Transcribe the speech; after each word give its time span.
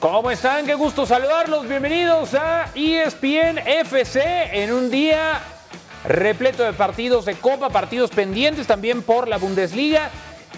¿Cómo 0.00 0.30
están? 0.30 0.66
Qué 0.66 0.74
gusto 0.74 1.06
saludarlos. 1.06 1.66
Bienvenidos 1.66 2.34
a 2.34 2.66
ESPN 2.74 3.58
FC 3.58 4.62
en 4.62 4.74
un 4.74 4.90
día 4.90 5.40
repleto 6.04 6.64
de 6.64 6.74
partidos 6.74 7.24
de 7.24 7.34
Copa, 7.36 7.70
partidos 7.70 8.10
pendientes 8.10 8.66
también 8.66 9.00
por 9.00 9.26
la 9.26 9.38
Bundesliga. 9.38 10.10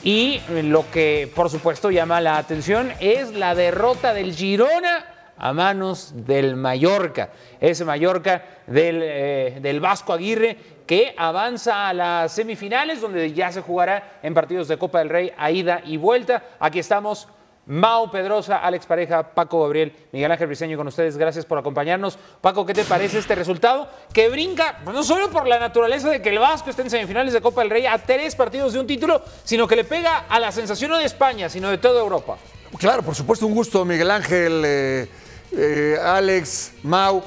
Y 0.03 0.41
lo 0.65 0.91
que 0.91 1.31
por 1.37 1.51
supuesto 1.51 1.93
llama 1.93 2.21
la 2.21 2.37
atención 2.37 2.93
es 2.99 3.33
la 3.33 3.55
derrota 3.55 4.13
del 4.13 4.35
Girona 4.35 5.07
a 5.37 5.53
manos 5.53 6.13
del 6.27 6.57
Mallorca. 6.57 7.31
Ese 7.61 7.85
Mallorca 7.85 8.43
del, 8.67 9.01
eh, 9.05 9.59
del 9.63 9.79
Vasco 9.79 10.13
Aguirre 10.13 10.57
que 10.85 11.15
avanza 11.17 11.89
a 11.89 11.95
las 11.95 12.33
semifinales 12.33 13.01
donde 13.01 13.33
ya 13.33 13.53
se 13.53 13.61
jugará 13.61 14.19
en 14.21 14.35
partidos 14.35 14.67
de 14.67 14.79
Copa 14.79 14.99
del 14.99 15.11
Rey 15.11 15.33
a 15.39 15.53
ida 15.53 15.81
y 15.85 15.97
vuelta. 15.97 16.43
Aquí 16.59 16.81
estamos 16.81 17.29
Mau 17.69 18.11
Pedrosa, 18.11 18.57
Alex 18.57 18.87
Pareja, 18.87 19.23
Paco 19.35 19.63
Gabriel, 19.63 19.95
Miguel 20.11 20.33
Ángel 20.33 20.47
Briseño 20.47 20.79
con 20.79 20.89
ustedes. 20.89 21.19
Gracias 21.19 21.45
por 21.45 21.59
acompañarnos. 21.59 22.19
Paco, 22.41 22.65
¿qué 22.65 22.73
te 22.73 22.83
parece 22.83 23.19
este 23.19 23.35
resultado? 23.35 23.91
Que 24.15 24.31
brinca, 24.31 24.81
no 24.87 25.03
solo 25.03 25.31
por 25.31 25.47
la 25.47 25.59
naturaleza 25.59 26.09
de 26.09 26.23
que 26.23 26.31
el 26.31 26.39
Vasco 26.39 26.71
esté 26.71 26.81
en 26.81 26.89
semifinales 26.89 27.35
de 27.35 27.43
Copa 27.43 27.61
del 27.61 27.69
Rey 27.69 27.85
a 27.85 27.99
tres 27.99 28.35
partidos 28.35 28.73
de 28.73 28.81
un 28.81 28.87
título, 28.87 29.23
sino 29.45 29.69
que 29.69 29.77
le 29.77 29.85
pega 29.85 30.25
a 30.31 30.41
la 30.41 30.51
sensación 30.51 30.93
no 30.93 30.97
de 30.97 31.05
España, 31.05 31.51
sino 31.51 31.69
de 31.69 31.77
toda 31.77 32.01
Europa. 32.01 32.39
Claro, 32.79 33.03
por 33.03 33.15
supuesto, 33.15 33.47
un 33.47 33.55
gusto, 33.55 33.85
Miguel 33.85 34.11
Ángel, 34.11 34.63
eh, 34.65 35.09
eh, 35.53 35.99
Alex, 36.03 36.73
Mau. 36.85 37.23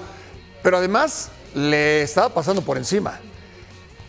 Pero 0.64 0.78
además 0.78 1.30
le 1.54 2.02
estaba 2.02 2.30
pasando 2.30 2.64
por 2.64 2.78
encima. 2.78 3.20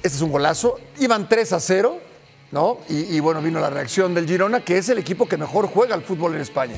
Este 0.03 0.17
es 0.17 0.23
un 0.23 0.33
golazo. 0.33 0.79
Iban 0.99 1.29
3 1.29 1.53
a 1.53 1.61
0 1.61 2.12
¿no? 2.52 2.79
Y, 2.88 3.16
y, 3.16 3.20
bueno, 3.20 3.42
vino 3.42 3.59
la 3.59 3.70
reacción 3.70 4.15
del 4.15 4.29
Girona, 4.29 4.60
que 4.60 4.79
es 4.79 4.88
el 4.88 4.98
equipo 4.98 5.27
que 5.27 5.37
mejor 5.37 5.66
juega 5.66 5.95
al 5.95 6.02
fútbol 6.02 6.35
en 6.35 6.43
España. 6.43 6.77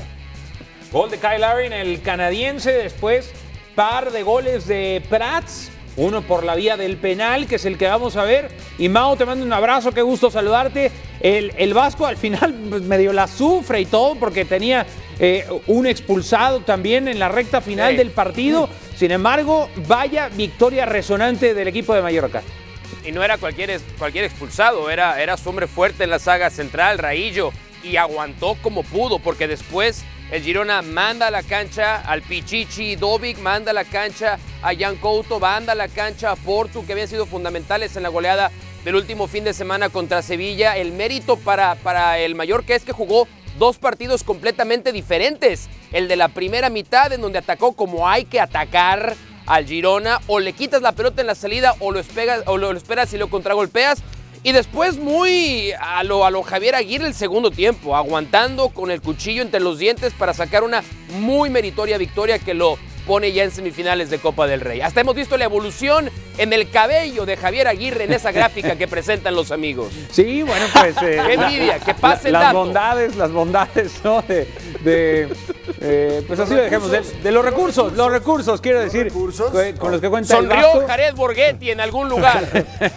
Gol 0.91 1.11
de 1.11 1.19
Kyle 1.19 1.39
Larin, 1.39 1.73
el 1.73 2.01
canadiense, 2.01 2.71
después 2.71 3.31
par 3.75 4.11
de 4.11 4.23
goles 4.23 4.65
de 4.67 5.03
Prats, 5.09 5.69
uno 5.97 6.21
por 6.21 6.43
la 6.43 6.55
vía 6.55 6.77
del 6.77 6.97
penal, 6.97 7.45
que 7.47 7.55
es 7.55 7.65
el 7.65 7.77
que 7.77 7.87
vamos 7.87 8.15
a 8.15 8.23
ver. 8.23 8.49
Y 8.77 8.89
Mao, 8.89 9.15
te 9.15 9.25
mando 9.25 9.45
un 9.45 9.53
abrazo, 9.53 9.91
qué 9.91 10.01
gusto 10.01 10.31
saludarte. 10.31 10.91
El, 11.19 11.51
el 11.57 11.73
Vasco 11.73 12.05
al 12.05 12.17
final 12.17 12.53
pues, 12.69 12.81
medio 12.83 13.13
la 13.13 13.27
sufre 13.27 13.81
y 13.81 13.85
todo, 13.85 14.15
porque 14.15 14.45
tenía 14.45 14.85
eh, 15.19 15.45
un 15.67 15.85
expulsado 15.85 16.61
también 16.61 17.07
en 17.07 17.19
la 17.19 17.29
recta 17.29 17.61
final 17.61 17.91
sí. 17.91 17.97
del 17.97 18.11
partido. 18.11 18.69
Sin 18.95 19.11
embargo, 19.11 19.69
vaya 19.87 20.29
victoria 20.29 20.85
resonante 20.85 21.53
del 21.53 21.67
equipo 21.67 21.93
de 21.93 22.01
Mallorca 22.01 22.41
y 23.05 23.11
no 23.11 23.23
era 23.23 23.37
cualquier, 23.37 23.79
cualquier 23.97 24.25
expulsado, 24.25 24.89
era, 24.89 25.21
era 25.21 25.37
su 25.37 25.49
hombre 25.49 25.67
fuerte 25.67 26.03
en 26.03 26.09
la 26.09 26.19
saga 26.19 26.49
central, 26.49 26.97
Raillo, 26.97 27.51
y 27.83 27.97
aguantó 27.97 28.57
como 28.61 28.83
pudo, 28.83 29.19
porque 29.19 29.47
después 29.47 30.03
el 30.31 30.41
Girona 30.41 30.81
manda 30.81 31.27
a 31.27 31.31
la 31.31 31.43
cancha 31.43 31.97
al 31.97 32.23
Pichichi, 32.23 32.95
Dovic 32.95 33.37
manda 33.37 33.71
a 33.71 33.73
la 33.75 33.85
cancha 33.85 34.39
a 34.63 34.75
Jan 34.75 34.95
Couto, 34.95 35.39
manda 35.39 35.73
a 35.73 35.75
la 35.75 35.87
cancha 35.87 36.31
a 36.31 36.35
Portu, 36.35 36.85
que 36.85 36.93
habían 36.93 37.07
sido 37.07 37.27
fundamentales 37.27 37.95
en 37.95 38.03
la 38.03 38.09
goleada 38.09 38.51
del 38.83 38.95
último 38.95 39.27
fin 39.27 39.43
de 39.43 39.53
semana 39.53 39.89
contra 39.89 40.23
Sevilla. 40.23 40.77
El 40.77 40.93
mérito 40.93 41.37
para, 41.37 41.75
para 41.75 42.17
el 42.17 42.33
Mallorca 42.33 42.73
es 42.73 42.83
que 42.83 42.91
jugó 42.91 43.27
dos 43.59 43.77
partidos 43.77 44.23
completamente 44.23 44.91
diferentes. 44.91 45.69
El 45.91 46.07
de 46.07 46.15
la 46.15 46.29
primera 46.29 46.71
mitad, 46.71 47.13
en 47.13 47.21
donde 47.21 47.39
atacó 47.39 47.73
como 47.73 48.09
hay 48.09 48.25
que 48.25 48.39
atacar, 48.39 49.15
al 49.45 49.65
Girona, 49.65 50.19
o 50.27 50.39
le 50.39 50.53
quitas 50.53 50.81
la 50.81 50.93
pelota 50.93 51.21
en 51.21 51.27
la 51.27 51.35
salida 51.35 51.75
o 51.79 51.91
lo, 51.91 51.99
espegas, 51.99 52.43
o 52.47 52.57
lo, 52.57 52.71
esperas 52.71 53.13
y 53.13 53.17
lo 53.17 53.29
contragolpeas. 53.29 54.01
Y 54.43 54.51
después 54.51 54.97
muy 54.97 55.71
a 55.79 56.03
lo, 56.03 56.23
a 56.23 56.29
lo 56.29 56.43
Javier 56.43 56.75
Aguirre 56.75 57.07
el 57.07 57.15
segundo 57.15 57.49
tiempo, 57.49 57.95
aguantando 57.95 58.69
con 58.69 58.91
el 58.91 59.01
cuchillo 59.01 59.41
entre 59.41 59.59
los 59.59 59.79
dientes 59.79 60.13
para 60.13 60.35
sacar 60.35 60.63
una 60.63 60.83
muy 61.19 61.49
meritoria 61.49 61.97
victoria 61.97 62.37
que 62.37 62.53
lo 62.53 62.77
pone 63.05 63.31
ya 63.31 63.43
en 63.43 63.51
semifinales 63.51 64.09
de 64.09 64.19
Copa 64.19 64.47
del 64.47 64.61
Rey. 64.61 64.81
Hasta 64.81 65.01
hemos 65.01 65.15
visto 65.15 65.37
la 65.37 65.45
evolución 65.45 66.09
en 66.37 66.53
el 66.53 66.69
cabello 66.69 67.25
de 67.25 67.37
Javier 67.37 67.67
Aguirre 67.67 68.05
en 68.05 68.13
esa 68.13 68.31
gráfica 68.31 68.75
que 68.75 68.87
presentan 68.87 69.35
los 69.35 69.51
amigos. 69.51 69.93
Sí, 70.11 70.43
bueno, 70.43 70.65
pues... 70.73 70.95
Eh, 71.01 71.21
¡Qué 71.25 71.33
envidia! 71.33 71.79
¡Que 71.79 71.93
pase 71.93 72.31
la, 72.31 72.39
Las 72.39 72.53
bondades, 72.53 73.15
las 73.15 73.31
bondades, 73.31 74.03
¿no? 74.03 74.21
De, 74.23 74.47
de 74.83 75.29
eh, 75.81 76.23
pues 76.27 76.39
así 76.39 76.53
lo 76.53 76.61
dejemos, 76.61 76.91
de, 76.91 77.01
de, 77.01 77.31
los 77.31 77.43
recursos, 77.43 77.93
los 77.93 78.11
recursos, 78.11 78.61
quiero 78.61 78.79
decir, 78.79 79.03
recursos? 79.05 79.51
con 79.77 79.91
los 79.91 80.01
que 80.01 80.09
cuenta 80.09 80.35
Sonrió 80.35 80.55
el 80.55 80.63
Vasco. 80.63 80.87
Jared 80.87 81.15
Borghetti 81.15 81.71
en 81.71 81.79
algún 81.79 82.09
lugar. 82.09 82.47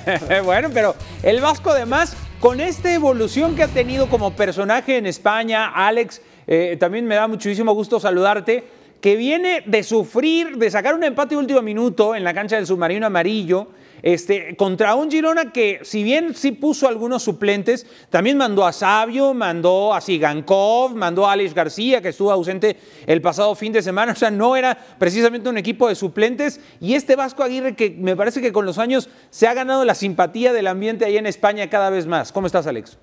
bueno, 0.44 0.70
pero 0.72 0.94
el 1.22 1.40
Vasco 1.40 1.70
además, 1.70 2.16
con 2.40 2.60
esta 2.60 2.92
evolución 2.92 3.56
que 3.56 3.62
ha 3.62 3.68
tenido 3.68 4.08
como 4.08 4.34
personaje 4.34 4.96
en 4.96 5.06
España, 5.06 5.68
Alex, 5.74 6.22
eh, 6.46 6.76
también 6.78 7.06
me 7.06 7.14
da 7.14 7.28
muchísimo 7.28 7.72
gusto 7.72 8.00
saludarte 8.00 8.77
que 9.00 9.16
viene 9.16 9.62
de 9.66 9.82
sufrir, 9.82 10.56
de 10.56 10.70
sacar 10.70 10.94
un 10.94 11.04
empate 11.04 11.36
último 11.36 11.62
minuto 11.62 12.14
en 12.14 12.24
la 12.24 12.34
cancha 12.34 12.56
del 12.56 12.66
submarino 12.66 13.06
amarillo, 13.06 13.68
este, 14.02 14.56
contra 14.56 14.94
un 14.94 15.10
Girona 15.10 15.52
que, 15.52 15.80
si 15.82 16.02
bien 16.02 16.34
sí 16.34 16.52
puso 16.52 16.88
algunos 16.88 17.22
suplentes, 17.22 17.86
también 18.10 18.36
mandó 18.36 18.64
a 18.66 18.72
Sabio, 18.72 19.34
mandó 19.34 19.92
a 19.94 20.00
Sigankov, 20.00 20.94
mandó 20.94 21.26
a 21.26 21.32
Alex 21.32 21.54
García, 21.54 22.00
que 22.00 22.10
estuvo 22.10 22.30
ausente 22.30 22.76
el 23.06 23.20
pasado 23.20 23.54
fin 23.54 23.72
de 23.72 23.82
semana. 23.82 24.12
O 24.18 24.20
sea, 24.20 24.30
no 24.32 24.56
era 24.56 24.76
precisamente 24.98 25.48
un 25.48 25.58
equipo 25.58 25.88
de 25.88 25.94
suplentes. 25.94 26.60
Y 26.80 26.94
este 26.94 27.14
Vasco 27.14 27.44
Aguirre, 27.44 27.76
que 27.76 27.90
me 27.90 28.16
parece 28.16 28.40
que 28.40 28.52
con 28.52 28.66
los 28.66 28.78
años 28.78 29.08
se 29.30 29.46
ha 29.46 29.54
ganado 29.54 29.84
la 29.84 29.94
simpatía 29.94 30.52
del 30.52 30.66
ambiente 30.66 31.04
ahí 31.04 31.16
en 31.16 31.26
España 31.26 31.70
cada 31.70 31.88
vez 31.88 32.06
más. 32.06 32.32
¿Cómo 32.32 32.48
estás, 32.48 32.66
Alex? 32.66 32.98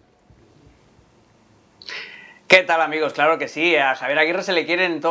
¿Qué 2.47 2.61
tal 2.61 2.79
amigos? 2.81 3.13
Claro 3.13 3.39
que 3.39 3.47
sí, 3.47 3.75
a 3.75 3.95
Javier 3.95 4.19
Aguirre 4.19 4.43
se 4.43 4.53
le 4.53 4.67
quiere 4.67 4.85
en, 4.85 4.93
en 4.93 5.01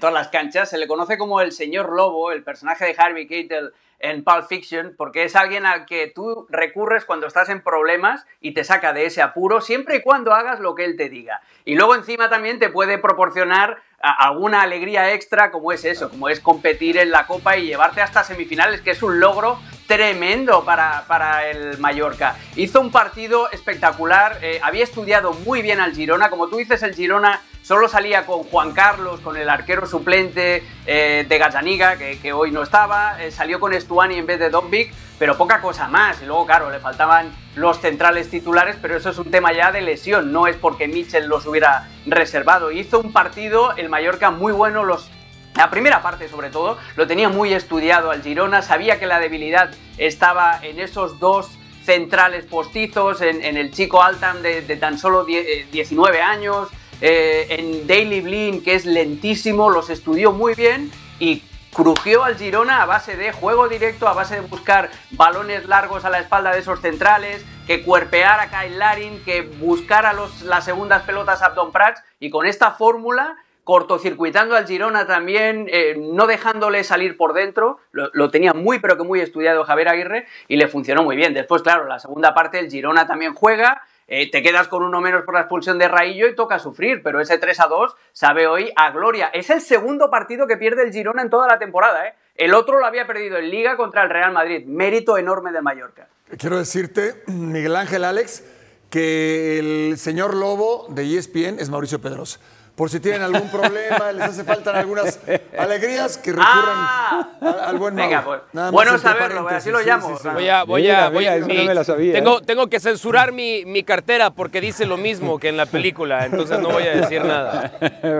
todas 0.00 0.12
las 0.12 0.28
canchas, 0.28 0.68
se 0.68 0.78
le 0.78 0.88
conoce 0.88 1.16
como 1.16 1.40
el 1.40 1.52
señor 1.52 1.92
Lobo, 1.94 2.32
el 2.32 2.42
personaje 2.42 2.84
de 2.84 2.96
Harvey 2.98 3.28
Keitel 3.28 3.72
en 4.00 4.24
Pulp 4.24 4.48
Fiction, 4.48 4.94
porque 4.98 5.22
es 5.22 5.36
alguien 5.36 5.64
al 5.64 5.86
que 5.86 6.08
tú 6.08 6.44
recurres 6.50 7.04
cuando 7.04 7.28
estás 7.28 7.48
en 7.50 7.62
problemas 7.62 8.26
y 8.40 8.52
te 8.52 8.64
saca 8.64 8.92
de 8.92 9.06
ese 9.06 9.22
apuro, 9.22 9.60
siempre 9.60 9.98
y 9.98 10.02
cuando 10.02 10.32
hagas 10.32 10.58
lo 10.58 10.74
que 10.74 10.84
él 10.84 10.96
te 10.96 11.08
diga. 11.08 11.40
Y 11.64 11.76
luego 11.76 11.94
encima 11.94 12.28
también 12.28 12.58
te 12.58 12.68
puede 12.68 12.98
proporcionar 12.98 13.80
alguna 14.00 14.62
alegría 14.62 15.12
extra 15.12 15.52
como 15.52 15.70
es 15.70 15.84
eso, 15.84 16.10
como 16.10 16.28
es 16.28 16.40
competir 16.40 16.98
en 16.98 17.12
la 17.12 17.28
Copa 17.28 17.56
y 17.56 17.66
llevarte 17.66 18.02
hasta 18.02 18.24
semifinales, 18.24 18.80
que 18.80 18.90
es 18.90 19.04
un 19.04 19.20
logro 19.20 19.60
tremendo 19.86 20.64
para, 20.64 21.04
para 21.06 21.48
el 21.48 21.78
Mallorca. 21.78 22.36
Hizo 22.56 22.80
un 22.80 22.90
partido 22.90 23.50
espectacular, 23.50 24.38
eh, 24.42 24.60
había 24.62 24.84
estudiado 24.84 25.32
muy 25.32 25.62
bien 25.62 25.80
al 25.80 25.94
Girona, 25.94 26.30
como 26.30 26.48
tú 26.48 26.56
dices, 26.56 26.82
el 26.82 26.94
Girona 26.94 27.40
solo 27.62 27.88
salía 27.88 28.26
con 28.26 28.42
Juan 28.44 28.72
Carlos, 28.72 29.20
con 29.20 29.36
el 29.36 29.48
arquero 29.48 29.86
suplente 29.86 30.62
eh, 30.86 31.24
de 31.28 31.38
Gazzaniga, 31.38 31.96
que, 31.96 32.32
hoy 32.32 32.50
no 32.50 32.62
estaba, 32.62 33.22
eh, 33.22 33.30
salió 33.30 33.60
con 33.60 33.72
Estuani 33.72 34.16
en 34.16 34.26
vez 34.26 34.38
de 34.38 34.50
Dobbik, 34.50 34.92
pero 35.18 35.36
poca 35.36 35.60
cosa 35.60 35.88
más. 35.88 36.20
Y 36.22 36.26
luego, 36.26 36.44
claro, 36.44 36.70
le 36.70 36.80
faltaban 36.80 37.32
los 37.54 37.80
centrales 37.80 38.28
titulares, 38.28 38.76
pero 38.82 38.96
eso 38.96 39.10
es 39.10 39.18
un 39.18 39.30
tema 39.30 39.52
ya 39.52 39.70
de 39.72 39.80
lesión, 39.80 40.32
no 40.32 40.46
es 40.46 40.56
porque 40.56 40.88
Mitchell 40.88 41.28
los 41.28 41.46
hubiera 41.46 41.88
reservado. 42.06 42.72
Hizo 42.72 42.98
un 42.98 43.12
partido, 43.12 43.76
el 43.76 43.88
Mallorca, 43.88 44.30
muy 44.30 44.52
bueno, 44.52 44.84
los 44.84 45.10
la 45.54 45.70
primera 45.70 46.00
parte, 46.02 46.28
sobre 46.28 46.50
todo, 46.50 46.78
lo 46.96 47.06
tenía 47.06 47.28
muy 47.28 47.52
estudiado 47.52 48.10
al 48.10 48.22
Girona, 48.22 48.62
sabía 48.62 48.98
que 48.98 49.06
la 49.06 49.20
debilidad 49.20 49.70
estaba 49.98 50.58
en 50.62 50.80
esos 50.80 51.18
dos 51.18 51.50
centrales 51.84 52.44
postizos, 52.44 53.20
en, 53.20 53.56
el 53.56 53.72
chico 53.72 54.02
Altam 54.02 54.40
de, 54.40 54.62
tan 54.76 54.98
solo 54.98 55.24
10, 55.24 55.70
19 55.70 56.22
años, 56.22 56.68
eh, 57.00 57.46
en 57.50 57.86
Daily 57.86 58.20
Blin, 58.20 58.62
que 58.62 58.74
es 58.74 58.86
lentísimo, 58.86 59.68
los 59.68 59.90
estudió 59.90 60.32
muy 60.32 60.54
bien 60.54 60.90
y 61.18 61.42
crujió 61.72 62.24
al 62.24 62.36
Girona 62.36 62.82
a 62.82 62.86
base 62.86 63.16
de 63.16 63.32
juego 63.32 63.68
directo, 63.68 64.06
a 64.06 64.12
base 64.12 64.36
de 64.36 64.40
buscar 64.42 64.90
balones 65.10 65.66
largos 65.66 66.04
a 66.04 66.10
la 66.10 66.20
espalda 66.20 66.52
de 66.52 66.60
esos 66.60 66.80
centrales, 66.80 67.44
que 67.66 67.82
cuerpeara 67.82 68.44
a 68.44 68.50
Kyle 68.50 68.78
Larin, 68.78 69.22
que 69.24 69.42
buscara 69.42 70.12
los, 70.12 70.42
las 70.42 70.64
segundas 70.64 71.02
pelotas 71.02 71.42
a 71.42 71.46
Abdon 71.46 71.72
Prats 71.72 72.02
y 72.20 72.30
con 72.30 72.46
esta 72.46 72.72
fórmula 72.72 73.36
cortocircuitando 73.64 74.56
al 74.56 74.66
Girona 74.66 75.06
también, 75.06 75.66
eh, 75.70 75.94
no 75.96 76.26
dejándole 76.26 76.82
salir 76.82 77.16
por 77.16 77.32
dentro, 77.32 77.78
lo, 77.92 78.30
tenía 78.30 78.54
muy 78.54 78.80
pero 78.80 78.96
que 78.96 79.04
muy 79.04 79.20
estudiado 79.20 79.64
Javier 79.64 79.88
Aguirre 79.88 80.26
y 80.48 80.56
le 80.56 80.66
funcionó 80.68 81.02
muy 81.02 81.16
bien. 81.16 81.32
Después, 81.34 81.62
claro, 81.62 81.86
la 81.86 81.98
segunda 81.98 82.34
parte 82.34 82.58
el 82.58 82.70
Girona 82.70 83.06
también 83.06 83.34
juega, 83.34 83.82
eh, 84.08 84.30
te 84.30 84.42
quedas 84.42 84.66
con 84.66 84.82
uno 84.82 85.00
menos 85.00 85.22
por 85.22 85.34
la 85.34 85.40
expulsión 85.40 85.78
de 85.78 85.86
Raillo 85.86 86.26
y 86.28 86.34
toca 86.34 86.58
sufrir, 86.58 87.02
pero 87.02 87.20
ese 87.20 87.38
3 87.38 87.60
a 87.60 87.66
2 87.68 87.96
sabe 88.12 88.48
hoy 88.48 88.72
a 88.74 88.90
gloria. 88.90 89.28
Es 89.32 89.48
el 89.50 89.60
segundo 89.60 90.10
partido 90.10 90.46
que 90.46 90.56
pierde 90.56 90.82
el 90.82 90.92
Girona 90.92 91.22
en 91.22 91.30
toda 91.30 91.46
la 91.46 91.58
temporada, 91.58 92.08
¿eh? 92.08 92.14
El 92.34 92.54
otro 92.54 92.80
lo 92.80 92.86
había 92.86 93.06
perdido 93.06 93.36
en 93.36 93.50
Liga 93.50 93.76
contra 93.76 94.02
el 94.02 94.10
Real 94.10 94.32
Madrid. 94.32 94.64
Mérito 94.64 95.18
enorme 95.18 95.52
de 95.52 95.60
Mallorca. 95.60 96.08
Quiero 96.38 96.56
decirte, 96.56 97.22
Miguel 97.26 97.76
Ángel 97.76 98.04
Alex, 98.04 98.42
que 98.88 99.58
el 99.58 99.98
señor 99.98 100.34
Lobo 100.34 100.86
de 100.88 101.18
ESPN 101.18 101.58
es 101.60 101.68
Mauricio 101.68 102.00
Pedrosa 102.00 102.40
por 102.82 102.90
si 102.90 102.98
tienen 102.98 103.22
algún 103.22 103.48
problema, 103.48 104.10
les 104.10 104.22
hace 104.22 104.42
falta 104.42 104.76
algunas 104.76 105.20
alegrías, 105.56 106.18
que 106.18 106.32
recurran 106.32 106.50
Ah. 106.74 107.28
al, 107.40 107.60
al 107.60 107.78
buen 107.78 107.94
Mau. 107.94 108.04
Venga, 108.04 108.24
pues, 108.24 108.40
bueno 108.72 108.98
saberlo, 108.98 109.46
así 109.48 109.70
lo 109.70 109.80
llamo. 109.82 110.08
sí, 110.08 110.14
sí. 110.20 110.28
Voy 110.34 110.48
a, 110.48 110.64
voy 110.64 110.82
Mira, 110.82 111.06
a, 111.06 111.10
voy 111.10 111.18
mira, 111.20 111.30
a- 111.30 111.36
esa 111.36 111.46
mi- 111.46 111.56
no 111.58 111.64
me 111.66 111.74
la 111.76 111.84
sabía, 111.84 112.12
tengo, 112.14 112.38
¿eh? 112.38 112.42
tengo 112.44 112.66
que 112.66 112.80
censurar 112.80 113.30
mi, 113.30 113.64
mi 113.66 113.84
cartera 113.84 114.30
porque 114.30 114.60
dice 114.60 114.84
lo 114.84 114.96
mismo 114.96 115.38
que 115.38 115.50
en 115.50 115.58
la 115.58 115.66
película, 115.66 116.26
entonces 116.26 116.58
no 116.58 116.70
voy 116.70 116.82
a 116.82 116.96
decir 116.96 117.24
nada. 117.24 117.70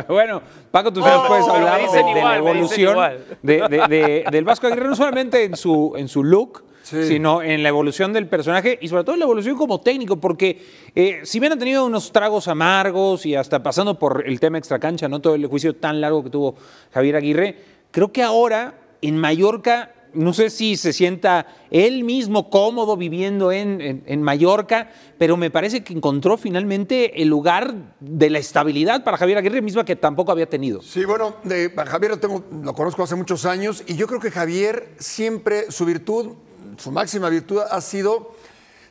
bueno, 0.09 0.41
Paco, 0.71 0.93
tú 0.93 1.01
Oh, 1.01 1.05
sabes, 1.09 1.23
puedes 1.27 1.45
pero 1.45 1.59
me 1.59 1.69
hablar 1.69 1.91
de, 1.91 2.23
la 2.23 2.37
evolución 2.37 2.93
igual. 2.93 3.25
de- 3.43 3.69
de- 3.69 3.89
de- 3.89 4.25
del 4.31 4.45
Vasco 4.45 4.69
Aguirre, 4.69 4.87
no 4.87 4.95
solamente 4.95 5.43
en 5.43 5.57
su, 5.57 5.95
en 5.97 6.07
su 6.07 6.23
look, 6.23 6.63
Sí. 6.93 7.05
sino 7.09 7.43
en 7.43 7.63
la 7.65 7.69
evolución 7.71 8.13
del 8.13 8.27
personaje 8.29 8.79
y 8.81 8.87
sobre 8.89 9.03
todo 9.03 9.15
en 9.15 9.19
la 9.21 9.25
evolución 9.25 9.57
como 9.57 9.81
técnico, 9.81 10.17
porque 10.21 10.63
eh, 10.95 11.21
si 11.25 11.41
bien 11.41 11.53
ha 11.53 11.59
tenido 11.59 11.85
unos 11.85 12.13
tragos 12.13 12.47
amargos 12.49 13.27
y 13.27 13.35
hasta 13.35 13.63
pasando 13.63 13.99
por 13.99 14.23
el 14.29 14.39
tema 14.39 14.59
extracancha, 14.59 15.09
no 15.09 15.21
todo 15.21 15.35
el 15.35 15.47
juicio 15.47 15.75
tan 15.75 16.01
largo 16.01 16.23
que 16.23 16.31
tuvo 16.31 16.55
Javier 16.93 17.17
Aguirre, 17.17 17.57
creo 17.91 18.13
que 18.13 18.23
ahora 18.23 18.75
en 19.01 19.17
Mallorca 19.19 19.95
no 20.15 20.35
sé 20.35 20.51
si 20.51 20.77
se 20.77 20.93
sienta 20.93 21.47
él 21.71 22.05
mismo 22.05 22.51
cómodo 22.51 22.99
viviendo 22.99 23.51
en, 23.51 23.81
en- 23.81 24.03
en 24.05 24.23
Mallorca, 24.23 24.91
pero 25.17 25.39
me 25.39 25.51
parece 25.51 25.83
que 25.83 25.95
encontró 25.95 26.37
finalmente 26.37 27.23
el 27.23 27.29
lugar 27.29 27.73
de 27.99 28.29
la 28.29 28.39
estabilidad 28.39 29.05
para 29.05 29.17
Javier 29.17 29.39
Aguirre, 29.39 29.63
misma 29.63 29.87
que 29.87 29.97
tampoco 29.97 30.31
había 30.31 30.45
tenido. 30.51 30.83
Sí, 30.83 31.07
bueno, 31.07 31.37
de, 31.45 31.71
Javier 31.75 32.11
lo, 32.11 32.19
tengo, 32.19 32.45
lo 32.63 32.75
conozco 32.75 33.03
hace 33.03 33.15
muchos 33.17 33.47
años 33.47 33.85
y 33.87 33.97
yo 33.97 34.07
creo 34.07 34.21
que 34.21 34.31
Javier 34.31 34.91
siempre, 34.99 35.71
su 35.71 35.87
virtud, 35.87 36.33
su 36.79 36.91
máxima 36.91 37.29
virtud 37.29 37.61
ha 37.71 37.81
sido 37.81 38.35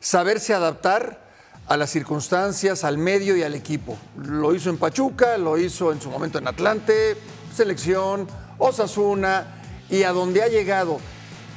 saberse 0.00 0.54
adaptar 0.54 1.20
a 1.68 1.76
las 1.76 1.90
circunstancias, 1.90 2.84
al 2.84 2.98
medio 2.98 3.36
y 3.36 3.42
al 3.42 3.54
equipo. 3.54 3.96
Lo 4.16 4.54
hizo 4.54 4.68
en 4.70 4.78
Pachuca, 4.78 5.38
lo 5.38 5.56
hizo 5.58 5.92
en 5.92 6.00
su 6.00 6.10
momento 6.10 6.38
en 6.38 6.48
Atlante, 6.48 7.16
selección, 7.54 8.26
Osasuna 8.58 9.46
y 9.88 10.02
a 10.02 10.12
donde 10.12 10.42
ha 10.42 10.48
llegado. 10.48 10.98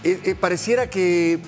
Eh, 0.04 0.19
eh, 0.24 0.36
pareciera 0.36 0.89
que 0.89 1.39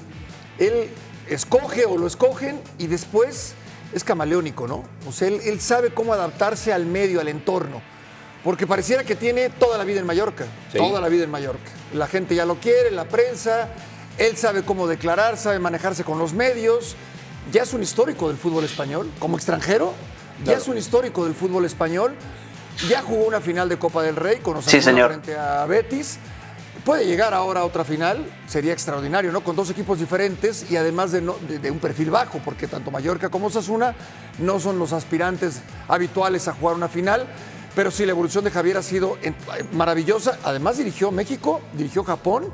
él 0.57 0.89
escoge 1.29 1.85
o 1.85 1.97
lo 1.97 2.07
escogen 2.07 2.59
y 2.77 2.87
después 2.87 3.53
es 3.93 4.03
camaleónico, 4.03 4.67
¿no? 4.67 4.83
O 5.07 5.11
sea, 5.11 5.27
él, 5.27 5.39
él 5.45 5.61
sabe 5.61 5.93
cómo 5.93 6.13
adaptarse 6.13 6.73
al 6.73 6.85
medio, 6.85 7.21
al 7.21 7.27
entorno. 7.27 7.81
Porque 8.43 8.65
pareciera 8.65 9.03
que 9.03 9.15
tiene 9.15 9.49
toda 9.49 9.77
la 9.77 9.83
vida 9.83 9.99
en 9.99 10.05
Mallorca, 10.05 10.45
Sí. 10.71 10.77
toda 10.77 11.01
la 11.01 11.09
vida 11.09 11.23
en 11.25 11.31
Mallorca. 11.31 11.69
La 11.93 12.07
gente 12.07 12.33
ya 12.33 12.45
lo 12.45 12.55
quiere, 12.55 12.91
la 12.91 13.05
prensa, 13.05 13.69
él 14.17 14.37
sabe 14.37 14.63
cómo 14.63 14.87
declarar, 14.87 15.37
sabe 15.37 15.59
manejarse 15.59 16.03
con 16.03 16.17
los 16.19 16.33
medios. 16.33 16.95
Ya 17.51 17.63
es 17.63 17.73
un 17.73 17.81
histórico 17.83 18.27
del 18.27 18.37
fútbol 18.37 18.63
español, 18.65 19.09
como 19.19 19.37
extranjero, 19.37 19.93
ya 20.43 20.53
es 20.53 20.67
un 20.67 20.77
histórico 20.77 21.23
del 21.25 21.33
fútbol 21.33 21.65
español. 21.65 22.15
Ya 22.89 23.01
jugó 23.01 23.25
una 23.25 23.41
final 23.41 23.69
de 23.69 23.79
Copa 23.79 24.03
del 24.03 24.15
Rey 24.15 24.37
con 24.39 24.53
Sí, 24.61 24.77
Osasuna 24.77 24.81
señor. 24.83 25.07
frente 25.11 25.35
a 25.35 25.65
Betis. 25.65 26.17
Puede 26.85 27.05
llegar 27.05 27.33
ahora 27.33 27.61
a 27.61 27.65
otra 27.65 27.83
final, 27.83 28.23
sería 28.47 28.71
extraordinario, 28.71 29.31
¿no? 29.31 29.41
Con 29.41 29.55
dos 29.55 29.69
equipos 29.71 29.97
diferentes 29.99 30.69
y 30.69 30.77
además 30.77 31.11
de, 31.11 31.21
no- 31.21 31.35
de- 31.47 31.57
de 31.59 31.71
un 31.71 31.79
perfil 31.79 32.11
bajo, 32.11 32.39
porque 32.45 32.67
tanto 32.67 32.91
Mallorca 32.91 33.29
como 33.29 33.47
Osasuna 33.47 33.95
no 34.39 34.59
son 34.59 34.77
los 34.77 34.93
aspirantes 34.93 35.61
habituales 35.87 36.47
a 36.47 36.53
jugar 36.53 36.75
una 36.75 36.87
final. 36.87 37.25
Pero 37.75 37.89
sí, 37.91 38.05
la 38.05 38.11
evolución 38.11 38.43
de 38.43 38.51
Javier 38.51 38.77
ha 38.77 38.83
sido 38.83 39.17
maravillosa. 39.73 40.37
Además 40.43 40.77
dirigió 40.77 41.11
México, 41.11 41.61
dirigió 41.73 42.03
Japón 42.03 42.45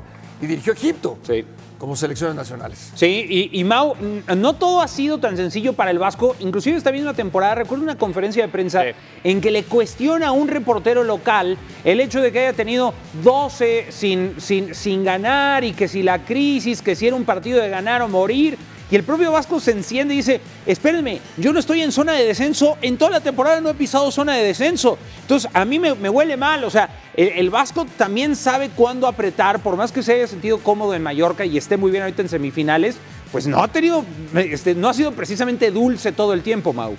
y 0.44 0.46
dirigió 0.48 0.72
Egipto 0.72 1.18
Sí. 1.22 1.44
como 1.78 1.96
selecciones 1.96 2.34
nacionales. 2.36 2.92
Sí, 2.94 3.26
y, 3.28 3.60
y 3.60 3.64
Mau, 3.64 3.94
no 4.36 4.52
todo 4.54 4.80
ha 4.80 4.88
sido 4.88 5.18
tan 5.18 5.36
sencillo 5.36 5.72
para 5.74 5.90
el 5.90 5.98
Vasco. 5.98 6.34
Inclusive 6.40 6.76
esta 6.78 6.92
misma 6.92 7.12
temporada, 7.14 7.56
recuerdo 7.56 7.82
una 7.84 7.98
conferencia 7.98 8.42
de 8.44 8.48
prensa 8.48 8.82
Sí. 8.82 8.88
en 9.24 9.40
que 9.40 9.50
le 9.50 9.64
cuestiona 9.64 10.28
a 10.28 10.32
un 10.32 10.48
reportero 10.48 11.02
local 11.04 11.58
el 11.84 12.00
hecho 12.00 12.20
de 12.20 12.32
que 12.32 12.40
haya 12.40 12.52
tenido 12.54 12.94
12 13.22 13.86
sin, 13.90 14.34
sin, 14.40 14.74
sin 14.74 15.04
ganar 15.04 15.64
y 15.64 15.72
que 15.72 15.88
si 15.88 16.02
la 16.02 16.24
crisis, 16.24 16.80
que 16.80 16.94
si 16.96 17.06
era 17.06 17.16
un 17.16 17.24
partido 17.24 17.60
de 17.60 17.68
ganar 17.68 18.00
o 18.02 18.08
morir. 18.08 18.56
Y 18.94 18.96
el 18.96 19.02
propio 19.02 19.32
Vasco 19.32 19.58
se 19.58 19.72
enciende 19.72 20.14
y 20.14 20.18
dice, 20.18 20.40
espérenme, 20.66 21.20
yo 21.36 21.52
no 21.52 21.58
estoy 21.58 21.82
en 21.82 21.90
zona 21.90 22.12
de 22.12 22.24
descenso, 22.26 22.78
en 22.80 22.96
toda 22.96 23.10
la 23.10 23.20
temporada 23.20 23.60
no 23.60 23.68
he 23.70 23.74
pisado 23.74 24.08
zona 24.12 24.34
de 24.36 24.44
descenso. 24.44 24.98
Entonces, 25.22 25.50
a 25.52 25.64
mí 25.64 25.80
me, 25.80 25.90
huele 26.08 26.36
mal, 26.36 26.62
o 26.62 26.70
sea, 26.70 26.88
el, 27.16 27.50
Vasco 27.50 27.88
también 27.98 28.36
sabe 28.36 28.70
cuándo 28.70 29.08
apretar, 29.08 29.58
por 29.58 29.74
más 29.74 29.90
que 29.90 30.04
se 30.04 30.12
haya 30.12 30.28
sentido 30.28 30.58
cómodo 30.60 30.94
en 30.94 31.02
Mallorca 31.02 31.44
y 31.44 31.58
esté 31.58 31.76
muy 31.76 31.90
bien 31.90 32.04
ahorita 32.04 32.22
en 32.22 32.28
semifinales, 32.28 32.94
pues 33.32 33.48
no 33.48 33.60
ha 33.64 33.66
tenido, 33.66 34.04
este, 34.36 34.76
no 34.76 34.88
ha 34.88 34.94
sido 34.94 35.10
precisamente 35.10 35.72
dulce 35.72 36.12
todo 36.12 36.32
el 36.32 36.42
tiempo, 36.44 36.72
Mau. 36.72 36.94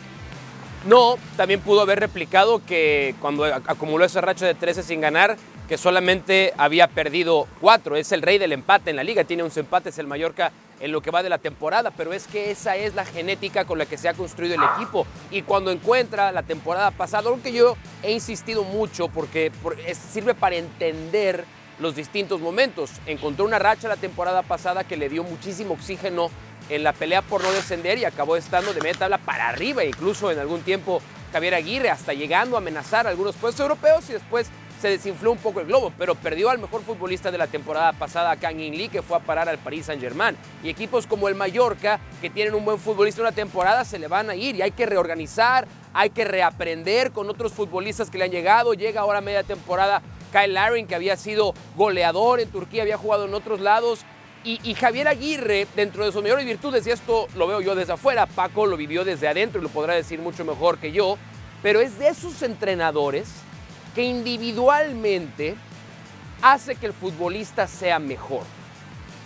No, 0.86 1.16
también 1.38 1.62
pudo 1.62 1.80
haber 1.80 2.02
replicado 2.02 2.62
que 2.66 3.16
cuando 3.22 3.46
ac- 3.46 3.64
acumuló 3.68 4.04
ese 4.04 4.20
racho 4.20 4.44
de 4.44 4.54
13 4.54 4.84
sin 4.84 5.00
ganar, 5.00 5.38
que 5.68 5.78
solamente 5.78 6.54
había 6.58 6.88
perdido 6.88 7.48
cuatro. 7.60 7.96
Es 7.96 8.12
el 8.12 8.22
rey 8.22 8.38
del 8.38 8.52
empate 8.52 8.90
en 8.90 8.96
la 8.96 9.04
liga, 9.04 9.24
tiene 9.24 9.44
11 9.44 9.62
empates 9.62 9.98
el 9.98 10.08
Mallorca 10.08 10.52
en 10.80 10.92
lo 10.92 11.02
que 11.02 11.12
va 11.12 11.24
de 11.24 11.30
la 11.30 11.38
temporada, 11.38 11.92
pero 11.92 12.14
es 12.14 12.28
que 12.28 12.52
esa 12.52 12.76
es 12.76 12.96
la 12.96 13.06
genética 13.06 13.66
con 13.66 13.78
la 13.78 13.86
que 13.86 13.98
se 13.98 14.10
ha 14.10 14.14
construido 14.14 14.56
el 14.56 14.64
equipo. 14.76 15.08
Y 15.32 15.42
cuando 15.42 15.72
encuentra 15.72 16.32
la 16.32 16.44
temporada 16.44 16.92
pasada, 16.92 17.30
algo 17.30 17.42
que 17.42 17.54
yo 17.54 17.78
he 18.04 18.12
insistido 18.12 18.64
mucho 18.64 19.08
porque 19.08 19.52
sirve 20.12 20.36
para 20.36 20.58
entender 20.58 21.46
los 21.80 21.96
distintos 21.96 22.42
momentos. 22.42 22.92
Encontró 23.06 23.46
una 23.46 23.60
racha 23.60 23.88
la 23.88 23.98
temporada 23.98 24.44
pasada 24.44 24.84
que 24.84 24.98
le 24.98 25.10
dio 25.10 25.24
muchísimo 25.24 25.74
oxígeno 25.74 26.30
en 26.70 26.84
la 26.84 26.94
pelea 26.94 27.22
por 27.22 27.44
no 27.44 27.52
descender 27.52 27.98
y 27.98 28.06
acabó 28.06 28.38
estando 28.38 28.74
de 28.74 28.82
media 28.82 29.00
tabla 29.00 29.18
para 29.20 29.50
arriba, 29.50 29.84
incluso 29.84 30.32
en 30.32 30.40
algún 30.40 30.62
tiempo 30.62 31.02
Javier 31.32 31.56
Aguirre, 31.56 31.90
hasta 31.90 32.14
llegando 32.14 32.56
a 32.56 32.60
amenazar 32.60 33.08
algunos 33.08 33.36
puestos 33.36 33.62
europeos 33.62 34.10
y 34.10 34.14
después 34.14 34.50
se 34.82 34.90
desinfló 34.90 35.32
un 35.32 35.38
poco 35.38 35.62
el 35.62 35.68
globo, 35.68 35.92
pero 35.98 36.16
perdió 36.16 36.50
al 36.50 36.60
mejor 36.60 36.82
futbolista 36.84 37.32
de 37.32 37.38
la 37.38 37.48
temporada 37.48 37.94
pasada, 37.94 38.36
Kang 38.36 38.60
In 38.60 38.78
Lee, 38.78 38.90
que 38.90 39.02
fue 39.02 39.18
a 39.18 39.20
parar 39.20 39.48
al 39.50 39.58
Paris 39.58 39.86
Saint 39.86 40.02
Germain. 40.02 40.36
Y 40.64 40.70
equipos 40.70 41.08
como 41.08 41.28
el 41.28 41.36
Mallorca, 41.36 42.00
que 42.22 42.30
tienen 42.30 42.56
un 42.56 42.66
buen 42.66 42.80
futbolista 42.80 43.22
una 43.22 43.32
temporada, 43.32 43.86
se 43.86 44.00
le 44.00 44.08
van 44.08 44.30
a 44.30 44.36
ir 44.36 44.56
y 44.56 44.62
hay 44.62 44.72
que 44.72 44.86
reorganizar, 44.86 45.68
hay 45.94 46.10
que 46.10 46.26
reaprender 46.26 47.12
con 47.12 47.30
otros 47.30 47.54
futbolistas 47.54 48.10
que 48.10 48.18
le 48.18 48.26
han 48.26 48.32
llegado. 48.32 48.74
Llega 48.74 49.02
ahora 49.02 49.22
media 49.22 49.44
temporada 49.44 50.02
Kyle 50.32 50.54
Larin, 50.54 50.88
que 50.88 50.96
había 50.96 51.16
sido 51.16 51.54
goleador 51.76 52.40
en 52.40 52.50
Turquía, 52.50 52.82
había 52.82 52.98
jugado 52.98 53.26
en 53.26 53.34
otros 53.34 53.62
lados. 53.62 54.02
Y, 54.44 54.60
y 54.70 54.76
Javier 54.76 55.08
Aguirre, 55.08 55.66
dentro 55.76 56.06
de 56.06 56.12
sus 56.12 56.22
mayores 56.22 56.46
virtudes, 56.46 56.86
y 56.86 56.92
esto 56.92 57.28
lo 57.36 57.48
veo 57.48 57.62
yo 57.62 57.74
desde 57.74 57.94
afuera, 57.94 58.28
Paco 58.28 58.68
lo 58.68 58.78
vivió 58.78 59.04
desde 59.04 59.28
adentro 59.28 59.60
y 59.60 59.64
lo 59.64 59.70
podrá 59.70 59.96
decir 59.96 60.20
mucho 60.20 60.46
mejor 60.46 60.78
que 60.78 60.92
yo, 60.92 61.18
pero 61.64 61.80
es 61.80 61.98
de 61.98 62.10
esos 62.10 62.44
entrenadores 62.44 63.45
que 63.96 64.04
individualmente 64.04 65.56
hace 66.42 66.76
que 66.76 66.86
el 66.86 66.94
futbolista 66.94 67.66
sea 67.66 67.98
mejor. 67.98 68.44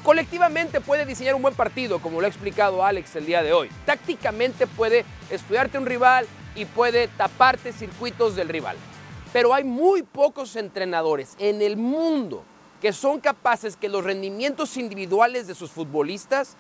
Colectivamente 0.04 0.80
puede 0.80 1.06
diseñar 1.06 1.36
un 1.36 1.42
buen 1.42 1.56
partido, 1.56 2.00
como 2.00 2.22
lo 2.22 2.26
ha 2.26 2.30
explicado 2.30 2.86
Alex 2.86 3.16
el 3.18 3.26
día 3.26 3.44
de 3.44 3.52
hoy. 3.52 3.70
Tácticamente 3.86 4.68
puede 4.68 5.04
estudiarte 5.30 5.78
un 5.78 5.86
rival 5.86 6.26
y 6.56 6.66
puede 6.66 7.10
taparte 7.10 7.74
circuitos 7.74 8.36
del 8.36 8.48
rival. 8.48 8.78
Pero 9.34 9.54
hay 9.54 9.64
muy 9.64 10.04
pocos 10.04 10.56
entrenadores 10.56 11.36
en 11.40 11.62
el 11.62 11.76
mundo 11.76 12.44
que 12.82 12.94
son 12.94 13.20
capaces 13.20 13.76
que 13.76 13.90
los 13.90 14.04
rendimientos 14.04 14.78
individuales 14.78 15.48
de 15.48 15.56
sus 15.56 15.72
futbolistas 15.72 16.56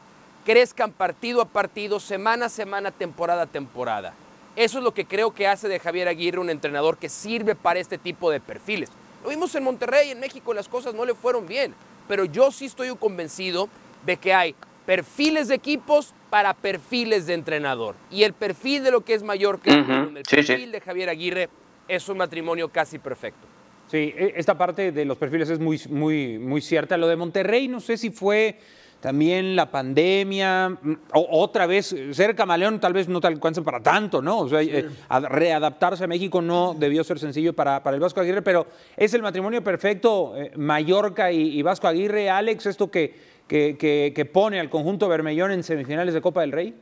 crezcan 0.45 0.91
partido 0.91 1.41
a 1.41 1.45
partido, 1.45 1.99
semana 1.99 2.47
a 2.47 2.49
semana, 2.49 2.91
temporada 2.91 3.43
a 3.43 3.47
temporada. 3.47 4.13
Eso 4.59 4.79
es 4.79 4.83
lo 4.83 4.93
que 4.93 5.05
creo 5.05 5.33
que 5.33 5.47
hace 5.47 5.69
de 5.69 5.79
Javier 5.79 6.09
Aguirre 6.09 6.37
un 6.37 6.49
entrenador 6.49 6.97
que 6.97 7.07
sirve 7.07 7.55
para 7.55 7.79
este 7.79 7.97
tipo 7.97 8.29
de 8.29 8.41
perfiles. 8.41 8.89
Lo 9.23 9.29
vimos 9.29 9.55
en 9.55 9.63
Monterrey, 9.63 10.11
en 10.11 10.19
México, 10.19 10.53
las 10.53 10.67
cosas 10.67 10.93
no 10.93 11.05
le 11.05 11.13
fueron 11.15 11.47
bien, 11.47 11.73
pero 12.09 12.25
yo 12.25 12.51
sí 12.51 12.65
estoy 12.65 12.93
convencido 12.97 13.69
de 14.05 14.17
que 14.17 14.33
hay 14.33 14.53
perfiles 14.85 15.47
de 15.47 15.55
equipos 15.55 16.13
para 16.29 16.53
perfiles 16.53 17.25
de 17.25 17.35
entrenador. 17.35 17.95
Y 18.11 18.23
el 18.23 18.33
perfil 18.33 18.83
de 18.83 18.91
lo 18.91 18.99
que 18.99 19.13
es 19.13 19.23
Mallorca, 19.23 19.71
Ujú, 19.79 19.85
con 20.07 20.17
el 20.17 20.25
sí, 20.25 20.41
sí. 20.43 20.47
perfil 20.47 20.73
de 20.73 20.81
Javier 20.81 21.07
Aguirre, 21.07 21.49
es 21.87 22.09
un 22.09 22.17
matrimonio 22.17 22.67
casi 22.67 22.99
perfecto. 22.99 23.47
Sí, 23.89 24.13
e- 24.13 24.33
esta 24.35 24.57
parte 24.57 24.91
de 24.91 25.05
los 25.05 25.17
perfiles 25.17 25.49
es 25.49 25.59
muy, 25.59 25.81
muy, 25.89 26.37
muy 26.37 26.59
cierta. 26.61 26.97
Lo 26.97 27.07
de 27.07 27.15
Monterrey, 27.15 27.69
no 27.69 27.79
sé 27.79 27.95
si 27.95 28.09
fue 28.09 28.59
también 28.99 29.55
la 29.55 29.71
pandemia, 29.71 30.69
mm, 30.69 30.91
o- 31.13 31.41
otra 31.41 31.65
vez, 31.67 31.95
ser 32.11 32.35
camaleón 32.35 32.79
tal 32.79 32.93
vez 32.93 33.07
no 33.07 33.21
te 33.21 33.27
alcance 33.27 33.61
para 33.61 33.81
tanto, 33.81 34.21
¿no? 34.21 34.39
O 34.39 34.49
sea, 34.49 34.61
eh, 34.61 34.89
a- 35.07 35.19
readaptarse 35.21 36.03
a 36.03 36.07
México 36.07 36.41
no 36.41 36.75
debió 36.77 37.03
ser 37.03 37.17
sencillo 37.19 37.53
para, 37.53 37.81
para 37.81 37.95
el 37.95 38.01
Vasco 38.01 38.19
Aguirre, 38.21 38.41
pero 38.41 38.67
es 38.97 39.13
el 39.13 39.21
matrimonio 39.21 39.63
perfecto, 39.63 40.33
eh, 40.35 40.51
Mallorca 40.55 41.31
y, 41.31 41.57
y 41.57 41.61
Vasco 41.61 41.87
Aguirre. 41.87 42.29
Alex, 42.29 42.65
esto 42.65 42.91
que, 42.91 43.13
que, 43.47 43.77
que- 43.77 44.11
que 44.15 44.25
pone 44.25 44.59
al 44.59 44.69
conjunto 44.69 45.07
Bermellón 45.07 45.51
en 45.51 45.63
semifinales 45.63 46.13
de 46.13 46.21
Copa 46.21 46.41
del 46.41 46.51
Rey. 46.51 46.73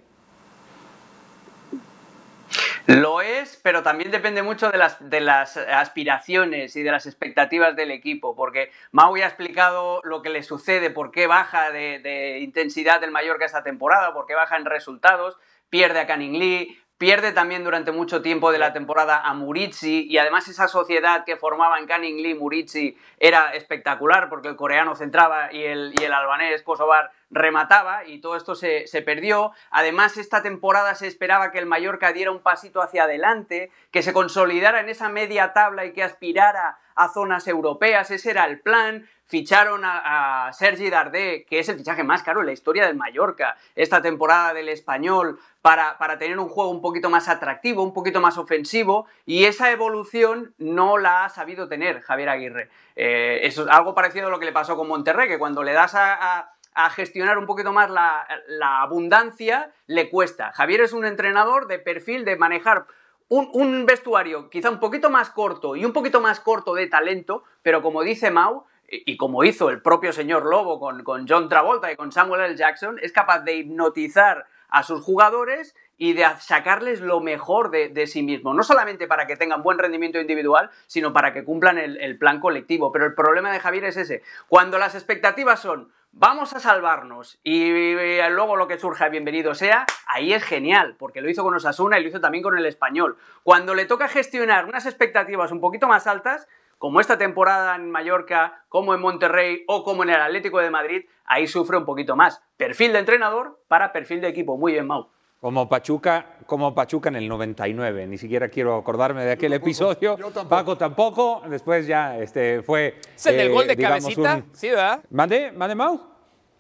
Lo 2.88 3.20
es, 3.20 3.60
pero 3.62 3.84
también 3.84 4.12
depende 4.12 4.42
mucho 4.44 4.72
de 4.72 4.78
las, 4.78 5.10
de 5.10 5.20
las 5.20 5.58
aspiraciones 5.58 6.74
y 6.78 6.84
de 6.84 6.92
las 6.92 7.06
expectativas 7.06 7.76
del 7.76 7.92
equipo, 7.92 8.34
porque 8.34 8.72
Mau 8.94 9.18
ya 9.18 9.26
ha 9.26 9.28
explicado 9.28 10.00
lo 10.06 10.22
que 10.22 10.30
le 10.30 10.42
sucede, 10.42 10.90
por 10.90 11.12
qué 11.12 11.28
baja 11.28 11.72
de, 11.72 12.00
de 12.00 12.40
intensidad 12.40 13.04
el 13.04 13.12
Mallorca 13.12 13.44
esta 13.44 13.62
temporada, 13.62 14.14
por 14.14 14.26
qué 14.26 14.36
baja 14.36 14.56
en 14.56 14.64
resultados, 14.64 15.38
pierde 15.70 16.00
a 16.00 16.08
Canning 16.08 16.40
Lee, 16.40 16.80
pierde 16.98 17.32
también 17.32 17.64
durante 17.64 17.92
mucho 17.92 18.22
tiempo 18.22 18.52
de 18.52 18.60
la 18.60 18.74
temporada 18.74 19.22
a 19.22 19.34
Muritsi 19.34 20.08
y 20.10 20.18
además 20.18 20.48
esa 20.48 20.68
sociedad 20.68 21.26
que 21.26 21.38
formaban 21.38 21.86
Canning 21.86 22.24
Lee 22.24 22.34
Muritsi 22.34 22.98
era 23.20 23.54
espectacular 23.54 24.30
porque 24.30 24.48
el 24.48 24.56
coreano 24.56 24.96
centraba 24.96 25.54
y 25.54 25.64
el, 25.64 25.94
y 26.00 26.04
el 26.04 26.14
albanés 26.14 26.64
Kosovar 26.64 27.12
remataba 27.30 28.06
y 28.06 28.20
todo 28.20 28.36
esto 28.36 28.56
se, 28.56 28.88
se, 28.88 29.02
perdió. 29.02 29.52
Además, 29.70 30.18
esta 30.18 30.42
temporada 30.42 30.96
se 30.96 31.08
esperaba 31.08 31.52
que 31.52 31.60
el 31.60 31.66
Mallorca 31.66 32.14
diera 32.14 32.32
un 32.32 32.42
pasito 32.42 32.82
hacia 32.82 33.04
adelante, 33.04 33.70
que 33.92 34.02
se 34.02 34.14
consolidara 34.14 34.80
en 34.80 34.90
esa 34.90 35.10
media 35.10 35.54
tabla 35.54 35.86
y 35.86 35.94
que 35.94 36.04
aspirara 36.04 36.78
a 36.98 37.10
zonas 37.10 37.48
europeas. 37.48 38.12
Ese 38.12 38.32
era 38.32 38.46
el 38.46 38.60
plan 38.60 39.08
ficharon 39.28 39.82
a, 39.84 40.50
Sergi 40.54 40.90
Dardé, 40.90 41.46
que 41.46 41.60
es 41.60 41.70
el 41.70 41.78
fichaje 41.78 42.04
más 42.04 42.24
caro 42.24 42.40
en 42.40 42.46
la 42.48 42.54
historia 42.54 42.88
del 42.88 42.96
Mallorca, 42.96 43.58
esta 43.76 44.02
temporada 44.02 44.54
del 44.54 44.70
español, 44.70 45.40
para, 45.62 45.98
para, 45.98 46.18
tener 46.18 46.40
un 46.40 46.48
juego 46.48 46.72
un 46.72 46.82
poquito 46.82 47.10
más 47.10 47.28
atractivo, 47.28 47.84
un 47.84 47.94
poquito 47.94 48.22
más 48.22 48.38
ofensivo, 48.38 49.06
y 49.26 49.44
esa 49.44 49.70
evolución 49.70 50.54
no 50.58 50.98
la 50.98 51.26
ha 51.26 51.30
sabido 51.30 51.68
tener 51.68 52.02
Javier 52.02 52.30
Aguirre. 52.30 52.70
Eh, 52.96 53.42
es 53.44 53.60
algo 53.60 53.94
parecido 53.94 54.28
a 54.28 54.30
lo 54.30 54.40
que 54.40 54.46
le 54.46 54.54
pasó 54.54 54.78
con 54.78 54.88
Monterrey, 54.88 55.28
que 55.28 55.38
cuando 55.38 55.62
le 55.62 55.74
das 55.74 55.94
a, 55.96 56.54
gestionar 56.92 57.40
un 57.40 57.48
poquito 57.48 57.74
más 57.74 57.90
la, 57.90 58.82
abundancia, 58.82 59.72
le 59.88 60.10
cuesta. 60.10 60.52
Javier 60.54 60.82
es 60.82 60.94
un 60.94 61.06
entrenador 61.06 61.68
de 61.68 61.80
perfil 61.80 62.24
de 62.24 62.36
manejar 62.36 62.86
un, 63.30 63.86
vestuario 63.86 64.50
quizá 64.50 64.70
un 64.70 64.80
poquito 64.80 65.10
más 65.10 65.30
corto 65.30 65.76
y 65.76 65.86
un 65.86 65.94
poquito 65.94 66.22
más 66.22 66.40
corto 66.40 66.74
de 66.74 66.88
talento, 66.88 67.44
pero 67.62 67.82
como 67.82 68.04
dice 68.04 68.32
Mau, 68.32 68.66
y 68.90 69.18
como 69.18 69.44
hizo 69.44 69.70
el 69.70 69.82
propio 69.82 70.14
señor 70.14 70.46
Lobo 70.46 70.80
con, 70.80 71.04
con, 71.04 71.28
John 71.28 71.50
Travolta 71.50 71.92
y 71.92 71.98
con 71.98 72.14
Samuel 72.14 72.42
L. 72.42 72.56
Jackson, 72.56 72.98
es 73.02 73.12
capaz 73.12 73.40
de 73.40 73.58
hipnotizar 73.58 74.46
a 74.70 74.84
sus 74.84 75.02
jugadores 75.02 75.76
y 75.98 76.14
de 76.14 76.26
sacarles 76.40 77.02
lo 77.02 77.20
mejor 77.20 77.72
de, 77.72 77.90
de, 77.90 78.08
sí 78.08 78.22
mismo. 78.22 78.54
No 78.54 78.64
solamente 78.64 79.08
para 79.08 79.26
que 79.26 79.36
tengan 79.36 79.64
buen 79.64 79.80
rendimiento 79.80 80.20
individual, 80.20 80.70
sino 80.86 81.12
para 81.12 81.34
que 81.34 81.44
cumplan 81.44 81.78
el, 81.78 82.18
plan 82.18 82.40
colectivo. 82.40 82.92
Pero 82.92 83.06
el 83.06 83.16
problema 83.16 83.52
de 83.52 83.60
Javier 83.60 83.86
es 83.86 83.98
ese. 83.98 84.22
Cuando 84.48 84.78
las 84.78 84.96
expectativas 84.96 85.60
son 85.60 85.92
vamos 86.12 86.54
a 86.54 86.60
salvarnos 86.60 87.40
y, 87.44 87.62
y 87.62 88.30
luego 88.30 88.56
lo 88.56 88.68
que 88.68 88.80
surja, 88.80 89.10
bienvenido 89.10 89.54
sea, 89.54 89.86
ahí 90.08 90.34
es 90.34 90.44
genial, 90.44 90.96
porque 90.98 91.22
lo 91.22 91.30
hizo 91.30 91.44
con 91.44 91.56
Osasuna 91.56 92.00
y 92.00 92.04
lo 92.04 92.10
hizo 92.10 92.20
también 92.20 92.44
con 92.44 92.58
el 92.58 92.66
español. 92.66 93.18
Cuando 93.44 93.76
le 93.76 93.86
toca 93.86 94.08
gestionar 94.08 94.66
unas 94.66 94.86
expectativas 94.86 95.52
un 95.52 95.62
poquito 95.62 95.88
más 95.88 96.08
altas, 96.08 96.48
como 96.78 97.00
esta 97.00 97.18
temporada 97.18 97.76
en 97.76 97.90
Mallorca, 97.90 98.64
como 98.70 98.94
en 98.94 99.02
Monterrey 99.02 99.64
o 99.68 99.84
como 99.84 100.04
en 100.04 100.10
el 100.10 100.22
Atlético 100.22 100.60
de 100.60 100.70
Madrid, 100.70 101.06
ahí 101.26 101.48
sufre 101.48 101.78
un 101.78 101.86
poquito 101.86 102.16
más. 102.16 102.42
Perfil 102.56 102.94
de 102.94 103.00
entrenador 103.00 103.60
para 103.68 103.92
perfil 103.92 104.22
de 104.22 104.28
equipo. 104.28 104.58
Muy 104.58 104.74
bien, 104.74 104.86
Mau. 104.86 105.10
Como 105.42 105.70
Pachuca, 105.70 106.37
como 106.48 106.74
Pachuca 106.74 107.10
en 107.10 107.18
el 107.18 107.28
99, 107.28 108.08
ni 108.08 108.18
siquiera 108.18 108.48
quiero 108.50 108.78
acordarme 108.78 109.24
de 109.26 109.34
aquel 109.34 109.54
episodio. 109.54 110.16
tampoco. 110.16 110.48
Paco 110.50 110.78
tampoco, 110.78 111.42
después 111.50 111.86
ya 111.86 112.18
este, 112.18 112.64
fue... 112.64 112.96
¿Es 113.16 113.26
el 113.28 113.38
del 113.38 113.48
eh, 113.48 113.52
gol 113.54 113.68
de 113.68 113.76
digamos, 113.76 114.00
cabecita? 114.04 114.36
un- 114.38 114.56
Sí, 114.56 114.70
¿verdad? 114.70 115.02
¿Mande? 115.12 115.52
¿Mande, 115.52 115.76
Mau? 115.76 116.00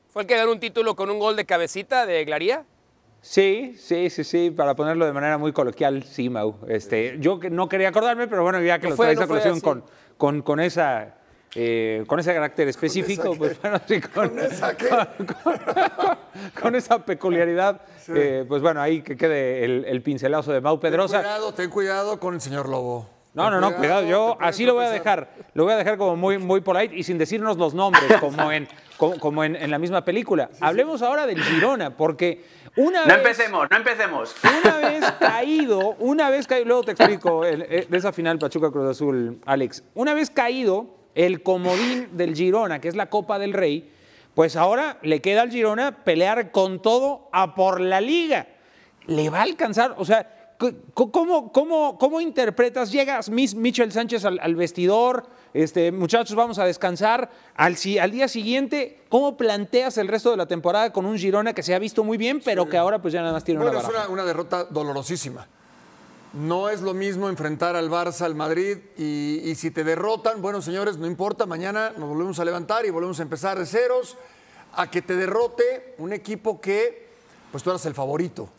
¿Fue 0.09 0.23
el 0.23 0.27
que 0.27 0.35
ganó 0.35 0.51
un 0.51 0.59
título 0.59 0.95
con 0.95 1.09
un 1.09 1.17
gol 1.19 1.35
de 1.35 1.45
cabecita 1.45 2.05
de 2.05 2.25
Glaría? 2.25 2.65
Sí, 3.21 3.75
sí, 3.79 4.09
sí, 4.09 4.23
sí, 4.23 4.51
para 4.51 4.75
ponerlo 4.75 5.05
de 5.05 5.13
manera 5.13 5.37
muy 5.37 5.51
coloquial, 5.53 6.03
sí, 6.03 6.29
Mau. 6.29 6.55
Este, 6.67 7.15
yo 7.19 7.39
no 7.49 7.67
quería 7.69 7.89
acordarme, 7.89 8.27
pero 8.27 8.43
bueno, 8.43 8.61
ya 8.61 8.79
que 8.79 8.85
No 8.87 8.89
lo 8.91 8.95
fue- 8.97 9.05
traes 9.07 9.19
no 9.19 9.25
a 9.25 9.27
colación 9.27 9.59
con, 9.61 9.83
con, 10.17 10.41
con 10.41 10.59
esa... 10.59 11.16
eh, 11.55 12.03
con 12.07 12.19
ese 12.19 12.33
carácter 12.33 12.67
específico, 12.67 13.29
esa 13.31 13.37
pues 13.37 13.61
bueno, 13.61 13.79
sí, 13.87 14.01
con, 14.01 14.29
¿Con 14.29 14.39
esa 14.39 14.77
qué? 14.77 14.89
con- 14.89 15.25
con- 15.25 15.59
con 16.61 16.75
esa 16.75 17.03
peculiaridad, 17.05 17.81
eh, 18.09 18.45
pues 18.47 18.61
bueno, 18.61 18.81
ahí 18.81 19.01
que 19.01 19.15
quede 19.17 19.63
el, 19.65 19.85
el 19.85 20.01
pincelazo 20.01 20.51
de 20.51 20.61
Mau 20.61 20.77
Ten 20.79 20.91
Pedrosa. 20.91 21.19
cuidado, 21.19 21.53
ten 21.53 21.69
cuidado 21.69 22.19
con 22.19 22.35
el 22.35 22.41
señor 22.41 22.69
Lobo. 22.69 23.09
No, 23.33 23.43
Ten 23.43 23.51
no, 23.53 23.61
no, 23.61 23.75
cuidado. 23.75 24.03
Yo 24.07 24.35
así 24.39 24.65
lo 24.65 24.73
voy 24.73 24.85
a 24.85 24.89
dejar. 24.89 25.29
Lo 25.53 25.63
voy 25.63 25.73
a 25.73 25.77
dejar 25.77 25.97
como 25.97 26.15
muy, 26.15 26.37
muy 26.39 26.61
polite 26.61 26.95
y 26.95 27.03
sin 27.03 27.17
decirnos 27.19 27.57
los 27.57 27.73
nombres, 27.75 28.03
como 28.19 28.51
en, 28.51 28.67
como, 28.97 29.19
como 29.19 29.43
en, 29.43 29.55
en 29.55 29.69
la 29.69 29.77
misma 29.77 30.03
película. 30.03 30.49
Hablemos 30.59 31.01
ahora 31.03 31.27
del 31.27 31.41
Girona, 31.43 31.95
porque 31.95 32.43
una 32.75 33.01
No 33.01 33.07
vez. 33.07 33.17
empecemos, 33.17 33.67
no 33.69 33.77
empecemos. 33.77 34.35
Una 34.63 34.77
vez 34.77 35.11
caído, 35.19 35.95
una 35.99 36.29
vez 36.31 36.47
caído, 36.47 36.65
luego 36.65 36.83
te 36.83 36.91
explico 36.93 37.45
el- 37.45 37.61
eh, 37.63 37.85
de 37.87 37.97
esa 37.97 38.11
final 38.11 38.39
Pachuca 38.39 38.71
Cruz 38.71 38.89
Azul, 38.89 39.39
Alex. 39.45 39.83
Una 39.93 40.15
vez 40.15 40.31
caído 40.31 40.96
el 41.17 41.41
comodín 41.41 42.09
del 42.15 42.35
Girona, 42.35 42.79
que 42.79 42.87
es 42.87 42.95
la 42.95 43.09
Copa 43.09 43.39
del 43.39 43.53
Rey, 43.53 43.91
pues 44.35 44.55
ahora 44.55 44.99
le 45.01 45.19
queda 45.19 45.41
al 45.41 45.51
Girona 45.51 46.03
pelear 46.03 46.51
con 46.51 46.79
todo 46.81 47.27
a 47.33 47.55
por 47.55 47.81
la 47.81 47.99
liga. 47.99 48.47
¿Le 49.07 49.29
va 49.31 49.39
a 49.39 49.43
alcanzar? 49.43 49.95
O 49.97 50.05
sea, 50.05 50.53
¿cómo, 50.93 51.51
cómo, 51.51 51.97
cómo 51.97 52.21
interpretas? 52.21 52.91
Llegas 52.91 53.31
Miss 53.31 53.55
Michel 53.55 53.91
Sánchez 53.91 54.25
al, 54.25 54.39
al 54.39 54.55
vestidor, 54.55 55.27
este, 55.55 55.91
muchachos, 55.91 56.35
vamos 56.35 56.59
a 56.59 56.65
descansar. 56.65 57.31
Al, 57.55 57.75
día 58.11 58.27
siguiente, 58.27 59.01
¿cómo 59.09 59.37
planteas 59.37 59.97
el 59.97 60.07
resto 60.07 60.29
de 60.29 60.37
la 60.37 60.45
temporada 60.45 60.93
con 60.93 61.07
un 61.07 61.17
Girona 61.17 61.53
que 61.53 61.63
se 61.63 61.73
ha 61.73 61.79
visto 61.79 62.03
muy 62.03 62.19
bien, 62.19 62.41
pero 62.45 62.69
que 62.69 62.77
ahora 62.77 63.01
pues 63.01 63.11
ya 63.11 63.21
nada 63.21 63.33
más 63.33 63.43
tiene 63.43 63.57
Bueno, 63.59 63.71
una 63.71 63.79
es 63.79 63.87
baraja? 63.87 64.05
una, 64.07 64.13
una 64.21 64.23
derrota 64.27 64.65
dolorosísima. 64.65 65.47
No 66.33 66.69
es 66.69 66.81
lo 66.81 66.93
mismo 66.93 67.29
enfrentar 67.29 67.75
al 67.75 67.89
Barça, 67.89 68.21
al 68.21 68.35
Madrid, 68.35 68.77
y, 68.97 69.55
si 69.55 69.71
te 69.71 69.83
derrotan, 69.83 70.41
bueno, 70.41 70.61
señores, 70.61 70.97
no 70.97 71.07
importa, 71.07 71.45
mañana 71.45 71.93
nos 71.97 72.09
volvemos 72.09 72.37
a 72.39 72.45
levantar 72.45 72.85
y 72.85 72.89
volvemos 72.89 73.19
a 73.19 73.23
empezar 73.23 73.57
de 73.57 73.65
ceros, 73.65 74.17
a 74.73 74.91
que 74.91 75.01
te 75.01 75.15
derrote 75.15 75.95
un 75.97 76.11
equipo 76.13 76.59
que, 76.59 77.07
pues 77.51 77.63
tú 77.63 77.69
eras 77.69 77.85
el 77.85 77.93
favorito, 77.93 78.49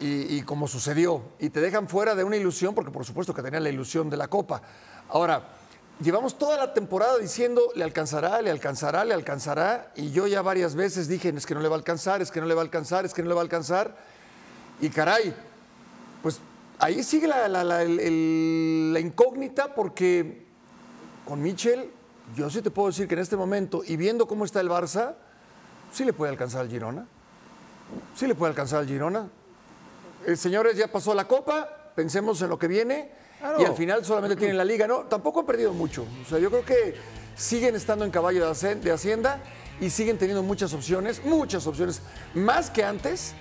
y, 0.00 0.36
y 0.36 0.42
como 0.42 0.66
sucedió, 0.66 1.22
y 1.38 1.48
te 1.50 1.60
dejan 1.60 1.88
fuera 1.88 2.14
de 2.14 2.24
una 2.24 2.36
ilusión, 2.36 2.74
porque 2.74 2.90
por 2.90 3.04
supuesto 3.04 3.32
que 3.32 3.42
tenían 3.42 3.62
la 3.62 3.70
ilusión 3.70 4.10
de 4.10 4.16
la 4.16 4.28
Copa. 4.28 4.60
Ahora, 5.08 5.48
llevamos 6.00 6.36
toda 6.36 6.56
la 6.56 6.74
temporada 6.74 7.16
diciendo, 7.18 7.62
le 7.76 7.84
alcanzará, 7.84 8.42
le 8.42 8.50
alcanzará, 8.50 9.04
le 9.04 9.14
alcanzará, 9.14 9.92
y 9.94 10.10
yo 10.10 10.26
ya 10.26 10.42
varias 10.42 10.74
veces 10.74 11.08
dije, 11.08 11.32
es 11.34 11.46
que 11.46 11.54
no 11.54 11.60
le 11.60 11.68
va 11.68 11.76
a 11.76 11.78
alcanzar, 11.78 12.20
es 12.20 12.30
que 12.32 12.40
no 12.40 12.46
le 12.46 12.54
va 12.54 12.62
a 12.62 12.64
alcanzar, 12.64 13.06
es 13.06 13.14
que 13.14 13.22
no 13.22 13.28
le 13.28 13.34
va 13.34 13.40
a 13.40 13.44
alcanzar, 13.44 13.96
y 14.80 14.90
caray, 14.90 15.34
pues 16.22 16.40
ahí 16.78 17.02
sigue 17.02 17.26
la, 17.26 17.48
la- 17.48 17.64
la- 17.64 17.82
el- 17.82 18.92
la 18.92 19.00
incógnita 19.00 19.74
porque 19.74 20.44
con 21.24 21.42
Michel, 21.42 21.90
yo 22.36 22.48
sí 22.50 22.62
te 22.62 22.70
puedo 22.70 22.88
decir 22.88 23.06
que 23.08 23.14
en 23.14 23.20
este 23.20 23.36
momento, 23.36 23.82
y 23.86 23.96
viendo 23.96 24.26
cómo 24.26 24.44
está 24.44 24.60
el 24.60 24.68
Barça, 24.68 25.14
sí 25.92 26.04
le 26.04 26.12
puede 26.12 26.30
alcanzar 26.32 26.60
al 26.62 26.68
Girona. 26.68 27.06
Sí 28.14 28.26
le 28.26 28.34
puede 28.34 28.50
alcanzar 28.50 28.80
al 28.80 28.86
Girona. 28.86 29.28
Eh, 30.26 30.36
señores, 30.36 30.76
ya 30.76 30.88
pasó 30.90 31.14
la 31.14 31.26
Copa, 31.28 31.68
pensemos 31.94 32.40
en 32.42 32.48
lo 32.50 32.58
que 32.58 32.68
viene, 32.68 33.10
y 33.58 33.64
al 33.64 33.74
final 33.74 34.04
solamente 34.04 34.34
tienen 34.36 34.56
la 34.56 34.64
Liga. 34.64 34.86
No, 34.86 35.00
tampoco 35.02 35.40
han 35.40 35.46
perdido 35.46 35.72
mucho. 35.72 36.04
O 36.24 36.28
sea, 36.28 36.38
yo 36.38 36.50
creo 36.50 36.64
que 36.64 36.94
siguen 37.36 37.76
estando 37.76 38.04
en 38.04 38.10
caballo 38.10 38.44
de 38.52 38.90
Hacienda 38.92 39.40
y 39.80 39.90
siguen 39.90 40.16
teniendo 40.18 40.42
muchas 40.42 40.72
opciones, 40.72 41.22
muchas 41.24 41.66
opciones, 41.66 42.00
más 42.34 42.70
que 42.70 42.82
antes 42.82 43.34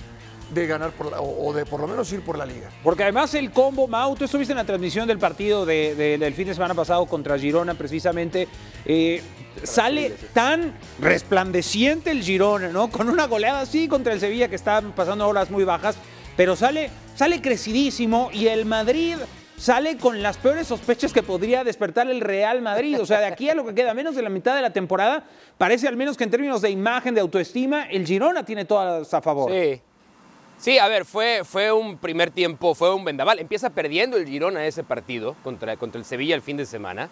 de 0.50 0.68
ganar 0.68 0.92
por 0.92 1.12
la- 1.12 1.20
o, 1.22 1.48
o 1.50 1.54
de 1.54 1.66
por 1.66 1.80
lo 1.80 1.88
menos 1.88 2.12
ir 2.14 2.22
por 2.22 2.38
la 2.38 2.46
Liga. 2.46 2.70
Porque 2.84 3.04
además 3.04 3.34
el 3.34 3.52
combo, 3.52 3.88
Mau, 3.88 4.16
tú 4.16 4.26
estuviste 4.26 4.54
en 4.54 4.58
la 4.58 4.64
transmisión 4.66 5.08
del 5.08 5.18
partido 5.20 5.66
de- 5.66 5.96
de- 5.96 6.18
del 6.18 6.34
fin 6.34 6.48
de 6.48 6.54
semana 6.54 6.74
pasado 6.74 7.06
contra 7.06 7.38
Girona, 7.38 7.74
precisamente. 7.74 8.48
eh, 8.86 9.22
sale 9.64 10.12
tan 10.34 10.74
resplandeciente 11.00 12.12
el 12.12 12.22
Girona, 12.22 12.68
¿no? 12.70 12.90
Con 12.90 13.10
una 13.10 13.26
goleada 13.26 13.62
así 13.62 13.88
contra 13.88 14.14
el 14.14 14.20
Sevilla 14.20 14.48
que 14.48 14.56
está 14.56 14.82
pasando 14.96 15.28
horas 15.28 15.50
muy 15.50 15.64
bajas, 15.64 15.96
pero 16.38 16.56
sale, 16.56 16.90
sale 17.16 17.42
crecidísimo 17.42 18.30
y 18.34 18.48
el 18.48 18.66
Madrid 18.66 19.16
sale 19.58 19.98
con 19.98 20.22
las 20.22 20.36
peores 20.38 20.68
sospechas 20.68 21.14
que 21.14 21.24
podría 21.24 21.64
despertar 21.64 22.10
el 22.12 22.20
Real 22.22 22.62
Madrid. 22.62 23.00
O 23.02 23.06
sea, 23.06 23.20
de 23.20 23.26
aquí 23.28 23.50
a 23.50 23.56
lo 23.56 23.66
que 23.66 23.74
queda 23.74 23.94
menos 23.94 24.16
de 24.16 24.22
la 24.22 24.30
mitad 24.30 24.56
de 24.56 24.62
la 24.62 24.74
temporada, 24.74 25.24
parece 25.58 25.88
al 25.88 25.96
menos 25.96 26.18
que 26.18 26.26
en 26.26 26.30
términos 26.32 26.62
de 26.62 26.70
imagen, 26.70 27.16
de 27.16 27.22
autoestima, 27.22 27.86
el 27.86 28.06
Girona 28.06 28.44
tiene 28.46 28.66
todas 28.66 29.14
a 29.14 29.22
favor. 29.22 29.50
Sí. 29.52 29.82
Sí, 30.58 30.80
a 30.80 30.88
ver, 30.88 31.06
fue, 31.06 31.42
fue 31.44 31.72
un 31.72 31.98
primer 31.98 32.32
tiempo, 32.32 32.74
fue 32.76 32.94
un 32.94 33.04
vendaval. 33.04 33.40
Empieza 33.40 33.70
perdiendo 33.70 34.18
el 34.18 34.28
Girona 34.28 34.66
ese 34.66 34.84
partido 34.84 35.36
contra, 35.44 35.76
contra 35.78 36.00
el 36.00 36.06
Sevilla 36.06 36.36
el 36.36 36.42
fin 36.42 36.58
de 36.58 36.66
semana. 36.66 37.10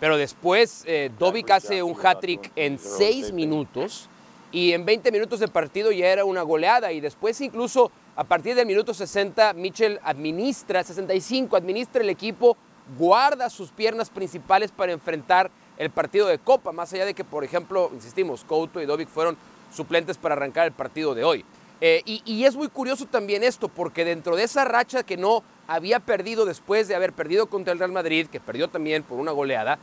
Pero 0.00 0.16
después 0.16 0.82
eh, 0.86 1.10
Dovic 1.16 1.50
hace 1.50 1.82
un 1.82 1.94
hat-trick 1.94 2.50
en 2.56 2.78
seis 2.78 3.32
minutos 3.32 4.08
y 4.50 4.72
en 4.72 4.84
20 4.84 5.12
minutos 5.12 5.38
de 5.38 5.46
partido 5.46 5.92
ya 5.92 6.08
era 6.08 6.24
una 6.24 6.42
goleada. 6.42 6.90
Y 6.92 7.00
después 7.00 7.40
incluso 7.40 7.92
a 8.16 8.24
partir 8.24 8.56
del 8.56 8.66
minuto 8.66 8.92
60, 8.92 9.52
Mitchell 9.54 10.00
administra, 10.02 10.82
65, 10.82 11.56
administra 11.56 12.02
el 12.02 12.10
equipo, 12.10 12.56
guarda 12.98 13.48
sus 13.48 13.70
piernas 13.70 14.10
principales 14.10 14.72
para 14.72 14.92
enfrentar 14.92 15.50
el 15.78 15.90
partido 15.90 16.26
de 16.26 16.38
Copa. 16.38 16.72
Más 16.72 16.92
allá 16.92 17.06
de 17.06 17.14
que, 17.14 17.24
por 17.24 17.44
ejemplo, 17.44 17.90
insistimos, 17.94 18.44
Couto 18.44 18.82
y 18.82 18.86
Dovic 18.86 19.08
fueron 19.08 19.36
suplentes 19.72 20.18
para 20.18 20.34
arrancar 20.34 20.66
el 20.66 20.72
partido 20.72 21.14
de 21.14 21.24
hoy. 21.24 21.44
Eh, 21.84 22.00
y, 22.04 22.22
y 22.24 22.44
es 22.44 22.54
muy 22.54 22.68
curioso 22.68 23.06
también 23.06 23.42
esto, 23.42 23.66
porque 23.66 24.04
dentro 24.04 24.36
de 24.36 24.44
esa 24.44 24.64
racha 24.64 25.02
que 25.02 25.16
no 25.16 25.42
había 25.66 25.98
perdido 25.98 26.44
después 26.44 26.86
de 26.86 26.94
haber 26.94 27.12
perdido 27.12 27.46
contra 27.46 27.72
el 27.72 27.80
Real 27.80 27.90
Madrid, 27.90 28.28
que 28.28 28.38
perdió 28.38 28.68
también 28.68 29.02
por 29.02 29.18
una 29.18 29.32
goleada, 29.32 29.80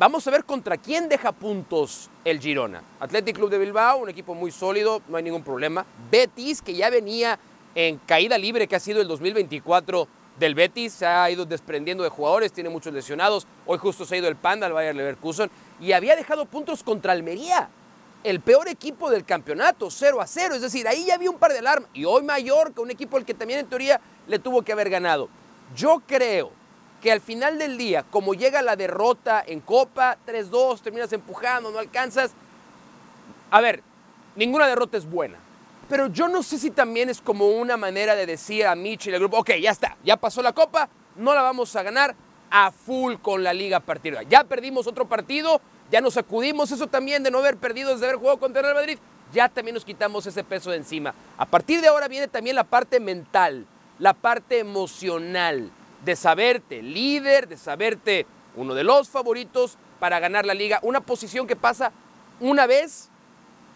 vamos 0.00 0.26
a 0.26 0.32
ver 0.32 0.42
contra 0.42 0.76
quién 0.78 1.08
deja 1.08 1.30
puntos 1.30 2.10
el 2.24 2.40
Girona. 2.40 2.82
Athletic 2.98 3.36
Club 3.36 3.50
de 3.50 3.58
Bilbao, 3.58 3.98
un 3.98 4.08
equipo 4.08 4.34
muy 4.34 4.50
sólido, 4.50 5.00
no 5.06 5.16
hay 5.16 5.22
ningún 5.22 5.44
problema. 5.44 5.86
Betis, 6.10 6.60
que 6.60 6.74
ya 6.74 6.90
venía 6.90 7.38
en 7.76 7.98
caída 7.98 8.36
libre 8.36 8.66
que 8.66 8.74
ha 8.74 8.80
sido 8.80 9.00
el 9.00 9.06
2024 9.06 10.08
del 10.40 10.56
Betis, 10.56 10.92
se 10.92 11.06
ha 11.06 11.30
ido 11.30 11.46
desprendiendo 11.46 12.02
de 12.02 12.10
jugadores, 12.10 12.52
tiene 12.52 12.68
muchos 12.68 12.92
lesionados, 12.92 13.46
hoy 13.64 13.78
justo 13.78 14.04
se 14.04 14.16
ha 14.16 14.18
ido 14.18 14.26
el 14.26 14.34
Panda 14.34 14.66
al 14.66 14.72
Bayern 14.72 14.96
Leverkusen 14.96 15.50
y 15.80 15.92
había 15.92 16.16
dejado 16.16 16.46
puntos 16.46 16.82
contra 16.82 17.12
Almería, 17.12 17.68
el 18.24 18.40
peor 18.40 18.68
equipo 18.68 19.10
del 19.10 19.24
campeonato, 19.24 19.90
0 19.90 20.20
a 20.20 20.26
0, 20.26 20.56
es 20.56 20.62
decir, 20.62 20.88
ahí 20.88 21.06
ya 21.06 21.14
había 21.14 21.30
un 21.30 21.38
par 21.38 21.52
de 21.52 21.60
alarmas 21.60 21.88
y 21.94 22.04
hoy 22.04 22.22
Mallorca, 22.22 22.82
un 22.82 22.90
equipo 22.90 23.16
al 23.16 23.24
que 23.24 23.34
también 23.34 23.60
en 23.60 23.66
teoría 23.66 24.00
le 24.26 24.38
tuvo 24.38 24.62
que 24.62 24.72
haber 24.72 24.90
ganado. 24.90 25.28
Yo 25.76 26.02
creo 26.06 26.50
que 27.00 27.12
al 27.12 27.20
final 27.20 27.58
del 27.58 27.78
día, 27.78 28.04
como 28.10 28.34
llega 28.34 28.60
la 28.62 28.76
derrota 28.76 29.42
en 29.46 29.60
Copa, 29.60 30.18
3-2, 30.26 30.80
terminas 30.80 31.12
empujando, 31.12 31.70
no 31.70 31.78
alcanzas. 31.78 32.32
A 33.50 33.60
ver, 33.60 33.82
ninguna 34.34 34.66
derrota 34.66 34.98
es 34.98 35.08
buena. 35.08 35.38
Pero 35.88 36.08
yo 36.08 36.28
no 36.28 36.42
sé 36.42 36.58
si 36.58 36.70
también 36.70 37.08
es 37.08 37.20
como 37.20 37.48
una 37.48 37.76
manera 37.76 38.14
de 38.14 38.26
decir 38.26 38.66
a 38.66 38.74
Mitch 38.74 39.06
y 39.06 39.14
al 39.14 39.20
grupo, 39.20 39.38
ok, 39.38 39.52
ya 39.60 39.70
está, 39.70 39.96
ya 40.04 40.16
pasó 40.16 40.42
la 40.42 40.52
Copa, 40.52 40.88
no 41.16 41.34
la 41.34 41.42
vamos 41.42 41.74
a 41.76 41.82
ganar 41.82 42.14
a 42.50 42.72
full 42.72 43.14
con 43.22 43.42
la 43.42 43.52
liga 43.52 43.78
a 43.78 43.80
partir 43.80 44.12
de 44.12 44.18
ahora. 44.18 44.28
Ya 44.28 44.44
perdimos 44.44 44.86
otro 44.86 45.08
partido, 45.08 45.60
ya 45.90 46.00
nos 46.00 46.14
sacudimos 46.14 46.70
eso 46.70 46.86
también 46.86 47.22
de 47.22 47.30
no 47.30 47.38
haber 47.38 47.56
perdido 47.56 47.92
desde 47.92 48.06
haber 48.06 48.18
jugado 48.18 48.38
contra 48.38 48.60
el 48.60 48.66
Real 48.66 48.76
Madrid, 48.76 48.98
ya 49.32 49.48
también 49.48 49.74
nos 49.74 49.84
quitamos 49.84 50.26
ese 50.26 50.44
peso 50.44 50.70
de 50.70 50.78
encima. 50.78 51.14
A 51.36 51.46
partir 51.46 51.80
de 51.80 51.88
ahora 51.88 52.08
viene 52.08 52.28
también 52.28 52.56
la 52.56 52.64
parte 52.64 53.00
mental, 53.00 53.66
la 53.98 54.14
parte 54.14 54.58
emocional 54.58 55.70
de 56.04 56.16
saberte 56.16 56.82
líder, 56.82 57.48
de 57.48 57.56
saberte 57.56 58.26
uno 58.56 58.74
de 58.74 58.84
los 58.84 59.08
favoritos 59.08 59.76
para 59.98 60.18
ganar 60.20 60.46
la 60.46 60.54
liga, 60.54 60.78
una 60.82 61.00
posición 61.00 61.46
que 61.46 61.56
pasa 61.56 61.92
una 62.40 62.66
vez 62.66 63.10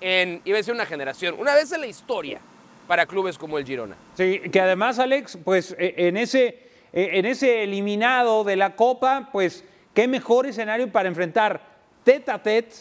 en, 0.01 0.41
iba 0.45 0.57
a 0.57 0.59
decir 0.59 0.75
una 0.75 0.87
generación, 0.87 1.37
una 1.39 1.55
vez 1.55 1.73
en 1.73 1.81
la 1.81 1.87
historia 1.87 2.41
para 2.87 3.07
clubes 3.07 3.39
como 3.39 3.59
el 3.59 3.65
Girona. 3.65 3.97
Sí, 4.17 4.41
que 4.51 4.61
además, 4.61 4.99
Alex, 4.99 5.39
pues 5.45 5.75
eh, 5.79 5.95
en 5.97 6.17
ese, 6.17 6.47
eh, 6.93 7.11
en 7.13 7.27
ese 7.27 7.63
eliminado 7.63 8.45
de 8.45 8.57
la 8.57 8.77
Copa, 8.77 9.31
pues 9.33 9.65
qué 9.95 10.09
mejor 10.09 10.47
escenario 10.47 10.91
para 10.91 11.09
enfrentar 11.09 11.72
tete 12.05 12.31
a 12.31 12.43
tete, 12.43 12.77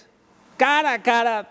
cara 0.58 0.94
a 0.94 1.02
cara, 1.02 1.50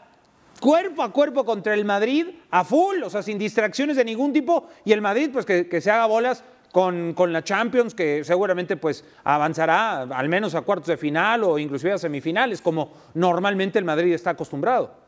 cuerpo 0.61 1.03
a 1.03 1.13
cuerpo 1.13 1.45
contra 1.45 1.75
el 1.75 1.85
Madrid, 1.85 2.27
a 2.51 2.65
full, 2.65 3.03
o 3.03 3.11
sea, 3.11 3.23
sin 3.23 3.39
distracciones 3.39 3.97
de 3.97 4.05
ningún 4.05 4.33
tipo, 4.33 4.69
y 4.85 4.93
el 4.93 5.01
Madrid, 5.01 5.31
pues 5.33 5.47
que, 5.47 5.69
que 5.69 5.81
se 5.81 5.91
haga 5.91 6.07
bolas 6.07 6.45
con, 6.73 7.15
con, 7.15 7.33
la 7.33 7.43
Champions, 7.43 7.95
que 7.95 8.23
seguramente 8.25 8.77
pues 8.77 9.05
avanzará 9.25 10.03
al 10.03 10.29
menos 10.29 10.55
a 10.55 10.61
cuartos 10.63 10.89
de 10.89 10.97
final 10.97 11.45
o 11.45 11.59
inclusive 11.59 11.93
a 11.93 11.99
semifinales, 11.99 12.61
como 12.61 12.93
normalmente 13.15 13.79
el 13.79 13.85
Madrid 13.85 14.13
está 14.13 14.31
acostumbrado. 14.31 15.00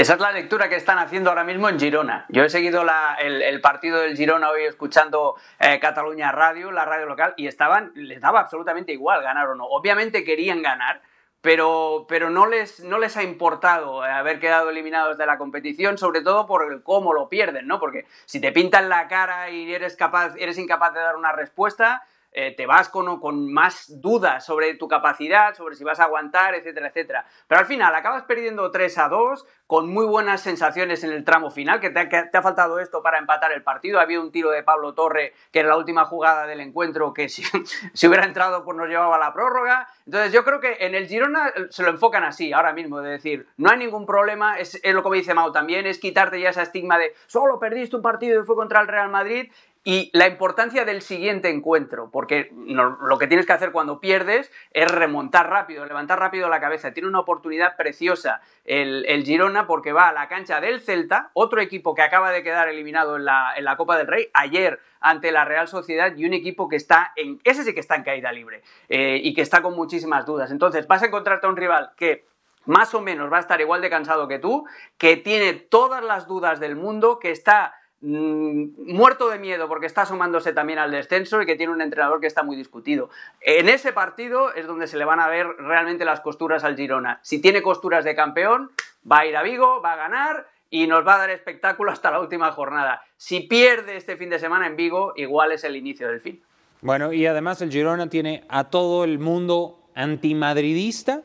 Esa 0.00 0.14
es 0.14 0.20
la 0.20 0.32
lectura 0.32 0.70
que 0.70 0.76
están 0.76 0.96
haciendo 0.96 1.28
ahora 1.28 1.44
mismo 1.44 1.68
en 1.68 1.78
Girona. 1.78 2.24
Yo 2.30 2.42
he 2.42 2.48
seguido 2.48 2.82
el, 3.18 3.60
partido 3.60 4.00
del 4.00 4.16
Girona 4.16 4.48
hoy 4.48 4.62
escuchando 4.62 5.36
eh, 5.58 5.78
Cataluña 5.78 6.32
Radio, 6.32 6.72
la 6.72 6.86
radio 6.86 7.04
local, 7.04 7.34
y 7.36 7.46
estaban, 7.46 7.92
les 7.94 8.18
daba 8.18 8.40
absolutamente 8.40 8.92
igual 8.92 9.22
ganar 9.22 9.48
o 9.48 9.54
no. 9.54 9.66
Obviamente 9.66 10.24
querían 10.24 10.62
ganar, 10.62 11.02
pero, 11.42 12.06
no, 12.30 12.46
les, 12.46 12.80
ha 13.18 13.22
importado 13.22 14.02
haber 14.02 14.40
quedado 14.40 14.70
eliminados 14.70 15.18
de 15.18 15.26
la 15.26 15.36
competición, 15.36 15.98
sobre 15.98 16.22
todo 16.22 16.46
por 16.46 16.72
el 16.72 16.82
cómo 16.82 17.12
lo 17.12 17.28
pierden, 17.28 17.66
¿no? 17.66 17.78
Porque 17.78 18.06
si 18.24 18.40
te 18.40 18.52
pintan 18.52 18.88
la 18.88 19.06
cara 19.06 19.50
y 19.50 19.70
eres, 19.70 19.96
capaz, 19.96 20.34
eres 20.38 20.56
incapaz 20.56 20.94
de 20.94 21.00
dar 21.00 21.16
una 21.16 21.32
respuesta, 21.32 22.04
eh, 22.32 22.54
te 22.56 22.66
vas 22.66 22.88
con, 22.88 23.18
con, 23.18 23.52
más 23.52 24.00
dudas 24.00 24.44
sobre 24.44 24.74
tu 24.74 24.86
capacidad, 24.86 25.54
sobre 25.54 25.74
si 25.74 25.82
vas 25.82 25.98
a 25.98 26.04
aguantar, 26.04 26.54
etcétera, 26.54 26.88
etcétera. 26.88 27.26
Pero 27.48 27.60
al 27.60 27.66
final 27.66 27.94
acabas 27.94 28.22
perdiendo 28.22 28.70
3 28.70 28.98
a 28.98 29.08
2 29.08 29.46
con 29.66 29.88
muy 29.88 30.04
buenas 30.04 30.40
sensaciones 30.40 31.02
en 31.04 31.12
el 31.12 31.24
tramo 31.24 31.50
final, 31.50 31.80
que 31.80 31.90
te, 31.90 32.08
que 32.08 32.24
te, 32.24 32.38
ha 32.38 32.42
faltado 32.42 32.78
esto 32.78 33.02
para 33.02 33.18
empatar 33.18 33.52
el 33.52 33.62
partido. 33.62 33.98
Ha 33.98 34.02
habido 34.02 34.22
un 34.22 34.32
tiro 34.32 34.50
de 34.50 34.62
Pablo 34.62 34.94
Torre, 34.94 35.32
que 35.52 35.60
era 35.60 35.68
la 35.68 35.76
última 35.76 36.04
jugada 36.04 36.46
del 36.46 36.60
encuentro, 36.60 37.12
que 37.12 37.28
si, 37.28 37.42
si 37.94 38.06
hubiera 38.06 38.24
entrado 38.24 38.64
pues 38.64 38.76
nos 38.76 38.88
llevaba 38.88 39.16
a 39.16 39.18
la 39.18 39.32
prórroga. 39.32 39.88
Entonces 40.06 40.32
yo 40.32 40.44
creo 40.44 40.60
que 40.60 40.76
en 40.80 40.94
el 40.94 41.06
Girona 41.06 41.52
se 41.70 41.82
lo 41.82 41.90
enfocan 41.90 42.24
así, 42.24 42.52
ahora 42.52 42.72
mismo, 42.72 43.00
de 43.00 43.10
decir, 43.10 43.46
no 43.56 43.70
hay 43.70 43.78
ningún 43.78 44.06
problema, 44.06 44.58
es, 44.58 44.80
lo 44.84 45.02
que 45.02 45.10
me 45.10 45.16
dice 45.18 45.34
Mau 45.34 45.52
también, 45.52 45.86
es 45.86 45.98
quitarte 45.98 46.40
ya 46.40 46.50
ese 46.50 46.62
estigma 46.62 46.98
de 46.98 47.14
solo 47.26 47.58
perdiste 47.58 47.96
un 47.96 48.02
partido 48.02 48.42
y 48.42 48.44
fue 48.44 48.56
contra 48.56 48.80
el 48.80 48.88
Real 48.88 49.08
Madrid 49.08 49.52
y 49.82 50.10
la 50.12 50.26
importancia 50.26 50.84
del 50.84 51.00
siguiente 51.00 51.48
encuentro, 51.48 52.10
porque 52.10 52.52
lo 52.52 53.18
que 53.18 53.26
tienes 53.26 53.46
que 53.46 53.54
hacer 53.54 53.72
cuando 53.72 53.98
pierdes 53.98 54.52
es 54.72 54.90
remontar 54.90 55.48
rápido, 55.48 55.86
levantar 55.86 56.18
rápido 56.18 56.50
la 56.50 56.60
cabeza. 56.60 56.92
Tiene 56.92 57.08
una 57.08 57.20
oportunidad 57.20 57.76
preciosa 57.76 58.42
el, 58.66 59.24
Girona 59.24 59.66
porque 59.66 59.92
va 59.92 60.08
a 60.08 60.12
la 60.12 60.28
cancha 60.28 60.60
del 60.60 60.82
Celta, 60.82 61.30
otro 61.32 61.62
equipo 61.62 61.94
que 61.94 62.02
acaba 62.02 62.30
de 62.30 62.42
quedar 62.42 62.68
eliminado 62.68 63.16
en 63.16 63.24
la, 63.24 63.54
en 63.56 63.64
la 63.64 63.78
Copa 63.78 63.96
del 63.96 64.06
Rey 64.06 64.28
ayer 64.34 64.80
ante 65.00 65.32
la 65.32 65.46
Real 65.46 65.66
Sociedad 65.66 66.14
y 66.14 66.26
un 66.26 66.34
equipo 66.34 66.68
que 66.68 66.76
está 66.76 67.12
en, 67.16 67.40
ese 67.44 67.64
sí 67.64 67.72
que 67.72 67.80
está 67.80 67.96
en 67.96 68.02
caída 68.02 68.32
libre 68.32 68.62
eh, 68.90 69.18
y 69.22 69.32
que 69.32 69.40
está 69.40 69.62
con 69.62 69.74
muchísimas 69.74 70.26
dudas. 70.26 70.50
Entonces 70.50 70.86
vas 70.86 71.02
a 71.02 71.06
encontrarte 71.06 71.46
a 71.46 71.50
un 71.50 71.56
rival 71.56 71.92
que 71.96 72.26
más 72.66 72.94
o 72.94 73.00
menos 73.00 73.32
va 73.32 73.38
a 73.38 73.40
estar 73.40 73.60
igual 73.62 73.80
de 73.80 73.88
cansado 73.88 74.28
que 74.28 74.38
tú, 74.38 74.66
que 74.98 75.16
tiene 75.16 75.54
todas 75.54 76.04
las 76.04 76.26
dudas 76.26 76.60
del 76.60 76.76
mundo, 76.76 77.18
que 77.18 77.30
está 77.30 77.74
muerto 78.02 79.28
de 79.28 79.38
miedo 79.38 79.68
porque 79.68 79.86
está 79.86 80.06
sumándose 80.06 80.52
también 80.52 80.78
al 80.78 80.90
descenso 80.90 81.42
y 81.42 81.46
que 81.46 81.56
tiene 81.56 81.72
un 81.72 81.82
entrenador 81.82 82.20
que 82.20 82.26
está 82.26 82.42
muy 82.42 82.56
discutido. 82.56 83.10
En 83.40 83.68
ese 83.68 83.92
partido 83.92 84.54
es 84.54 84.66
donde 84.66 84.86
se 84.86 84.96
le 84.96 85.04
van 85.04 85.20
a 85.20 85.28
ver 85.28 85.46
realmente 85.58 86.04
las 86.04 86.20
costuras 86.20 86.64
al 86.64 86.76
Girona. 86.76 87.20
Si 87.22 87.40
tiene 87.40 87.62
costuras 87.62 88.04
de 88.04 88.14
campeón, 88.14 88.70
va 89.10 89.20
a 89.20 89.26
ir 89.26 89.36
a 89.36 89.42
Vigo, 89.42 89.82
va 89.82 89.92
a 89.92 89.96
ganar 89.96 90.46
y 90.70 90.86
nos 90.86 91.06
va 91.06 91.16
a 91.16 91.18
dar 91.18 91.30
espectáculo 91.30 91.90
hasta 91.90 92.10
la 92.10 92.20
última 92.20 92.50
jornada. 92.52 93.02
Si 93.16 93.40
pierde 93.40 93.96
este 93.96 94.16
fin 94.16 94.30
de 94.30 94.38
semana 94.38 94.66
en 94.66 94.76
Vigo, 94.76 95.12
igual 95.16 95.52
es 95.52 95.64
el 95.64 95.76
inicio 95.76 96.08
del 96.08 96.20
fin. 96.20 96.42
Bueno, 96.80 97.12
y 97.12 97.26
además 97.26 97.60
el 97.60 97.70
Girona 97.70 98.08
tiene 98.08 98.44
a 98.48 98.70
todo 98.70 99.04
el 99.04 99.18
mundo 99.18 99.90
antimadridista 99.94 101.22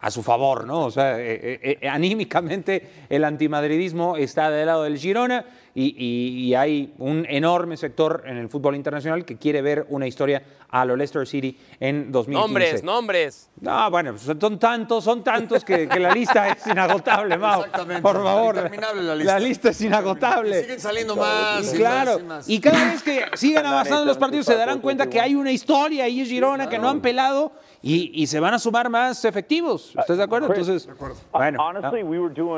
a 0.00 0.10
su 0.10 0.22
favor, 0.22 0.66
¿no? 0.66 0.86
O 0.86 0.90
sea, 0.90 1.20
eh, 1.20 1.78
eh, 1.80 1.88
anímicamente 1.88 3.06
el 3.08 3.22
antimadridismo 3.22 4.16
está 4.16 4.50
del 4.50 4.66
lado 4.66 4.84
del 4.84 4.96
Girona 4.96 5.44
y, 5.74 5.94
y, 5.96 6.48
y, 6.48 6.54
hay 6.54 6.94
un 6.98 7.24
enorme 7.28 7.76
sector 7.76 8.24
en 8.26 8.36
el 8.36 8.48
fútbol 8.48 8.74
internacional 8.74 9.24
que 9.24 9.36
quiere 9.36 9.62
ver 9.62 9.86
una 9.88 10.06
historia 10.06 10.42
a 10.68 10.84
lo 10.84 10.96
Leicester 10.96 11.26
City 11.26 11.56
en 11.78 12.12
2015. 12.12 12.32
Nombres, 12.32 12.84
nombres. 12.84 13.50
No, 13.60 13.90
bueno, 13.90 14.12
pues 14.12 14.22
son 14.22 14.58
tantos, 14.58 15.04
son 15.04 15.22
tantos 15.22 15.64
que, 15.64 15.88
que 15.88 16.00
la 16.00 16.12
lista 16.12 16.48
es 16.48 16.66
inagotable, 16.66 17.36
Mau. 17.36 17.60
Exactamente. 17.60 18.02
Por 18.02 18.22
favor. 18.22 18.56
Interminable 18.56 19.02
la 19.02 19.16
lista. 19.16 19.32
La 19.32 19.40
lista 19.40 19.68
es 19.70 19.80
inagotable. 19.80 20.58
Y 20.58 20.62
siguen 20.62 20.80
saliendo 20.80 21.16
más. 21.16 21.72
Y 21.72 21.76
y 21.76 21.78
claro, 21.78 22.12
más 22.12 22.20
y 22.20 22.24
más. 22.24 22.48
y 22.48 22.60
cada 22.60 22.84
vez 22.84 23.02
que 23.02 23.24
sigan 23.34 23.66
avanzando 23.66 24.04
los 24.04 24.18
partidos 24.18 24.46
se 24.46 24.54
darán 24.54 24.80
cuenta 24.80 25.08
que 25.08 25.20
hay 25.20 25.34
una 25.34 25.50
historia 25.50 26.04
ahí 26.04 26.20
en 26.20 26.26
Girona 26.26 26.68
que 26.68 26.78
no 26.78 26.88
han 26.88 27.00
pelado 27.00 27.52
y, 27.82 28.22
y, 28.22 28.26
se 28.26 28.38
van 28.40 28.52
a 28.52 28.58
sumar 28.58 28.90
más 28.90 29.24
efectivos. 29.24 29.94
¿Estás 29.98 30.18
de 30.18 30.22
acuerdo? 30.22 30.48
Entonces, 30.48 30.86
bueno, 31.32 31.58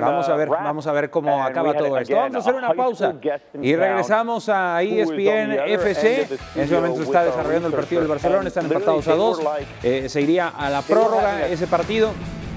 vamos 0.01 0.29
a 0.29 0.35
ver, 0.35 0.49
vamos 0.49 0.87
a 0.87 0.93
ver 0.93 1.11
cómo 1.11 1.45
acaba 1.45 1.75
todo 1.75 1.97
esto. 1.99 2.17
Vamos 2.17 2.35
a 2.35 2.39
hacer 2.39 2.55
una 2.55 2.75
pausa 2.75 3.15
y 3.61 3.77
regresamos 3.77 4.49
a 4.49 4.83
E 4.83 5.01
ESPN 5.01 5.53
FC. 5.69 6.29
En 6.57 6.63
ese 6.63 6.75
momento 6.75 6.99
se 6.99 7.05
está 7.05 7.25
desarrollando 7.25 7.69
el 7.69 7.75
partido 7.75 8.01
del 8.01 8.11
Barcelona, 8.11 8.49
están 8.49 8.67
empatados 8.67 9.07
a 9.07 9.15
dos. 9.15 9.41
Eh, 9.83 10.09
se 10.09 10.21
iría 10.21 10.49
a 10.49 10.69
la 10.71 10.83
prórroga 10.83 11.47
ese 11.47 11.69
partido. 11.69 12.11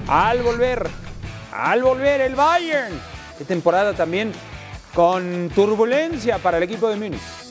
Al 0.08 0.42
volver, 0.42 0.88
al 1.52 1.82
volver 1.82 2.20
el 2.20 2.34
Bayern. 2.34 3.00
Qué 3.38 3.44
temporada 3.44 3.92
también 3.92 4.32
con 4.94 5.50
turbulencia 5.54 6.38
para 6.38 6.56
el 6.56 6.62
equipo 6.64 6.88
de 6.88 6.96
Múnich. 6.96 7.45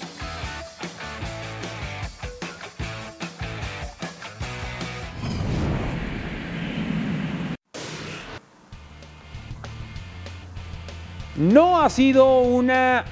No 11.38 11.82
ha 11.82 11.90
sido 11.90 12.40
una 12.40 13.04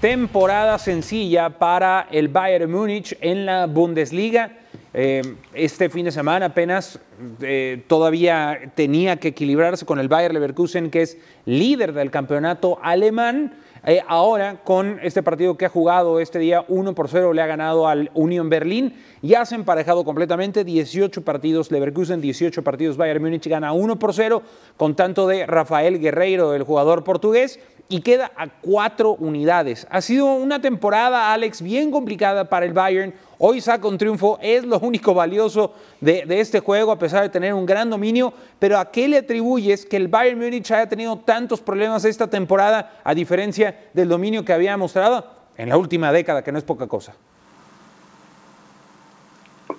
temporada 0.00 0.80
sencilla 0.80 1.48
para 1.48 2.08
el 2.10 2.26
Bayern 2.26 2.68
Múnich 2.68 3.16
en 3.20 3.46
la 3.46 3.66
Bundesliga. 3.66 4.50
Eh, 4.92 5.22
este 5.54 5.88
fin 5.88 6.04
de 6.04 6.10
semana 6.10 6.46
apenas 6.46 6.98
eh, 7.40 7.84
todavía 7.86 8.72
tenía 8.74 9.18
que 9.18 9.28
equilibrarse 9.28 9.86
con 9.86 10.00
el 10.00 10.08
Bayern 10.08 10.34
Leverkusen, 10.34 10.90
que 10.90 11.02
es 11.02 11.18
líder 11.44 11.92
del 11.92 12.10
campeonato 12.10 12.80
alemán. 12.82 13.54
Eh, 13.84 14.02
ahora, 14.06 14.60
con 14.64 14.98
este 15.02 15.22
partido 15.22 15.56
que 15.56 15.66
ha 15.66 15.68
jugado 15.68 16.20
este 16.20 16.38
día 16.38 16.64
1 16.68 16.94
por 16.94 17.08
0, 17.08 17.32
le 17.32 17.42
ha 17.42 17.46
ganado 17.46 17.86
al 17.86 18.10
Union 18.14 18.48
Berlín. 18.48 18.94
Ya 19.22 19.44
se 19.44 19.54
ha 19.54 19.58
emparejado 19.58 20.04
completamente, 20.04 20.64
18 20.64 21.22
partidos 21.22 21.70
Leverkusen, 21.70 22.20
18 22.20 22.62
partidos 22.62 22.96
Bayern 22.96 23.22
Múnich, 23.22 23.46
gana 23.46 23.72
1 23.72 23.98
por 23.98 24.12
0, 24.12 24.42
con 24.76 24.96
tanto 24.96 25.26
de 25.26 25.46
Rafael 25.46 26.00
Guerreiro, 26.00 26.54
el 26.54 26.64
jugador 26.64 27.04
portugués, 27.04 27.60
y 27.88 28.00
queda 28.00 28.30
a 28.36 28.48
cuatro 28.48 29.12
unidades. 29.14 29.86
Ha 29.90 30.00
sido 30.00 30.26
una 30.26 30.60
temporada, 30.60 31.32
Alex, 31.32 31.62
bien 31.62 31.90
complicada 31.90 32.44
para 32.48 32.66
el 32.66 32.72
Bayern. 32.72 33.14
Hoy 33.38 33.60
saca 33.60 33.88
un 33.88 33.96
triunfo, 33.96 34.38
es 34.42 34.64
lo 34.64 34.78
único 34.80 35.14
valioso 35.14 35.72
de, 36.00 36.24
este 36.28 36.60
juego, 36.60 36.92
a 36.92 36.98
pesar 36.98 37.22
de 37.22 37.28
tener 37.30 37.54
un 37.54 37.64
gran 37.64 37.88
dominio. 37.88 38.32
Pero 38.58 38.78
¿a 38.78 38.90
qué 38.90 39.08
le 39.08 39.18
atribuyes 39.18 39.86
que 39.86 39.96
el 39.96 40.08
Bayern 40.08 40.38
Múnich 40.38 40.70
haya 40.70 40.88
tenido 40.88 41.16
tantos 41.18 41.60
problemas 41.60 42.04
esta 42.04 42.28
temporada, 42.28 43.00
a 43.04 43.14
diferencia 43.14 43.78
del 43.94 44.08
dominio 44.08 44.44
que 44.44 44.52
había 44.52 44.76
mostrado 44.76 45.24
en 45.56 45.68
la 45.70 45.76
última 45.76 46.12
década, 46.12 46.42
que 46.42 46.52
no 46.52 46.58
es 46.58 46.64
poca 46.64 46.86
cosa? 46.86 47.14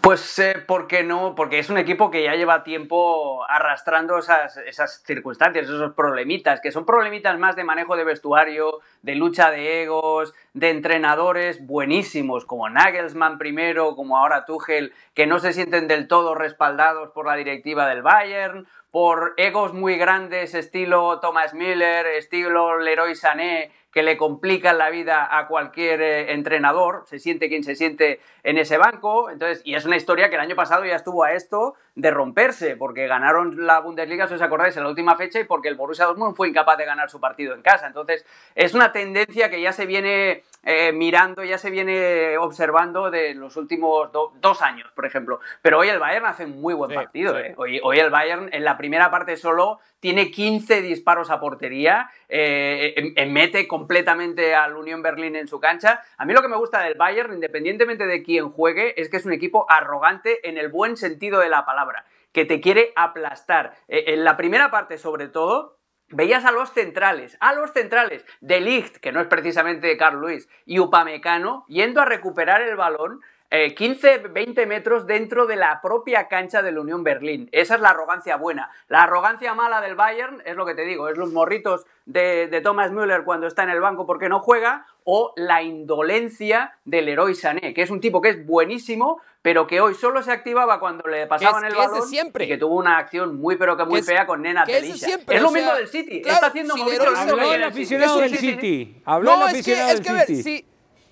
Pues 0.02 0.40
eh, 0.40 0.64
porque 0.66 1.04
no, 1.04 1.36
porque 1.36 1.60
es 1.60 1.70
un 1.70 1.78
equipo 1.78 2.10
que 2.10 2.24
ya 2.24 2.36
lleva 2.36 2.64
tiempo 2.64 3.44
arrastrando 3.50 4.18
esas, 4.18 5.04
circunstancias, 5.06 5.66
esos 5.66 5.94
problemitas, 5.94 6.62
que 6.62 6.72
son 6.72 6.86
problemitas 6.86 7.38
más 7.38 7.58
de 7.58 7.66
manejo 7.66 7.98
de 7.98 8.06
vestuario, 8.06 8.80
de 9.02 9.16
lucha 9.16 9.52
de 9.52 9.84
egos, 9.84 10.34
de 10.54 10.70
entrenadores 10.70 11.66
buenísimos, 11.66 12.46
como 12.46 12.70
Nagelsmann 12.70 13.38
primero, 13.38 13.98
como 13.98 14.18
ahora 14.18 14.46
Tuchel, 14.46 14.94
que 15.16 15.28
no 15.28 15.40
se 15.40 15.52
sienten 15.52 15.90
del 15.90 16.08
todo 16.08 16.34
respaldados 16.34 17.10
por 17.10 17.26
la 17.26 17.36
directiva 17.36 17.86
del 17.90 18.02
Bayern, 18.02 18.68
por 18.92 19.34
egos 19.36 19.74
muy 19.74 19.98
grandes, 19.98 20.56
estilo 20.56 21.20
Thomas 21.20 21.54
Müller, 21.54 22.06
estilo 22.08 22.80
Leroy 22.80 23.16
Sané, 23.16 23.72
que 23.91 24.04
le 24.04 24.17
complican 24.17 24.78
la 24.78 24.89
vida 24.89 25.28
a 25.38 25.47
cualquier 25.47 26.02
eh, 26.02 26.34
entrenador, 26.34 27.04
se 27.08 27.19
siente 27.19 27.49
quien 27.49 27.63
se 27.63 27.75
siente 27.75 28.19
en 28.43 28.58
ese 28.58 28.78
banco, 28.78 29.30
entonces, 29.30 29.62
y 29.65 29.75
es 29.75 29.86
una 29.86 29.95
historia 29.95 30.30
que 30.30 30.36
el 30.36 30.41
año 30.41 30.56
pasado 30.56 30.86
ya 30.86 30.95
estuvo 30.95 31.23
a 31.23 31.34
esto 31.34 31.75
de 31.95 32.12
romperse, 32.12 32.75
porque 32.75 33.08
ganaron 33.08 33.65
la 33.65 33.80
Bundesliga, 33.80 34.28
si 34.28 34.36
os 34.36 34.41
acordáis, 34.41 34.78
en 34.78 34.84
la 34.84 34.89
última 34.89 35.15
fecha 35.15 35.39
y 35.39 35.43
porque 35.43 35.69
el 35.69 35.75
Borussia 35.75 36.06
Dortmund 36.06 36.36
fue 36.36 36.49
incapaz 36.49 36.78
de 36.78 36.86
ganar 36.86 37.10
su 37.10 37.19
partido 37.19 37.56
en 37.56 37.62
casa, 37.62 37.88
entonces 37.88 38.25
es 38.56 38.73
una 38.73 38.91
tendencia 38.91 39.49
que 39.49 39.62
ya 39.62 39.73
se 39.73 39.86
viene 39.86 40.43
eh, 40.63 40.91
mirando, 40.91 41.43
ya 41.43 41.58
se 41.58 41.69
viene 41.71 42.38
observando 42.38 43.10
de 43.10 43.34
los 43.34 43.58
últimos 43.58 44.12
dos 44.12 44.62
años, 44.62 44.91
por 44.93 45.06
ejemplo, 45.06 45.39
pero 45.62 45.80
hoy 45.80 45.89
el 45.89 45.99
Bayern 45.99 46.25
hace 46.25 46.45
un 46.45 46.62
muy 46.62 46.73
buen 46.73 46.93
partido, 46.93 47.38
Eh. 47.39 47.54
Hoy, 47.58 47.80
hoy 47.84 47.99
el 47.99 48.10
Bayern 48.10 48.49
en 48.52 48.63
la 48.63 48.78
primera 48.78 49.10
parte 49.10 49.36
solo 49.36 49.80
tiene 50.00 50.32
15 50.32 50.82
disparos 50.82 51.30
a 51.30 51.40
portería, 51.40 52.10
eh, 52.28 53.14
mete 53.28 53.68
completamente 53.68 54.56
al 54.56 54.76
Unión 54.76 55.02
Berlín 55.02 55.36
en 55.36 55.48
su 55.48 55.60
cancha. 55.60 56.02
A 56.18 56.26
mí 56.26 56.34
lo 56.34 56.42
que 56.42 56.48
me 56.48 56.58
gusta 56.58 56.82
del 56.82 56.96
Bayern, 56.96 57.34
independientemente 57.34 58.06
de 58.06 58.24
quién 58.24 58.50
juegue, 58.50 59.00
es 59.00 59.10
que 59.10 59.18
es 59.18 59.26
un 59.26 59.34
equipo 59.34 59.66
arrogante 59.70 60.48
en 60.48 60.58
el 60.58 60.70
buen 60.70 60.98
sentido 60.98 61.40
de 61.40 61.50
la 61.50 61.66
palabra, 61.66 62.06
que 62.32 62.46
te 62.46 62.62
quiere 62.62 62.94
aplastar. 62.96 63.76
Eh, 63.88 64.06
en 64.08 64.24
la 64.24 64.38
primera 64.38 64.72
parte, 64.72 64.98
sobre 64.98 65.28
todo, 65.28 65.80
Veías 66.12 66.44
a 66.44 66.52
los 66.52 66.72
centrales, 66.72 67.38
a 67.40 67.54
los 67.54 67.72
centrales 67.72 68.26
de 68.42 68.62
Ligt, 68.62 68.98
que 68.98 69.12
no 69.12 69.22
es 69.22 69.28
precisamente 69.28 69.96
Carl 69.96 70.20
Luis, 70.20 70.50
y 70.66 70.80
Upamecano, 70.80 71.66
yendo 71.68 72.02
a 72.02 72.06
recuperar 72.06 72.64
el 72.64 72.76
balón 72.76 73.22
eh, 73.52 73.74
15, 73.74 74.20
20 74.30 74.66
metros 74.68 75.08
dentro 75.08 75.48
de 75.48 75.56
la 75.56 75.82
propia 75.82 76.28
cancha 76.28 76.62
de 76.62 76.72
la 76.72 76.82
Unión 76.82 77.04
Berlín. 77.04 77.50
Esa 77.52 77.76
es 77.76 77.82
la 77.82 77.90
arrogancia 77.90 78.38
buena. 78.38 78.70
La 78.88 79.04
arrogancia 79.04 79.54
mala 79.56 79.82
del 79.82 79.96
Bayern 79.96 80.42
es 80.46 80.56
lo 80.56 80.66
que 80.66 80.76
te 80.76 80.84
digo, 80.84 81.10
es 81.10 81.18
los 81.18 81.32
morritos 81.32 81.86
de, 82.06 82.48
de 82.48 82.62
Thomas 82.62 82.92
Müller 82.92 83.24
cuando 83.24 83.48
está 83.48 83.64
en 83.64 83.70
el 83.70 83.82
banco 83.82 84.06
porque 84.06 84.30
no 84.30 84.40
juega, 84.40 84.86
o 85.04 85.34
la 85.36 85.64
indolencia 85.64 86.76
del 86.86 87.10
héroe 87.10 87.34
Sané, 87.34 87.74
que 87.74 87.82
es 87.82 87.90
un 87.90 88.00
tipo 88.00 88.22
que 88.22 88.30
es 88.30 88.46
buenísimo, 88.46 89.20
pero 89.42 89.66
que 89.66 89.82
hoy 89.82 89.96
solo 89.96 90.22
se 90.22 90.32
activaba 90.32 90.80
cuando 90.80 91.08
le 91.10 91.26
pasaban 91.26 91.64
es, 91.66 91.72
el 91.72 91.78
balón 91.78 92.08
siempre. 92.08 92.46
y 92.46 92.48
que 92.48 92.58
tuvo 92.58 92.76
una 92.76 92.98
acción 92.98 93.40
muy 93.40 93.56
pero 93.56 93.78
que 93.78 93.86
muy 93.86 94.02
es, 94.02 94.06
fea 94.06 94.28
con 94.28 94.42
Nena 94.42 94.64
es 94.68 94.82
Telisha. 94.82 95.08
siempre, 95.08 95.38
Es 95.38 95.42
lo 95.42 95.50
sea, 95.50 95.62
mismo 95.62 95.76
del 95.76 95.88
City, 95.88 96.22
claro, 96.22 96.36
está 96.36 96.48
haciendo 96.48 96.74
si 96.76 96.82
Habló 96.82 97.54
el 97.54 97.64
aficionado 97.64 98.20
del. 98.20 98.38
City. 98.38 99.02
Habló 99.06 99.34
el 99.34 99.40
No, 99.40 99.48
es 99.48 99.54
que, 99.54 99.60
aficionado 99.60 99.90
es 99.90 99.96
del 99.96 100.04
que 100.04 100.10
a 100.10 100.14
ver, 100.14 100.28
City. 100.28 100.66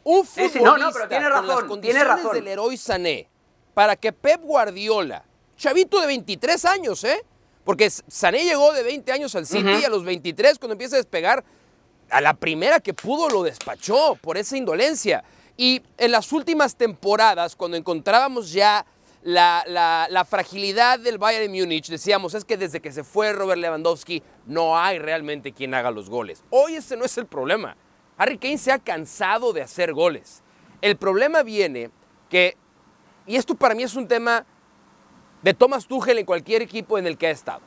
Un 0.09 0.25
Sí, 0.25 0.49
sí, 0.49 0.59
futbolista 0.59 0.77
no, 0.77 0.77
no, 0.77 0.91
pero 0.93 1.07
tiene 1.09 1.23
con 1.25 1.31
razón, 1.33 1.47
las 1.47 1.55
tiene 1.57 1.67
condiciones 1.69 2.07
razón. 2.07 2.33
del 2.33 2.47
héroe 2.47 2.77
Sané, 2.77 3.29
para 3.73 3.95
que 3.95 4.13
Pep 4.13 4.41
Guardiola, 4.41 5.23
chavito 5.57 5.99
de 5.99 6.07
23 6.07 6.65
años, 6.65 7.03
¿eh? 7.03 7.23
Porque 7.65 7.89
Sané 7.89 8.45
llegó 8.45 8.71
de 8.71 8.83
20 8.83 9.11
años 9.11 9.35
al 9.35 9.45
City 9.45 9.69
y 9.81 9.83
a 9.83 9.89
los 9.89 10.05
23 10.05 10.57
cuando 10.59 10.73
empieza 10.73 10.95
a 10.95 10.99
despegar, 10.99 11.43
a 12.09 12.21
la 12.21 12.33
primera 12.35 12.79
que 12.79 12.93
pudo 12.93 13.27
lo 13.29 13.43
despachó 13.43 14.15
por 14.21 14.37
esa 14.37 14.55
indolencia. 14.55 15.23
Y 15.57 15.81
en 15.97 16.11
las 16.11 16.31
últimas 16.31 16.75
temporadas, 16.77 17.55
cuando 17.57 17.75
encontrábamos 17.75 18.53
ya 18.53 18.85
la, 19.23 19.63
la- 19.67 20.07
la 20.09 20.23
fragilidad 20.23 20.99
del 20.99 21.17
Bayern 21.17 21.51
Múnich, 21.51 21.89
decíamos, 21.89 22.33
es 22.35 22.45
que 22.45 22.55
desde 22.55 22.79
que 22.79 22.93
se 22.93 23.03
fue 23.03 23.33
Robert 23.33 23.59
Lewandowski, 23.59 24.23
no 24.45 24.77
hay 24.79 24.99
realmente 24.99 25.51
quien 25.51 25.73
haga 25.73 25.91
los 25.91 26.09
goles. 26.09 26.43
Hoy 26.49 26.75
ese 26.75 26.95
no 26.95 27.03
es 27.03 27.17
el 27.17 27.25
problema. 27.25 27.75
Harry 28.17 28.37
Kane 28.37 28.57
se 28.57 28.71
ha 28.71 28.79
cansado 28.79 29.53
de 29.53 29.61
hacer 29.61 29.93
goles. 29.93 30.41
El 30.81 30.97
problema 30.97 31.43
viene 31.43 31.91
que, 32.29 32.57
y 33.25 33.35
esto 33.35 33.55
para 33.55 33.75
mí 33.75 33.83
es 33.83 33.95
un 33.95 34.07
tema 34.07 34.45
de 35.41 35.53
Thomas 35.53 35.85
Tuchel 35.85 36.17
en 36.17 36.25
cualquier 36.25 36.61
equipo 36.61 36.97
en 36.97 37.07
el 37.07 37.17
que 37.17 37.27
ha 37.27 37.31
estado, 37.31 37.61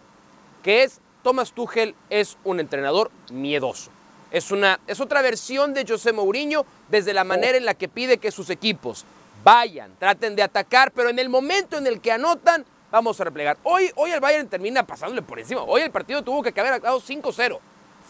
que 0.63 0.83
es 0.83 1.01
Thomas 1.23 1.53
Tuchel 1.53 1.95
es 2.09 2.37
un 2.45 2.61
entrenador 2.61 3.11
miedoso. 3.33 3.91
Es, 4.31 4.51
una, 4.51 4.81
es 4.87 5.01
otra 5.01 5.23
versión 5.23 5.75
de 5.75 5.85
José 5.87 6.13
Mourinho 6.13 6.65
desde 6.89 7.13
la 7.13 7.25
manera 7.25 7.59
en 7.59 7.65
la 7.65 7.75
que 7.75 7.89
pide 7.89 8.19
que 8.19 8.31
sus 8.31 8.49
equipos 8.51 9.05
vayan, 9.43 9.93
traten 9.99 10.37
de 10.37 10.43
atacar, 10.43 10.93
pero 10.93 11.09
en 11.09 11.19
el 11.19 11.29
momento 11.29 11.79
en 11.79 11.87
el 11.87 12.01
que 12.01 12.13
anotan, 12.13 12.65
vamos 12.91 13.21
a 13.21 13.25
replegar. 13.25 13.59
Hoy, 13.65 13.91
hoy 13.97 14.11
el 14.13 14.21
Bayern 14.21 14.49
termina 14.49 14.87
pasándole 14.87 15.23
por 15.23 15.39
encima. 15.39 15.63
Hoy 15.63 15.83
el 15.83 15.91
partido 15.91 16.23
tuvo 16.23 16.43
que 16.43 16.59
haber 16.61 16.75
acabado 16.75 17.01
5-0. 17.01 17.59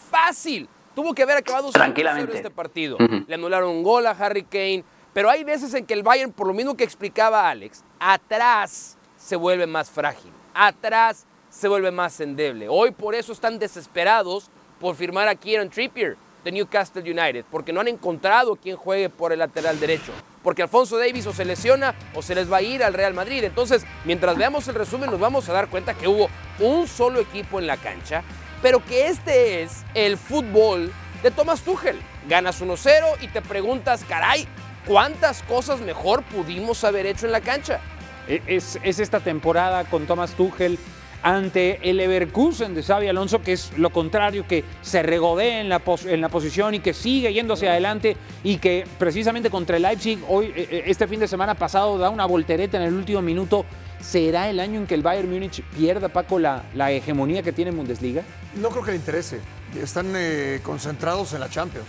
Fácil. 0.09 0.67
Tuvo 0.95 1.13
que 1.13 1.23
haber 1.23 1.37
acabado 1.37 1.69
5-0 1.69 1.73
Tranquilamente. 1.73 2.35
este 2.37 2.49
partido. 2.49 2.97
Le 3.27 3.35
anularon 3.35 3.69
un 3.69 3.83
gol 3.83 4.05
a 4.07 4.11
Harry 4.11 4.43
Kane. 4.43 4.83
Pero 5.13 5.29
hay 5.29 5.43
veces 5.43 5.73
en 5.73 5.85
que 5.85 5.93
el 5.93 6.03
Bayern, 6.03 6.31
por 6.31 6.47
lo 6.47 6.53
mismo 6.53 6.75
que 6.75 6.83
explicaba 6.85 7.49
Alex, 7.49 7.83
atrás 7.99 8.97
se 9.17 9.35
vuelve 9.35 9.67
más 9.67 9.89
frágil. 9.89 10.31
Atrás 10.53 11.25
se 11.49 11.67
vuelve 11.67 11.91
más 11.91 12.19
endeble. 12.21 12.67
Hoy 12.69 12.91
por 12.91 13.13
eso 13.13 13.33
están 13.33 13.59
desesperados 13.59 14.49
por 14.79 14.95
firmar 14.95 15.27
a 15.27 15.35
Kieran 15.35 15.69
Trippier 15.69 16.17
de 16.45 16.51
Newcastle 16.51 17.01
United, 17.03 17.45
porque 17.51 17.71
no 17.71 17.81
han 17.81 17.87
encontrado 17.87 18.55
quien 18.55 18.75
juegue 18.77 19.09
por 19.09 19.31
el 19.31 19.39
lateral 19.39 19.79
derecho. 19.79 20.11
Porque 20.41 20.63
Alfonso 20.63 20.97
Davis 20.97 21.27
o 21.27 21.33
se 21.33 21.45
lesiona 21.45 21.93
o 22.15 22.21
se 22.21 22.33
les 22.33 22.51
va 22.51 22.57
a 22.57 22.61
ir 22.63 22.83
al 22.83 22.93
Real 22.95 23.13
Madrid. 23.13 23.43
Entonces, 23.43 23.85
mientras 24.05 24.37
veamos 24.37 24.67
el 24.67 24.75
resumen, 24.75 25.11
nos 25.11 25.19
vamos 25.19 25.47
a 25.49 25.53
dar 25.53 25.67
cuenta 25.69 25.93
que 25.93 26.07
hubo 26.07 26.29
un 26.59 26.87
solo 26.87 27.19
equipo 27.19 27.59
en 27.59 27.67
la 27.67 27.77
cancha, 27.77 28.23
pero 28.61 28.83
que 28.83 29.07
este 29.07 29.63
es 29.63 29.83
el 29.93 30.17
fútbol 30.17 30.91
de 31.23 31.31
Thomas 31.31 31.61
Tuchel. 31.61 31.99
Ganas 32.27 32.61
1-0 32.61 32.89
y 33.21 33.27
te 33.27 33.41
preguntas, 33.41 34.05
caray, 34.07 34.47
¿cuántas 34.85 35.43
cosas 35.43 35.79
mejor 35.79 36.23
pudimos 36.23 36.83
haber 36.83 37.05
hecho 37.05 37.25
en 37.25 37.31
la 37.31 37.41
cancha? 37.41 37.79
E, 38.27 38.41
Es, 38.47 38.79
es 38.83 38.99
esta 38.99 39.19
temporada 39.19 39.83
con 39.85 40.05
Thomas 40.05 40.31
Tuchel 40.33 40.77
ante 41.23 41.79
el 41.87 41.97
Leverkusen 41.97 42.73
de 42.73 42.83
Xavi 42.83 43.07
Alonso, 43.07 43.41
que 43.41 43.53
es 43.53 43.77
lo 43.77 43.91
contrario, 43.91 44.45
que 44.47 44.63
se 44.81 45.03
regodea 45.03 45.59
en 45.59 45.69
la, 45.69 45.81
en 46.05 46.21
la 46.21 46.29
posición 46.29 46.73
y 46.73 46.79
que 46.79 46.93
sigue 46.93 47.33
yendo 47.33 47.53
hacia 47.53 47.71
adelante 47.71 48.17
y 48.43 48.57
que 48.57 48.85
precisamente 48.97 49.49
contra 49.49 49.77
el 49.77 49.83
Leipzig, 49.83 50.19
hoy, 50.27 50.47
eh, 50.55 50.67
eh, 50.71 50.83
este 50.87 51.07
fin 51.07 51.19
de 51.19 51.27
semana 51.27 51.55
pasado, 51.55 51.97
da 51.97 52.09
una 52.09 52.25
voltereta 52.25 52.77
en 52.77 52.83
el 52.83 52.93
último 52.93 53.21
minuto. 53.21 53.65
¿Será 54.01 54.49
el 54.49 54.59
año 54.59 54.79
en 54.79 54.87
que 54.87 54.95
el 54.95 55.01
Bayern 55.03 55.29
Múnich 55.29 55.63
pierda, 55.63 56.09
Paco, 56.09 56.39
la, 56.39 56.63
la 56.73 56.91
hegemonía 56.91 57.43
que 57.43 57.51
tiene 57.51 57.69
en 57.71 57.77
Bundesliga? 57.77 58.23
No 58.55 58.69
creo 58.69 58.83
que 58.83 58.91
le 58.91 58.97
interese. 58.97 59.39
Están 59.81 60.11
eh, 60.15 60.59
concentrados 60.63 61.33
en 61.33 61.39
la 61.39 61.49
Champions. 61.49 61.87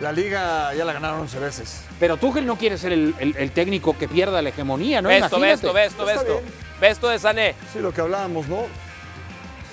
La 0.00 0.10
liga 0.12 0.72
ya 0.74 0.84
la 0.84 0.92
ganaron 0.94 1.20
11 1.20 1.38
veces. 1.38 1.82
Pero 2.00 2.16
Tuchel 2.16 2.46
no 2.46 2.56
quiere 2.56 2.78
ser 2.78 2.92
el, 2.92 3.14
el- 3.18 3.36
el 3.36 3.50
técnico 3.52 3.96
que 3.96 4.08
pierda 4.08 4.40
la 4.42 4.48
hegemonía, 4.48 5.00
¿no? 5.02 5.08
Ve 5.08 5.18
esto, 5.18 5.38
ve 5.38 5.48
Imagínate. 5.48 5.54
esto, 5.54 5.72
ve 5.74 5.84
esto, 5.84 6.04
ve 6.04 6.12
Está 6.12 6.22
esto. 6.22 6.40
bien. 6.40 6.54
Ve 6.80 6.88
esto 6.88 7.08
de 7.08 7.18
Sané. 7.18 7.54
Sí, 7.72 7.78
lo 7.78 7.92
que 7.92 8.00
hablábamos, 8.00 8.48
¿no? 8.48 8.62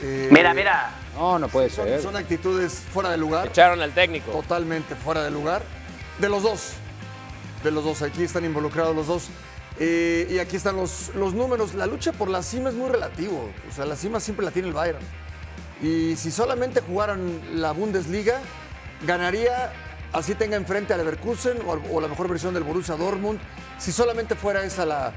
Eh, 0.04 0.30
Mira, 0.32 0.54
mira, 0.54 0.92
No, 1.16 1.40
no 1.40 1.48
puede 1.48 1.70
Son, 1.70 1.86
ser. 1.86 2.02
son 2.02 2.16
actitudes 2.16 2.84
fuera 2.94 3.10
de 3.10 3.18
lugar. 3.18 3.48
Echaron 3.48 3.82
al 3.82 3.92
técnico. 3.92 4.32
totalmente 4.32 4.96
fuera 4.96 5.24
de 5.24 5.32
lugar. 5.32 5.64
De 6.20 6.30
los 6.30 6.44
dos. 6.44 6.74
De 7.64 7.72
los 7.72 7.84
dos. 7.84 8.02
Aquí 8.04 8.24
están 8.24 8.46
involucrados 8.46 8.96
los 8.96 9.08
dos. 9.08 9.28
Eh, 9.80 10.28
y 10.30 10.40
aquí 10.40 10.58
están 10.58 10.76
los, 10.76 11.12
los 11.16 11.34
números. 11.34 11.74
La 11.74 11.86
lucha 11.86 12.12
por 12.12 12.30
la 12.30 12.44
cima 12.44 12.70
es 12.70 12.76
muy 12.76 12.90
relativo. 12.90 13.50
O 13.70 13.74
sea, 13.74 13.86
la 13.86 13.96
cima 13.96 14.20
siempre 14.20 14.46
la 14.46 14.52
tiene 14.52 14.68
el 14.68 14.74
Bayern. 14.74 15.00
Y 15.82 16.16
si 16.18 16.32
solamente 16.32 16.82
jugaran 16.82 17.40
la 17.62 17.72
Bundesliga, 17.72 18.40
ganaría, 19.08 19.72
así 20.12 20.36
tenga 20.36 20.58
enfrente 20.58 20.94
al 20.94 21.00
Leverkusen 21.00 21.60
o, 21.66 22.02
la 22.02 22.08
mejor 22.10 22.28
versión 22.28 22.54
del 22.54 22.64
Borussia 22.64 22.96
Dortmund. 22.96 23.40
Si 23.78 23.94
solamente 23.94 24.36
fuera 24.36 24.64
esa 24.66 24.86
la, 24.86 25.14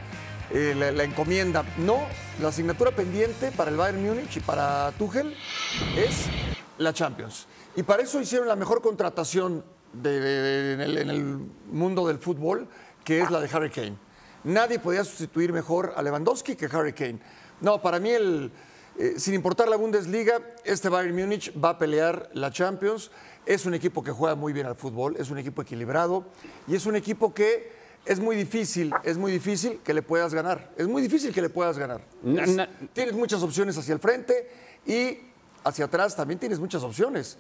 eh, 0.53 0.75
la, 0.79 0.93
la 0.93 1.03
encomienda. 1.05 1.65
No, 1.79 1.99
la 2.41 2.49
asignatura 2.49 2.93
pendiente 2.93 3.51
para 3.51 3.71
el 3.73 3.77
Bayern 3.77 4.05
Múnich 4.07 4.37
y 4.37 4.41
para 4.41 4.93
Tuchel 4.93 5.35
es 5.97 6.27
la 6.79 6.93
Champions. 6.93 7.49
Y 7.75 7.83
para 7.83 8.03
eso 8.05 8.21
hicieron 8.21 8.47
la 8.47 8.55
mejor 8.55 8.81
contratación 8.81 9.65
de- 9.93 10.75
en, 10.75 10.81
el, 10.81 10.99
en 10.99 11.11
el 11.11 11.25
mundo 11.73 12.07
del 12.07 12.19
fútbol, 12.19 12.69
que 13.03 13.21
es 13.21 13.31
la 13.31 13.41
de 13.41 13.49
Harry 13.53 13.71
Kane. 13.71 13.97
Nadie 14.45 14.79
podía 14.79 15.05
sustituir 15.05 15.53
mejor 15.53 15.93
a 15.97 16.03
Lewandowski 16.03 16.57
que 16.57 16.67
Harry 16.67 16.93
Kane. 16.93 17.19
No, 17.61 17.81
para 17.81 18.01
mí 18.01 18.11
el, 18.11 18.51
eh, 18.99 19.15
sin 19.19 19.35
importar 19.35 19.69
la 19.69 19.77
Bundesliga, 19.77 20.41
este 20.65 20.89
Bayern 20.89 21.15
Múnich 21.17 21.53
va 21.63 21.71
a 21.71 21.79
pelear 21.79 22.29
la 22.35 22.51
Champions. 22.51 23.11
Es 23.47 23.67
un 23.67 23.75
equipo 23.75 24.03
que 24.03 24.11
juega 24.13 24.35
muy 24.35 24.53
bien 24.53 24.67
al 24.67 24.75
fútbol, 24.77 25.17
es 25.19 25.31
un 25.31 25.39
equipo 25.39 25.63
equilibrado 25.63 26.25
y 26.69 26.75
es 26.77 26.87
un 26.87 26.97
equipo 26.97 27.33
que 27.35 27.73
es 28.05 28.19
muy 28.19 28.35
difícil, 28.35 28.93
es 29.05 29.17
muy 29.17 29.31
difícil 29.31 29.81
que 29.85 29.95
le 29.95 30.03
puedas 30.03 30.35
ganar. 30.35 30.73
Es 30.77 30.89
muy 30.89 31.03
difícil 31.03 31.33
que 31.33 31.41
le 31.43 31.49
puedas 31.51 31.79
ganar. 31.79 32.01
Na- 32.23 32.43
Es- 32.45 32.57
na- 32.57 32.69
tienes 32.93 33.15
muchas 33.15 33.43
opciones 33.43 33.77
hacia 33.79 33.95
el 33.95 34.01
frente 34.01 34.49
y 34.87 35.19
hacia 35.65 35.85
atrás 35.85 36.17
también 36.17 36.41
tienes 36.41 36.59
muchas 36.59 36.83
opciones. 36.83 37.39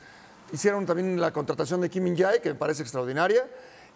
Hicieron 0.53 0.87
también 0.87 1.21
la 1.21 1.33
contratación 1.33 1.81
de 1.81 1.91
Kim 1.91 2.05
Min-jae, 2.05 2.41
que 2.41 2.51
me 2.51 2.55
parece 2.55 2.83
extraordinaria. 2.83 3.45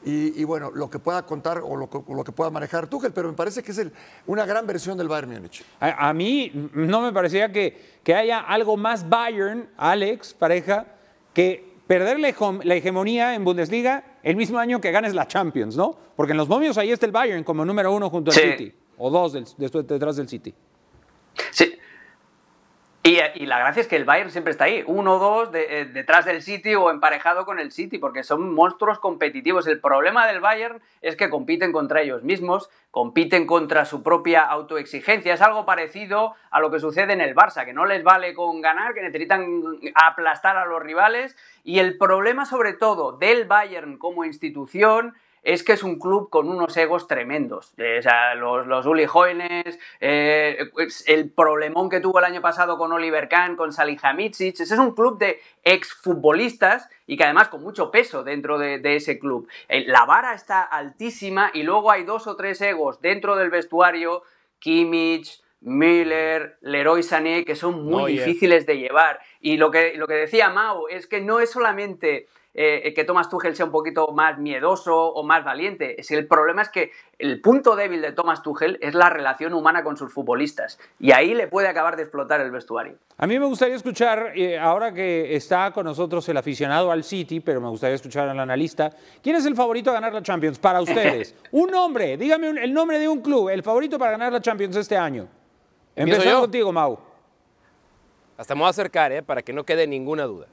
Y, 0.05 0.41
y 0.41 0.45
bueno, 0.45 0.71
lo 0.73 0.89
que 0.89 0.99
pueda 1.01 1.25
contar 1.27 1.59
o 1.65 1.75
lo, 1.75 1.91
que- 1.91 1.99
o 2.07 2.15
lo 2.15 2.23
que 2.23 2.31
pueda 2.31 2.49
manejar 2.51 2.87
Tuchel, 2.87 3.13
pero 3.13 3.29
me 3.29 3.35
parece 3.35 3.63
que 3.63 3.73
es 3.73 3.79
el- 3.79 3.93
una 4.27 4.47
gran 4.47 4.67
versión 4.67 4.97
del 4.97 5.09
Bayern 5.09 5.33
Múnich. 5.33 5.65
A, 5.81 6.09
a 6.09 6.13
mí 6.13 6.53
no 6.75 7.01
me 7.01 7.13
parecía 7.13 7.51
que, 7.51 7.99
que 8.05 8.15
haya 8.15 8.39
algo 8.41 8.77
más 8.77 9.09
Bayern, 9.09 9.69
Alex, 9.77 10.35
pareja, 10.35 10.87
que 11.35 11.75
perder 11.89 12.21
la, 12.21 12.29
hegemonía 12.77 13.35
en 13.35 13.45
Bundesliga 13.45 14.05
el 14.23 14.37
mismo 14.37 14.59
año 14.59 14.81
que 14.81 14.91
ganes 14.93 15.15
la 15.15 15.27
Champions, 15.27 15.77
¿no? 15.77 15.97
Porque 16.15 16.33
en 16.33 16.37
los 16.39 16.49
momios 16.49 16.79
ahí 16.79 16.91
está 16.93 17.07
el 17.07 17.13
Bayern 17.13 17.43
como 17.43 17.65
número 17.65 17.93
uno 17.93 18.09
junto 18.11 18.31
al 18.31 18.37
Sí. 18.37 18.43
City, 18.43 18.75
o 18.99 19.11
dos 19.11 19.33
del- 19.33 19.47
detrás 19.87 20.17
del 20.17 20.29
City. 20.29 20.55
Sí. 21.51 21.75
Y, 23.07 23.47
la 23.47 23.61
gracia 23.61 23.83
es 23.83 23.87
que 23.87 23.95
el 23.95 24.05
Bayern 24.05 24.33
siempre 24.33 24.51
está 24.51 24.65
ahí, 24.65 24.83
uno 24.85 25.15
o 25.15 25.19
dos 25.21 25.51
eh, 25.55 25.89
detrás 25.93 26.25
del 26.25 26.43
City 26.43 26.75
o 26.75 26.91
emparejado 26.91 27.47
con 27.47 27.61
el 27.61 27.71
City, 27.71 27.99
porque 27.99 28.25
son 28.25 28.53
monstruos 28.53 28.99
competitivos. 28.99 29.69
El 29.69 29.81
problema 29.81 30.27
del 30.27 30.41
Bayern 30.41 30.83
es 31.03 31.15
que 31.15 31.31
compiten 31.31 31.71
contra 31.71 32.03
ellos 32.03 32.25
mismos, 32.25 32.69
compiten 32.91 33.47
contra 33.47 33.85
su 33.85 34.03
propia 34.03 34.43
autoexigencia. 34.43 35.35
Es 35.35 35.41
algo 35.41 35.65
parecido 35.65 36.35
a 36.51 36.59
lo 36.59 36.73
que 36.73 36.81
sucede 36.81 37.13
en 37.13 37.21
el 37.21 37.37
Barça, 37.37 37.65
que 37.65 37.73
no 37.73 37.87
les 37.87 38.03
vale 38.03 38.35
con 38.35 38.61
ganar, 38.61 38.93
que 38.93 39.03
necesitan 39.03 39.63
aplastar 39.95 40.57
a 40.57 40.67
los 40.67 40.83
rivales. 40.83 41.37
Y 41.63 41.79
el 41.79 41.99
problema 41.99 42.45
sobre 42.45 42.73
todo 42.73 43.13
del 43.13 43.45
Bayern 43.45 43.99
como 43.99 44.25
institución 44.25 45.15
es 45.47 45.63
que 45.63 45.75
es 45.75 45.85
un 45.85 46.01
club 46.01 46.29
con 46.29 46.49
unos 46.49 46.77
egos 46.77 47.07
tremendos. 47.07 47.73
Eh, 47.77 48.01
o 48.01 48.03
sea, 48.03 48.35
los, 48.35 48.67
los 48.67 48.85
Uli 48.85 49.07
Jóvenes, 49.07 49.79
pues, 50.73 51.05
el 51.07 51.31
problemón 51.31 51.89
que 51.89 52.01
tuvo 52.01 52.19
el 52.19 52.25
año 52.25 52.41
pasado 52.41 52.77
con 52.77 52.91
Oliver 52.93 53.29
Kahn, 53.29 53.55
con 53.55 53.73
Salihamidzic. 53.73 54.59
Ese 54.59 54.75
es 54.75 54.81
un 54.81 54.93
club 54.93 55.19
de 55.19 55.41
exfutbolistas 55.63 56.89
y 57.07 57.17
que 57.17 57.23
además 57.23 57.47
con 57.47 57.63
mucho 57.63 57.93
peso 57.93 58.25
dentro 58.25 58.59
de, 58.59 58.81
de 58.81 58.97
ese 58.97 59.21
club. 59.21 59.49
Eh, 59.69 59.85
la 59.87 60.05
vara 60.05 60.35
está 60.35 60.63
altísima 60.63 61.53
y 61.55 61.63
luego 61.63 61.93
hay 61.93 62.03
dos 62.03 62.27
o 62.27 62.35
tres 62.35 62.61
egos 62.61 63.01
dentro 63.01 63.37
del 63.37 63.51
vestuario, 63.51 64.25
Kimmich, 64.59 65.41
Müller, 65.61 66.59
Leroy 66.61 67.05
Sané, 67.05 67.45
que 67.45 67.55
son 67.55 67.85
muy 67.85 68.15
difíciles 68.15 68.67
de 68.67 68.79
llevar. 68.79 69.21
Y 69.41 69.59
lo 69.59 69.71
que, 69.71 69.95
lo 69.95 70.09
que 70.09 70.15
decía 70.15 70.49
Mao 70.51 70.89
es 70.89 71.07
que 71.07 71.21
no 71.21 71.39
es 71.39 71.51
solamente 71.51 72.27
eh, 72.59 72.95
que 72.95 73.05
Thomas 73.05 73.29
Tuchel 73.29 73.55
sea 73.55 73.67
un 73.67 73.71
poquito 73.71 74.09
más 74.13 74.39
miedoso 74.39 74.97
o 74.97 75.23
más 75.23 75.45
valiente. 75.45 75.95
Que 75.97 76.15
el 76.17 76.27
problema 76.27 76.63
es 76.63 76.71
que 76.71 76.91
el 77.19 77.41
punto 77.43 77.77
débil 77.77 78.01
de 78.01 78.13
Thomas 78.13 78.43
Tuchel 78.43 78.79
es 78.81 78.95
la 78.95 79.11
relación 79.11 79.53
humana 79.53 79.85
con 79.85 79.97
sus 79.99 80.13
futbolistas. 80.13 80.79
Y 80.99 81.13
ahí 81.13 81.35
le 81.35 81.49
puede 81.49 81.69
acabar 81.69 81.97
de 81.97 82.03
explotar 82.03 82.41
el 82.41 82.51
vestuario. 82.51 82.95
A 83.19 83.27
mí 83.27 83.39
me 83.39 83.45
gustaría 83.45 83.75
escuchar, 83.77 84.33
eh, 84.35 84.59
ahora 84.59 84.93
que 84.93 85.37
está 85.37 85.71
con 85.73 85.85
nosotros 85.85 86.27
el 86.31 86.37
aficionado 86.39 86.91
al 86.91 87.05
City, 87.05 87.41
pero 87.41 87.61
me 87.61 87.69
gustaría 87.69 87.95
escuchar 87.97 88.29
al 88.29 88.41
analista, 88.41 88.91
¿quién 89.23 89.37
es 89.37 89.45
el 89.47 89.55
favorito 89.55 89.91
a 89.91 89.95
ganar 89.95 90.13
la 90.15 90.23
Champions 90.23 90.59
para 90.59 90.81
ustedes? 90.81 91.35
un 91.53 91.71
nombre, 91.71 92.17
dígame 92.17 92.49
un- 92.51 92.59
el 92.59 92.73
nombre 92.73 92.99
de 92.99 93.07
un 93.09 93.21
club, 93.21 93.51
el 93.51 93.63
favorito 93.63 93.99
para 93.99 94.13
ganar 94.13 94.33
la 94.33 94.41
Champions 94.41 94.77
este 94.77 94.97
año. 94.97 95.29
¿Empiezo 95.95 96.21
Empezamos 96.21 96.35
yo? 96.35 96.41
contigo, 96.43 96.73
Mau. 96.73 96.99
Hasta 98.39 98.55
me 98.55 98.61
voy 98.61 98.67
a 98.67 98.71
acercar, 98.71 99.13
¿eh? 99.13 99.23
para 99.23 99.43
que 99.43 99.53
no 99.53 99.65
quede 99.65 99.87
ninguna 99.87 100.25
duda. 100.25 100.47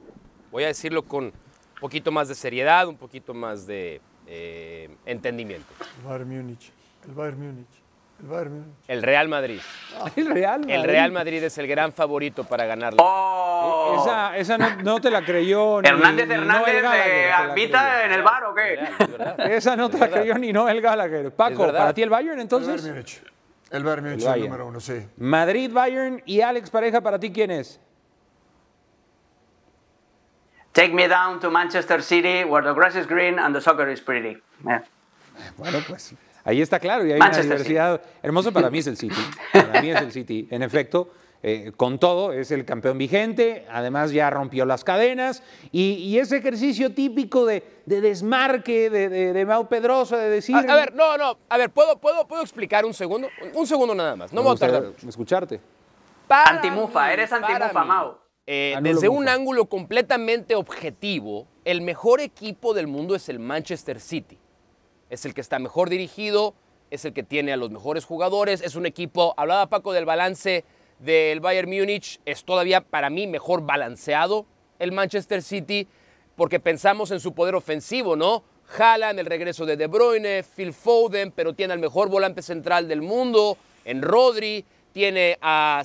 Voy 0.50 0.64
a 0.64 0.68
decirlo 0.68 1.02
con 1.02 1.32
poquito 1.80 2.10
más 2.12 2.28
de 2.28 2.34
seriedad, 2.34 2.86
un 2.88 2.96
poquito 2.96 3.34
más 3.34 3.66
de 3.66 4.00
eh, 4.26 4.88
entendimiento. 5.06 5.66
El 6.00 6.04
Bayern 6.08 6.28
Múnich, 6.28 6.72
el 7.06 7.12
Bayern 7.14 7.38
Múnich, 7.40 7.66
el 8.20 8.26
Bayern 8.28 8.52
Múnich. 8.54 8.74
El 8.88 9.02
Real 9.02 9.28
Madrid. 9.28 9.60
El 10.16 10.26
Real 10.26 10.60
Madrid. 10.60 10.74
El 10.74 10.84
Real 10.84 11.12
Madrid 11.12 11.42
es 11.42 11.58
el 11.58 11.66
gran 11.66 11.92
favorito 11.92 12.44
para 12.44 12.64
ganarlo. 12.64 12.98
¡Oh! 13.02 14.00
Esa, 14.00 14.36
esa 14.36 14.56
no, 14.58 14.76
no 14.82 15.00
te 15.00 15.10
la 15.10 15.24
creyó 15.24 15.82
ni 15.82 15.88
Hernández 15.88 16.28
ni 16.28 16.34
Hernández 16.34 16.62
Noel 16.66 16.82
Gallagher, 16.82 17.52
creyó. 17.52 18.04
en 18.04 18.12
el 18.12 18.22
bar 18.22 18.44
o 18.44 18.54
qué? 18.54 18.74
Es 18.74 18.78
real, 18.80 18.94
es 19.00 19.10
verdad. 19.10 19.52
Esa 19.52 19.76
no 19.76 19.90
te 19.90 19.98
la 19.98 20.08
creyó 20.10 20.34
ni 20.38 20.52
Noel 20.52 20.80
Gallagher. 20.80 21.32
Paco. 21.32 21.66
¿para 21.72 21.92
ti 21.92 22.02
el 22.02 22.10
Bayern 22.10 22.34
El 22.36 22.42
entonces? 22.42 22.76
Bayern 22.82 22.96
Múnich. 22.98 23.22
El 23.70 23.82
Bayern 23.82 24.04
Múnich 24.04 24.14
El 24.14 24.18
es 24.20 24.24
el 24.24 24.30
Bayern. 24.30 24.48
número 24.48 24.66
uno, 24.68 24.80
sí. 24.80 25.06
Madrid, 25.16 25.70
Bayern 25.72 26.22
y 26.24 26.40
Alex 26.40 26.70
Pareja, 26.70 27.00
¿para 27.00 27.18
ti 27.18 27.32
quién 27.32 27.50
es? 27.50 27.80
Take 30.74 30.92
me 30.92 31.06
down 31.06 31.38
to 31.38 31.50
Manchester 31.50 32.02
City, 32.02 32.42
where 32.44 32.64
the 32.64 32.74
grass 32.74 32.96
is 32.96 33.06
green 33.06 33.38
and 33.38 33.54
the 33.54 33.60
soccer 33.60 33.88
is 33.88 34.00
pretty. 34.00 34.36
Eh. 34.68 34.80
Bueno, 35.56 35.78
pues 35.88 36.14
ahí 36.44 36.60
está 36.60 36.80
claro 36.80 37.06
y 37.06 37.12
hay 37.12 37.16
una 37.16 37.26
Manchester 37.26 37.58
diversidad. 37.58 38.00
Hermoso 38.22 38.52
para 38.52 38.70
mí 38.70 38.78
es 38.78 38.88
el 38.88 38.96
City. 38.96 39.14
Para 39.52 39.80
mí 39.80 39.90
es 39.90 40.00
el 40.00 40.10
City. 40.10 40.48
En 40.50 40.64
efecto, 40.64 41.12
eh, 41.44 41.70
con 41.76 42.00
todo, 42.00 42.32
es 42.32 42.50
el 42.50 42.64
campeón 42.64 42.98
vigente. 42.98 43.66
Además, 43.70 44.10
ya 44.10 44.28
rompió 44.30 44.64
las 44.64 44.82
cadenas. 44.82 45.44
Y, 45.70 45.92
y 45.92 46.18
ese 46.18 46.38
ejercicio 46.38 46.92
típico 46.92 47.46
de, 47.46 47.62
de 47.86 48.00
desmarque 48.00 48.90
de, 48.90 49.08
de, 49.08 49.32
de 49.32 49.46
Mau 49.46 49.68
Pedroso, 49.68 50.16
de 50.16 50.28
decir. 50.28 50.56
A, 50.56 50.60
a 50.60 50.74
ver, 50.76 50.92
no, 50.92 51.16
no. 51.16 51.38
A 51.50 51.56
ver, 51.56 51.70
¿puedo, 51.70 52.00
puedo, 52.00 52.26
¿puedo 52.26 52.42
explicar 52.42 52.84
un 52.84 52.94
segundo? 52.94 53.28
Un, 53.42 53.60
un 53.60 53.66
segundo 53.68 53.94
nada 53.94 54.16
más. 54.16 54.32
No 54.32 54.40
me 54.42 54.48
voy 54.48 54.56
a 54.56 54.58
tardar 54.58 54.92
escucharte. 55.06 55.60
Para 56.26 56.50
Antimufa, 56.50 57.06
mí, 57.06 57.12
eres 57.12 57.32
antimufa, 57.32 57.82
mí, 57.82 57.88
Mau. 57.88 58.23
Eh, 58.46 58.74
Anulo 58.76 58.94
desde 58.94 59.08
un 59.08 59.28
ángulo 59.28 59.66
completamente 59.66 60.54
objetivo, 60.54 61.46
el 61.64 61.80
mejor 61.80 62.20
equipo 62.20 62.74
del 62.74 62.86
mundo 62.86 63.14
es 63.14 63.28
el 63.28 63.38
Manchester 63.38 64.00
City. 64.00 64.38
Es 65.10 65.24
el 65.24 65.34
que 65.34 65.40
está 65.40 65.58
mejor 65.58 65.88
dirigido, 65.88 66.54
es 66.90 67.04
el 67.04 67.12
que 67.12 67.22
tiene 67.22 67.52
a 67.52 67.56
los 67.56 67.70
mejores 67.70 68.04
jugadores, 68.04 68.60
es 68.60 68.74
un 68.74 68.86
equipo, 68.86 69.34
hablaba 69.36 69.68
Paco 69.68 69.92
del 69.92 70.04
balance 70.04 70.64
del 70.98 71.40
Bayern 71.40 71.68
Múnich, 71.68 72.20
es 72.24 72.44
todavía 72.44 72.80
para 72.80 73.10
mí 73.10 73.26
mejor 73.26 73.62
balanceado 73.62 74.46
el 74.78 74.92
Manchester 74.92 75.42
City, 75.42 75.88
porque 76.36 76.60
pensamos 76.60 77.10
en 77.10 77.20
su 77.20 77.32
poder 77.34 77.54
ofensivo, 77.54 78.16
¿no? 78.16 78.44
Haaland, 78.78 79.18
el 79.18 79.26
regreso 79.26 79.66
de 79.66 79.76
De 79.76 79.86
Bruyne, 79.86 80.42
Phil 80.42 80.72
Foden, 80.72 81.30
pero 81.30 81.52
tiene 81.52 81.72
al 81.72 81.78
mejor 81.78 82.08
volante 82.08 82.42
central 82.42 82.88
del 82.88 83.02
mundo, 83.02 83.56
en 83.84 84.02
Rodri, 84.02 84.64
tiene 84.92 85.38
a 85.40 85.82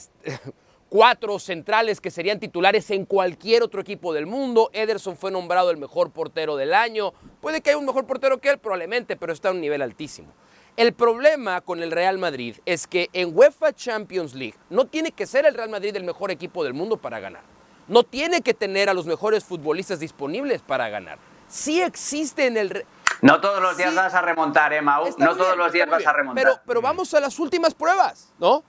cuatro 0.90 1.38
centrales 1.40 2.02
que 2.02 2.12
serían 2.12 2.40
titulares 2.40 2.90
en 2.92 3.06
cualquier 3.06 3.64
otro 3.64 3.82
equipo 3.82 4.14
del 4.14 4.26
mundo. 4.26 4.70
Ederson 4.74 5.16
fue 5.16 5.32
nombrado 5.32 5.72
el 5.72 5.78
mejor 5.78 6.12
portero 6.12 6.56
del 6.56 6.74
año. 6.74 7.14
Puede 7.42 7.62
que 7.62 7.70
haya 7.70 7.78
un 7.78 7.86
mejor 7.86 8.06
portero 8.06 8.40
que 8.40 8.50
él, 8.50 8.58
probablemente, 8.58 9.16
pero 9.16 9.32
está 9.32 9.50
a 9.50 9.52
un 9.52 9.62
nivel 9.62 9.82
altísimo. 9.82 10.30
El 10.76 10.94
problema 10.94 11.62
con 11.62 11.84
el 11.84 11.92
Real 11.92 12.18
Madrid 12.18 12.56
es 12.66 12.88
que 12.88 13.10
en 13.14 13.36
UEFA 13.38 13.74
Champions 13.74 14.34
League 14.34 14.56
no 14.70 14.86
tiene 14.86 15.12
que 15.12 15.28
ser 15.28 15.46
el 15.46 15.54
Real 15.54 15.70
Madrid 15.70 15.96
el 15.96 16.04
mejor 16.04 16.32
equipo 16.32 16.64
del 16.64 16.74
mundo 16.74 16.98
para 16.98 17.20
ganar. 17.20 17.44
No 17.88 18.04
tiene 18.04 18.42
que 18.42 18.54
tener 18.54 18.90
a 18.90 18.94
los 18.94 19.06
mejores 19.06 19.44
futbolistas 19.44 20.00
disponibles 20.00 20.62
para 20.62 20.90
ganar. 20.90 21.18
Sí 21.48 21.82
existe 21.82 22.46
en 22.46 22.56
el... 22.58 22.86
No 23.22 23.42
todos 23.42 23.62
los 23.62 23.76
días 23.76 23.90
Sí. 23.90 23.96
vas 23.96 24.14
a 24.14 24.22
remontar, 24.22 24.72
¿eh, 24.72 24.82
Mau? 24.82 25.06
Está 25.06 25.26
No 25.26 25.32
todos 25.36 25.48
bien, 25.48 25.60
los 25.60 25.74
días 25.74 25.90
vas 25.90 26.06
a 26.06 26.14
remontar. 26.14 26.44
Pero, 26.46 26.60
pero 26.66 26.82
vamos 26.82 27.14
a 27.14 27.20
las 27.20 27.38
últimas 27.40 27.74
pruebas, 27.74 28.32
¿no? 28.40 28.64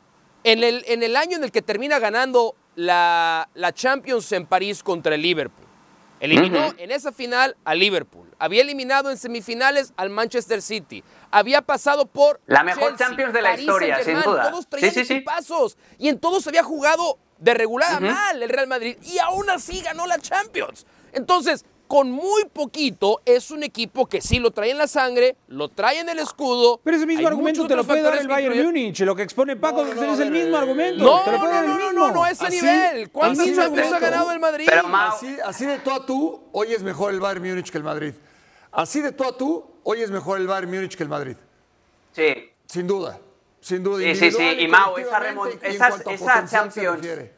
En 0.44 0.64
el, 0.64 0.84
en 0.88 1.02
el 1.02 1.16
año 1.16 1.36
en 1.36 1.44
el 1.44 1.52
que 1.52 1.62
termina 1.62 1.98
ganando 1.98 2.54
la, 2.76 3.48
la 3.54 3.72
Champions 3.72 4.30
en 4.32 4.46
París 4.46 4.82
contra 4.82 5.14
el 5.14 5.22
Liverpool. 5.22 5.66
Eliminó 6.20 6.74
en 6.76 6.90
esa 6.90 7.12
final 7.12 7.56
a 7.64 7.74
Liverpool. 7.74 8.28
Había 8.38 8.60
eliminado 8.62 9.10
en 9.10 9.16
semifinales 9.16 9.92
al 9.96 10.10
Manchester 10.10 10.60
City. 10.60 11.02
Había 11.30 11.62
pasado 11.62 12.04
por 12.06 12.40
La 12.46 12.62
mejor 12.62 12.90
Chelsea, 12.90 13.06
Champions 13.06 13.32
de 13.32 13.42
la 13.42 13.50
París 13.50 13.64
historia, 13.66 14.04
sin 14.04 14.20
duda. 14.20 14.50
Todos 14.50 14.66
traían 14.68 14.92
Sí, 14.92 15.00
sí, 15.00 15.06
sí. 15.06 15.12
equipazos. 15.14 15.78
Y 15.98 16.08
en 16.08 16.18
todos 16.18 16.46
había 16.46 16.62
jugado 16.62 17.18
de 17.38 17.54
regular 17.54 17.94
a 17.94 18.00
mal 18.00 18.42
el 18.42 18.48
Real 18.50 18.66
Madrid. 18.66 18.98
Y 19.02 19.18
aún 19.18 19.48
así 19.48 19.80
ganó 19.80 20.06
la 20.06 20.18
Champions. 20.18 20.86
Entonces, 21.12 21.64
con 21.90 22.08
muy 22.08 22.44
poquito, 22.44 23.20
es 23.24 23.50
un 23.50 23.64
equipo 23.64 24.06
que 24.06 24.20
sí 24.20 24.38
lo 24.38 24.52
trae 24.52 24.70
en 24.70 24.78
la 24.78 24.86
sangre, 24.86 25.34
lo 25.48 25.70
trae 25.70 25.98
en 25.98 26.08
el 26.08 26.20
escudo. 26.20 26.80
Pero 26.84 26.96
ese 26.96 27.04
mismo 27.04 27.26
argumento 27.26 27.66
te 27.66 27.74
lo 27.74 27.82
puede 27.82 28.00
dar 28.00 28.16
el 28.16 28.28
Bayern 28.28 28.54
influyen. 28.54 28.66
Múnich. 28.84 29.00
Lo 29.00 29.16
que 29.16 29.24
expone 29.24 29.56
Paco 29.56 29.84
No, 29.84 29.92
no, 29.94 30.12
es 30.12 30.18
no, 30.18 30.22
el 30.24 30.30
mismo 30.30 30.56
argumento. 30.56 31.02
No, 31.02 31.24
te 31.24 31.32
lo 31.32 31.38
no, 31.38 31.42
puede 31.42 31.52
dar 31.52 31.64
no, 31.66 31.72
el 31.72 31.78
no, 31.80 31.86
mismo. 31.86 32.06
no, 32.06 32.14
no, 32.14 32.22
a 32.22 32.30
ese 32.30 32.46
Así- 32.46 32.60
nivel. 32.62 33.10
¿Cuántas 33.10 33.44
Champions 33.56 33.92
ha 33.92 33.98
ganado 33.98 34.30
el 34.30 34.38
Madrid? 34.38 34.66
Pero, 34.68 34.86
Así, 34.86 35.36
así 35.44 35.66
de 35.66 35.78
tú 35.80 35.90
a 35.90 36.06
tú, 36.06 36.40
hoy 36.52 36.72
es 36.72 36.84
mejor 36.84 37.12
el 37.12 37.18
Bayern 37.18 37.44
Múnich 37.44 37.72
que 37.72 37.78
el 37.78 37.82
Madrid. 37.84 38.14
Así 38.70 39.00
de 39.00 39.10
tú 39.10 39.24
a 39.24 39.36
tú, 39.36 39.64
hoy 39.82 40.00
es 40.02 40.12
mejor 40.12 40.38
el 40.38 40.46
Bayern 40.46 40.70
Múnich 40.70 40.96
que 40.96 41.02
el 41.02 41.08
Madrid. 41.08 41.36
Sí, 42.12 42.52
Sin 42.66 42.86
duda. 42.86 43.18
Sin 43.60 43.82
duda. 43.82 43.98
Sí, 43.98 44.14
sí, 44.14 44.30
sí. 44.30 44.42
Y, 44.60 44.68
Mau, 44.68 44.96
esa 44.96 45.18
esa 45.64 45.90
se 45.90 46.04
Champions-. 46.46 47.30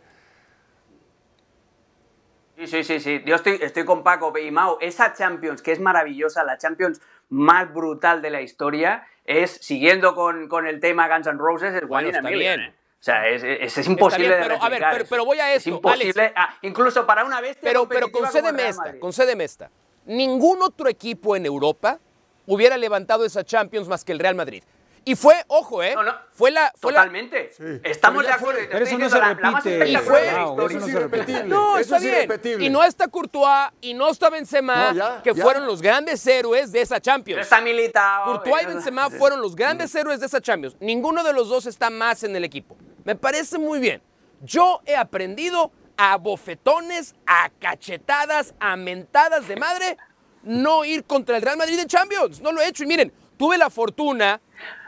Sí, 2.62 2.66
sí, 2.68 2.85
sí, 2.85 3.01
sí. 3.01 3.22
Yo 3.27 3.35
estoy, 3.37 3.59
estoy 3.61 3.85
con 3.85 4.03
Paco 4.05 4.33
y 4.38 4.51
Mau. 4.51 4.79
Esa 4.81 5.12
Champions, 5.14 5.62
que 5.62 5.72
es 5.72 5.81
maravillosa, 5.81 6.44
la 6.44 6.59
Champions 6.59 7.01
más 7.29 7.72
brutal 7.72 8.22
de 8.22 8.31
la 8.31 8.40
historia, 8.40 9.05
es, 9.25 9.51
siguiendo 9.61 10.14
con, 10.14 10.48
con 10.48 10.66
el 10.66 10.79
tema 10.81 11.09
Guns 11.09 11.27
N' 11.27 11.38
Roses, 11.38 11.75
es 11.75 11.87
Bueno, 11.88 12.09
está 12.11 12.29
bien. 12.29 12.61
¿eh? 12.61 12.75
O 13.01 13.03
sea, 13.05 13.27
es, 13.29 13.42
es- 13.42 13.79
es 13.79 13.87
imposible 13.88 14.29
bien, 14.29 14.40
de 14.40 14.46
pero, 14.48 14.62
a 14.62 14.68
ver, 14.68 14.83
pero- 14.92 15.05
pero 15.11 15.25
voy 15.25 15.40
a 15.40 15.51
Es 15.53 15.59
esto, 15.66 15.70
imposible, 15.70 16.33
ah, 16.37 16.55
incluso 16.62 17.05
para 17.05 17.25
una 17.25 17.40
bestia 17.40 17.68
Pero, 17.68 17.88
pero 17.88 18.12
concédeme 18.12 18.68
esta, 18.68 18.98
concédeme 19.01 19.42
esta. 19.44 19.70
Ningún 20.07 20.62
otro 20.62 20.88
equipo 20.88 21.35
en 21.35 21.44
Europa 21.46 21.98
hubiera 22.46 22.77
levantado 22.77 23.25
esa 23.25 23.44
Champions 23.44 23.88
más 23.88 24.05
que 24.05 24.12
el 24.12 24.20
Real 24.20 24.37
Madrid. 24.37 24.62
Y 25.05 25.17
fue, 25.17 25.35
ojo, 25.49 25.83
¿eh? 25.83 25.95
No, 25.97 26.03
no, 26.05 26.15
Fue 26.33 26.51
la. 26.53 26.73
Fue 26.77 26.93
la- 26.93 27.01
Totalmente. 27.01 27.51
Estamos 27.83 28.23
Pero 28.25 28.29
de 28.29 28.35
acuerdo. 28.41 28.59
fue. 28.61 28.69
Pero 28.71 28.85
eso 28.85 28.99
no 28.99 29.11
se 29.11 29.19
la- 29.19 29.35
repite, 29.35 29.88
Y. 29.88 31.49
No, 31.49 31.77
Eso 31.77 31.81
está 31.81 31.97
es 31.97 32.03
bien. 32.03 32.15
irrepetible. 32.15 32.65
Y 32.67 32.71
no 32.71 32.85
está 32.85 33.09
Courtois 33.09 33.71
y 33.81 33.95
no 33.95 34.09
está 34.11 34.31
Benzema, 34.31 34.93
No, 34.93 34.95
ya, 34.95 35.23
que 35.23 35.35
ya. 35.35 35.43
fueron 35.43 35.67
los 35.67 35.83
grandes 35.83 36.25
héroes 36.27 36.71
de 36.71 36.83
esa 36.83 36.97
Pero 36.97 37.03
Champions. 37.03 37.41
está 37.43 37.61
militado. 37.61 38.27
Courtois 38.27 38.62
y 38.62 38.67
Benzema 38.67 39.11
fueron 39.11 39.41
los 39.41 39.57
grandes 39.57 39.93
héroes 39.95 40.21
de 40.21 40.27
esa 40.27 40.41
Champions. 40.41 40.77
Ninguno 40.79 41.25
de 41.25 41.33
los 41.33 41.49
dos 41.49 41.67
está 41.67 41.91
más 41.91 42.23
en 42.23 42.37
el 42.37 42.45
equipo. 42.45 42.77
Me 43.05 43.17
parece 43.17 43.59
muy 43.59 43.81
bien. 43.81 44.01
Yo 44.43 44.81
he 44.87 44.95
aprendido 44.97 45.73
a 45.97 46.17
bofetones, 46.17 47.15
a 47.27 47.51
cachetadas, 47.61 48.55
a 48.61 48.77
mentadas 48.77 49.47
de 49.49 49.57
madre, 49.57 49.97
no 50.45 50.85
ir 50.85 51.05
contra 51.05 51.37
el 51.37 51.43
Real 51.43 51.57
Madrid 51.57 51.79
en 51.79 51.87
Champions. 51.88 52.41
No 52.41 52.53
lo 52.53 52.61
he 52.61 52.69
hecho. 52.69 52.83
Y 52.85 52.87
miren, 52.87 53.12
tuve 53.37 53.59
la 53.59 53.71
fortuna 53.71 54.41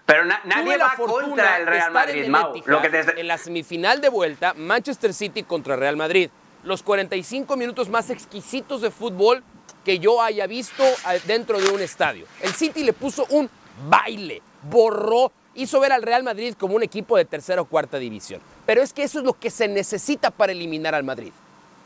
Pero 0.06 0.24
na- 0.24 0.40
nadie 0.44 0.76
va 0.76 0.94
contra 0.96 1.56
el 1.58 1.66
Real 1.66 1.90
Madrid, 1.92 2.26
Mau. 2.28 2.52
Lo 2.66 2.82
que 2.82 2.90
desde- 2.90 3.20
En 3.20 3.26
la 3.28 3.38
semifinal 3.38 4.00
de 4.00 4.08
vuelta, 4.10 4.52
Manchester 4.54 5.14
City 5.14 5.42
contra 5.44 5.76
Real 5.76 5.96
Madrid. 5.96 6.30
Los 6.62 6.82
45 6.82 7.56
minutos 7.56 7.88
más 7.88 8.10
exquisitos 8.10 8.80
de 8.82 8.90
fútbol 8.90 9.42
que 9.84 9.98
yo 9.98 10.20
haya 10.22 10.46
visto 10.46 10.82
a- 11.04 11.14
dentro 11.26 11.58
de 11.60 11.68
un 11.70 11.80
estadio. 11.80 12.26
El 12.40 12.52
City 12.54 12.84
le 12.84 12.92
puso 12.92 13.26
un 13.30 13.48
baile, 13.88 14.42
borró, 14.62 15.32
hizo 15.54 15.80
ver 15.80 15.92
al 15.92 16.02
Real 16.02 16.22
Madrid 16.22 16.54
como 16.58 16.74
un 16.76 16.82
equipo 16.82 17.16
de 17.16 17.24
tercera 17.24 17.60
o 17.62 17.64
cuarta 17.66 17.98
división. 17.98 18.40
Pero 18.66 18.82
es 18.82 18.92
que 18.92 19.02
eso 19.04 19.18
es 19.18 19.24
lo 19.24 19.34
que 19.34 19.50
se 19.50 19.68
necesita 19.68 20.30
para 20.30 20.52
eliminar 20.52 20.94
al 20.94 21.04
Madrid. 21.04 21.32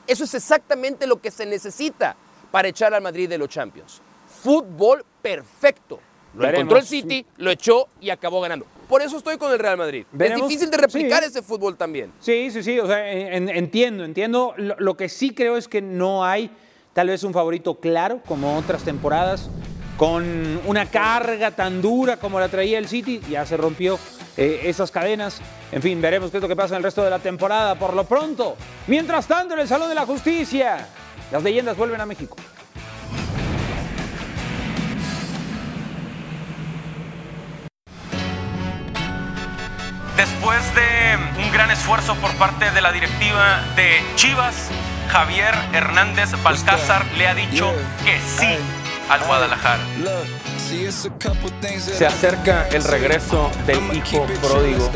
Eso 0.07 0.25
es 0.25 0.35
exactamente 0.35 1.07
lo 1.07 1.21
que 1.21 1.31
se 1.31 1.45
necesita 1.47 2.17
para 2.51 2.69
echar 2.69 2.95
al 2.95 3.03
Madrid 3.03 3.29
de 3.29 3.39
los 3.39 3.49
Champions. 3.49 4.01
Fútbol 4.43 5.05
perfecto. 5.23 6.01
Lo 6.35 6.41
Veremos. 6.43 6.61
encontró 6.61 6.79
el 6.79 6.87
City, 6.87 7.27
lo 7.39 7.51
echó 7.51 7.89
y 8.01 8.11
acabó 8.11 8.41
ganando. 8.41 8.67
Por 8.89 9.03
eso 9.03 9.19
estoy 9.19 9.37
con 9.39 9.53
el 9.53 9.59
Real 9.59 9.77
Madrid. 9.77 10.05
Veremos. 10.13 10.43
Es 10.43 10.49
difícil 10.49 10.71
de 10.71 10.77
replicar 10.77 11.23
Sí. 11.23 11.29
ese 11.31 11.43
fútbol 11.43 11.77
también. 11.77 12.13
Sí, 12.21 12.51
sí, 12.51 12.63
sí, 12.63 12.79
o 12.79 12.87
sea, 12.87 13.11
en- 13.13 13.49
entiendo, 13.49 14.05
entiendo. 14.05 14.55
Lo, 14.57 14.77
lo 14.79 14.97
que 14.97 15.09
sí 15.09 15.31
creo 15.35 15.57
es 15.57 15.69
que 15.69 15.83
no 15.83 16.25
hay 16.25 16.51
tal 16.95 17.09
vez 17.09 17.23
un 17.25 17.33
favorito 17.33 17.75
claro 17.77 18.21
como 18.27 18.57
otras 18.57 18.83
temporadas, 18.85 19.51
con 19.97 20.61
una 20.67 20.87
carga 20.87 21.51
tan 21.51 21.83
dura 21.83 22.19
como 22.19 22.39
la 22.41 22.49
traía 22.49 22.79
el 22.79 22.89
City, 22.89 23.21
ya 23.29 23.45
se 23.45 23.57
rompió 23.57 23.99
eh, 24.37 24.61
esas 24.65 24.91
cadenas. 24.93 25.41
En 25.73 25.83
fin, 25.83 26.01
veremos 26.01 26.31
qué 26.31 26.37
es 26.37 26.43
lo 26.43 26.49
que 26.49 26.55
pasa 26.57 26.75
en 26.75 26.79
el 26.79 26.85
resto 26.85 27.03
de 27.03 27.11
la 27.11 27.19
temporada. 27.19 27.75
Por 27.75 27.93
lo 27.95 28.05
pronto, 28.05 28.57
mientras 28.87 29.27
tanto, 29.27 29.55
en 29.55 29.61
el 29.61 29.69
Salón 29.69 29.89
de 29.89 29.97
la 29.97 30.07
Justicia, 30.07 30.87
las 31.33 31.43
leyendas 31.43 31.77
vuelven 31.77 32.01
a 32.01 32.07
México. 32.07 32.37
Después 40.19 40.59
de 40.75 41.17
un 41.45 41.53
gran 41.53 41.71
esfuerzo 41.71 42.17
por 42.17 42.35
parte 42.35 42.73
de 42.73 42.81
la 42.81 42.91
directiva 42.91 43.63
de 43.77 44.03
Chivas, 44.17 44.69
Javier 45.09 45.55
Hernández 45.73 46.31
Balcázar 46.43 47.07
le 47.17 47.29
ha 47.29 47.35
dicho 47.37 47.73
que 48.05 48.19
sí 48.19 48.59
al 49.09 49.23
Guadalajara. 49.23 49.79
Se 51.79 52.05
acerca 52.05 52.67
el 52.71 52.83
regreso 52.83 53.49
del 53.65 53.79
hijo 53.97 54.27
pródigo. 54.43 54.91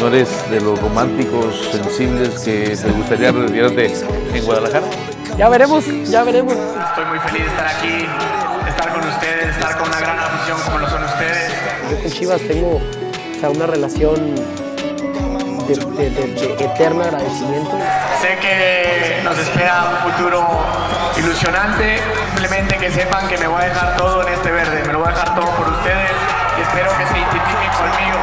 ¿No 0.00 0.08
eres 0.08 0.50
de 0.50 0.60
los 0.60 0.76
románticos 0.80 1.54
sensibles 1.70 2.40
que 2.40 2.76
te 2.76 2.90
gustaría 2.90 3.30
retirarte 3.30 3.94
en 4.34 4.44
Guadalajara? 4.44 4.86
Ya 5.38 5.48
veremos, 5.48 5.84
ya 6.10 6.24
veremos. 6.24 6.54
Estoy 6.54 7.04
muy 7.04 7.20
feliz 7.20 7.42
de 7.42 7.48
estar 7.48 7.66
aquí, 7.68 8.06
estar 8.68 8.92
con 8.92 9.08
ustedes, 9.08 9.44
de 9.44 9.50
estar 9.52 9.78
con 9.78 9.86
una 9.86 10.00
gran 10.00 10.18
afición 10.18 10.58
como 10.64 10.78
lo 10.80 10.90
son 10.90 11.04
ustedes. 11.04 11.52
Yo 11.92 12.02
con 12.02 12.10
Chivas 12.10 12.40
tengo 12.48 13.03
sea, 13.44 13.50
una 13.50 13.66
relación 13.66 14.34
de, 15.66 15.74
de- 15.76 16.10
de- 16.10 16.56
de 16.56 16.64
eterno 16.64 17.04
agradecimiento. 17.04 17.72
Sé 18.22 18.38
que 18.40 19.20
nos 19.22 19.38
espera 19.38 19.84
un 19.90 20.10
futuro 20.12 20.46
ilusionante. 21.18 21.98
Simplemente 22.36 22.76
que 22.78 22.90
sepan 22.90 23.28
que 23.28 23.36
me 23.38 23.46
voy 23.46 23.60
a 23.62 23.64
dejar 23.66 23.96
todo 23.96 24.26
en 24.26 24.32
este 24.32 24.50
verde, 24.50 24.82
me 24.86 24.92
lo 24.94 25.00
voy 25.00 25.08
a 25.08 25.10
dejar 25.10 25.34
todo 25.34 25.50
por 25.56 25.68
ustedes 25.68 26.10
y 26.58 26.62
espero 26.62 26.90
que 26.96 27.06
se 27.06 27.18
identifiquen 27.18 27.70
conmigo. 27.76 28.18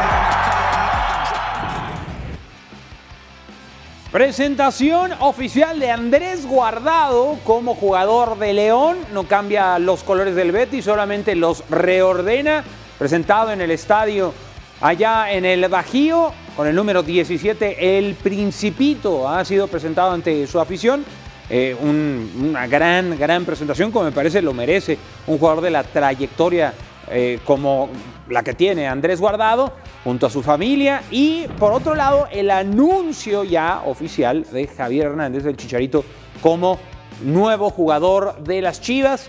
Presentación 4.12 5.12
oficial 5.20 5.80
de 5.80 5.90
Andrés 5.92 6.46
Guardado 6.48 7.38
como 7.46 7.76
jugador 7.76 8.38
de 8.40 8.54
León. 8.54 8.98
No 9.14 9.24
cambia 9.24 9.78
los 9.80 10.04
colores 10.04 10.36
del 10.36 10.52
Betis, 10.52 10.86
solamente 10.86 11.36
los 11.36 11.64
reordena. 11.70 12.64
Presentado 13.00 13.52
en 13.52 13.62
el 13.62 13.72
estadio 13.72 14.34
allá 14.82 15.32
en 15.32 15.46
el 15.46 15.68
Bajío 15.70 16.32
con 16.56 16.68
el 16.68 16.76
número 16.76 17.02
17, 17.04 17.98
el 17.98 18.16
Principito 18.16 19.28
ha 19.28 19.44
sido 19.46 19.68
presentado 19.68 20.12
ante 20.12 20.46
su 20.48 20.60
afición. 20.60 21.06
Eh, 21.50 21.76
un- 21.82 22.48
una 22.50 22.66
gran, 22.68 23.18
gran 23.20 23.44
presentación, 23.46 23.92
como 23.92 24.06
me 24.06 24.12
parece 24.12 24.42
lo 24.42 24.54
merece 24.54 24.98
un 25.28 25.38
jugador 25.38 25.62
de 25.62 25.70
la 25.72 25.84
trayectoria 25.84 26.74
eh, 27.14 27.40
como 27.46 27.90
la 28.30 28.42
que 28.42 28.54
tiene 28.54 28.88
Andrés 28.88 29.20
Guardado, 29.20 29.74
junto 30.06 30.28
a 30.28 30.30
su 30.30 30.42
familia. 30.42 31.02
Y 31.12 31.46
por 31.60 31.74
otro 31.74 31.94
lado, 31.94 32.28
el 32.32 32.50
anuncio 32.50 33.44
ya 33.44 33.82
oficial 33.86 34.46
de 34.50 34.68
Javier 34.68 35.08
Hernández, 35.08 35.44
del 35.44 35.58
Chicharito, 35.58 36.06
como 36.42 36.80
nuevo 37.22 37.70
jugador 37.70 38.42
de 38.44 38.62
las 38.62 38.80
Chivas. 38.80 39.28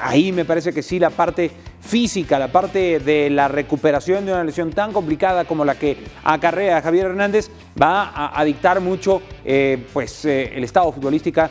Ahí 0.00 0.30
me 0.30 0.44
parece 0.44 0.72
que 0.72 0.82
sí, 0.84 1.00
la 1.00 1.10
parte 1.10 1.50
física, 1.86 2.38
la 2.38 2.48
parte 2.48 2.98
de 2.98 3.30
la 3.30 3.48
recuperación 3.48 4.26
de 4.26 4.32
una 4.32 4.44
lesión 4.44 4.72
tan 4.72 4.92
complicada 4.92 5.44
como 5.44 5.64
la 5.64 5.76
que 5.76 5.96
acarrea 6.24 6.82
Javier 6.82 7.06
Hernández, 7.06 7.50
va 7.80 8.32
a, 8.38 8.44
dictar 8.44 8.80
mucho 8.80 9.22
eh, 9.44 9.86
pues, 9.92 10.24
eh, 10.24 10.52
el 10.54 10.64
estado 10.64 10.92
futbolística, 10.92 11.50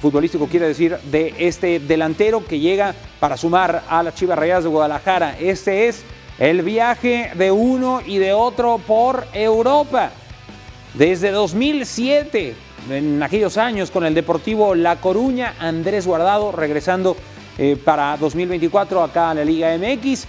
futbolístico, 0.00 0.46
quiere 0.46 0.68
decir, 0.68 0.96
de 1.10 1.34
este 1.38 1.80
delantero 1.80 2.44
que 2.46 2.58
llega 2.58 2.94
para 3.20 3.36
sumar 3.36 3.84
a 3.88 4.02
las 4.02 4.14
Chivas 4.14 4.38
Rayadas 4.38 4.64
de 4.64 4.70
Guadalajara. 4.70 5.38
Este 5.38 5.88
es 5.88 6.04
el 6.38 6.62
viaje 6.62 7.30
de 7.34 7.50
uno 7.50 8.00
y 8.04 8.18
de 8.18 8.32
otro 8.32 8.78
por 8.78 9.26
Europa. 9.32 10.10
Desde 10.94 11.30
2007, 11.30 12.54
en 12.90 13.22
aquellos 13.22 13.58
años 13.58 13.90
con 13.90 14.04
el 14.04 14.14
Deportivo 14.14 14.74
La 14.74 14.96
Coruña, 14.96 15.54
Andrés 15.58 16.06
Guardado 16.06 16.52
regresando 16.52 17.16
eh, 17.58 17.76
para 17.82 18.16
2024 18.16 19.02
acá 19.02 19.30
a 19.30 19.34
la 19.34 19.44
Liga 19.44 19.76
MX. 19.76 20.26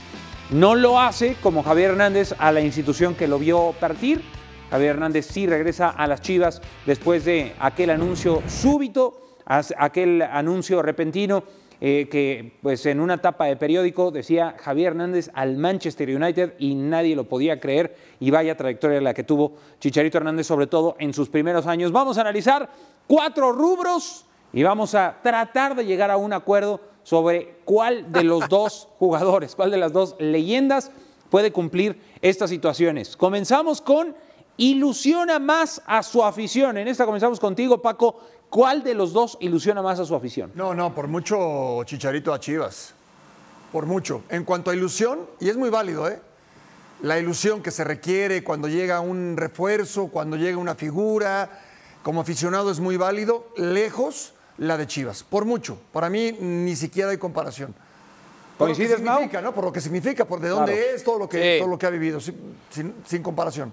No 0.51 0.75
lo 0.75 0.99
hace 0.99 1.35
como 1.41 1.63
Javier 1.63 1.91
Hernández 1.91 2.33
a 2.37 2.51
la 2.51 2.61
institución 2.61 3.15
que 3.15 3.27
lo 3.27 3.37
vio 3.39 3.73
partir. 3.79 4.21
Javier 4.69 4.91
Hernández 4.91 5.25
sí 5.25 5.45
regresa 5.47 5.89
a 5.89 6.07
las 6.07 6.21
Chivas 6.21 6.61
después 6.85 7.25
de 7.25 7.53
aquel 7.59 7.89
anuncio 7.89 8.41
súbito, 8.47 9.21
aquel 9.45 10.21
anuncio 10.21 10.81
repentino 10.81 11.43
eh, 11.79 12.07
que 12.09 12.57
pues 12.63 12.87
en 12.87 12.99
una 12.99 13.19
tapa 13.19 13.45
de 13.45 13.55
periódico 13.55 14.09
decía 14.09 14.55
Javier 14.57 14.93
Hernández 14.93 15.29
al 15.35 15.57
Manchester 15.57 16.09
United 16.09 16.55
y 16.57 16.73
nadie 16.73 17.15
lo 17.15 17.25
podía 17.25 17.59
creer 17.59 17.95
y 18.19 18.31
vaya 18.31 18.57
trayectoria 18.57 18.99
la 18.99 19.13
que 19.13 19.23
tuvo 19.23 19.53
Chicharito 19.79 20.17
Hernández 20.17 20.47
sobre 20.47 20.65
todo 20.65 20.95
en 20.97 21.13
sus 21.13 21.29
primeros 21.29 21.67
años. 21.67 21.91
Vamos 21.91 22.17
a 22.17 22.21
analizar 22.21 22.67
cuatro 23.05 23.51
rubros 23.51 24.25
y 24.53 24.63
vamos 24.63 24.95
a 24.95 25.17
tratar 25.21 25.75
de 25.75 25.85
llegar 25.85 26.09
a 26.09 26.17
un 26.17 26.33
acuerdo 26.33 26.81
sobre 27.07 27.55
cuál 27.63 28.11
de 28.11 28.25
los 28.25 28.49
dos 28.49 28.89
jugadores, 28.99 29.55
cuál 29.55 29.71
de 29.71 29.77
las 29.77 29.93
dos 29.93 30.17
leyendas 30.19 30.91
puede 31.29 31.53
cumplir 31.53 32.01
estas 32.21 32.49
situaciones. 32.49 33.15
Comenzamos 33.15 33.79
con 33.79 34.13
ilusiona 34.57 35.39
más 35.39 35.81
a 35.85 36.03
su 36.03 36.21
afición. 36.21 36.77
En 36.77 36.89
esta 36.89 37.05
comenzamos 37.05 37.39
contigo, 37.39 37.81
Paco. 37.81 38.19
¿Cuál 38.49 38.83
de 38.83 38.93
los 38.93 39.13
dos 39.13 39.37
ilusiona 39.39 39.81
más 39.81 40.01
a 40.01 40.05
su 40.05 40.15
afición? 40.15 40.51
No, 40.53 40.73
no, 40.73 40.93
por 40.93 41.07
mucho 41.07 41.81
Chicharito 41.85 42.33
a 42.33 42.41
Chivas. 42.41 42.93
Por 43.71 43.85
mucho. 43.85 44.23
En 44.27 44.43
cuanto 44.43 44.69
a 44.69 44.75
ilusión, 44.75 45.29
y 45.39 45.47
es 45.47 45.55
muy 45.55 45.69
válido, 45.69 46.09
¿eh? 46.09 46.19
La 47.01 47.19
ilusión 47.19 47.63
que 47.63 47.71
se 47.71 47.85
requiere 47.85 48.43
cuando 48.43 48.67
llega 48.67 48.99
un 48.99 49.37
refuerzo, 49.37 50.07
cuando 50.07 50.35
llega 50.35 50.57
una 50.57 50.75
figura, 50.75 51.61
como 52.03 52.19
aficionado 52.19 52.69
es 52.69 52.81
muy 52.81 52.97
válido. 52.97 53.47
Lejos 53.55 54.33
la 54.57 54.77
de 54.77 54.87
Chivas, 54.87 55.23
por 55.23 55.45
mucho. 55.45 55.77
Para 55.91 56.09
mí 56.09 56.31
ni 56.39 56.75
siquiera 56.75 57.11
hay 57.11 57.17
comparación. 57.17 57.73
Por 58.57 58.69
lo 58.69 58.75
que 58.75 58.87
significa, 58.87 59.41
¿no? 59.41 59.53
Por 59.53 59.65
lo 59.65 59.71
que 59.71 59.81
significa, 59.81 60.25
por 60.25 60.39
de 60.39 60.49
dónde 60.49 60.73
Claro. 60.73 60.95
es, 60.95 61.03
todo 61.03 61.19
lo 61.19 61.29
que, 61.29 61.53
Sí. 61.55 61.59
todo 61.59 61.69
lo 61.69 61.77
que 61.77 61.85
ha 61.85 61.89
vivido, 61.91 62.19
sin, 62.19 62.35
sin- 62.71 62.95
sin 63.05 63.21
comparación. 63.21 63.71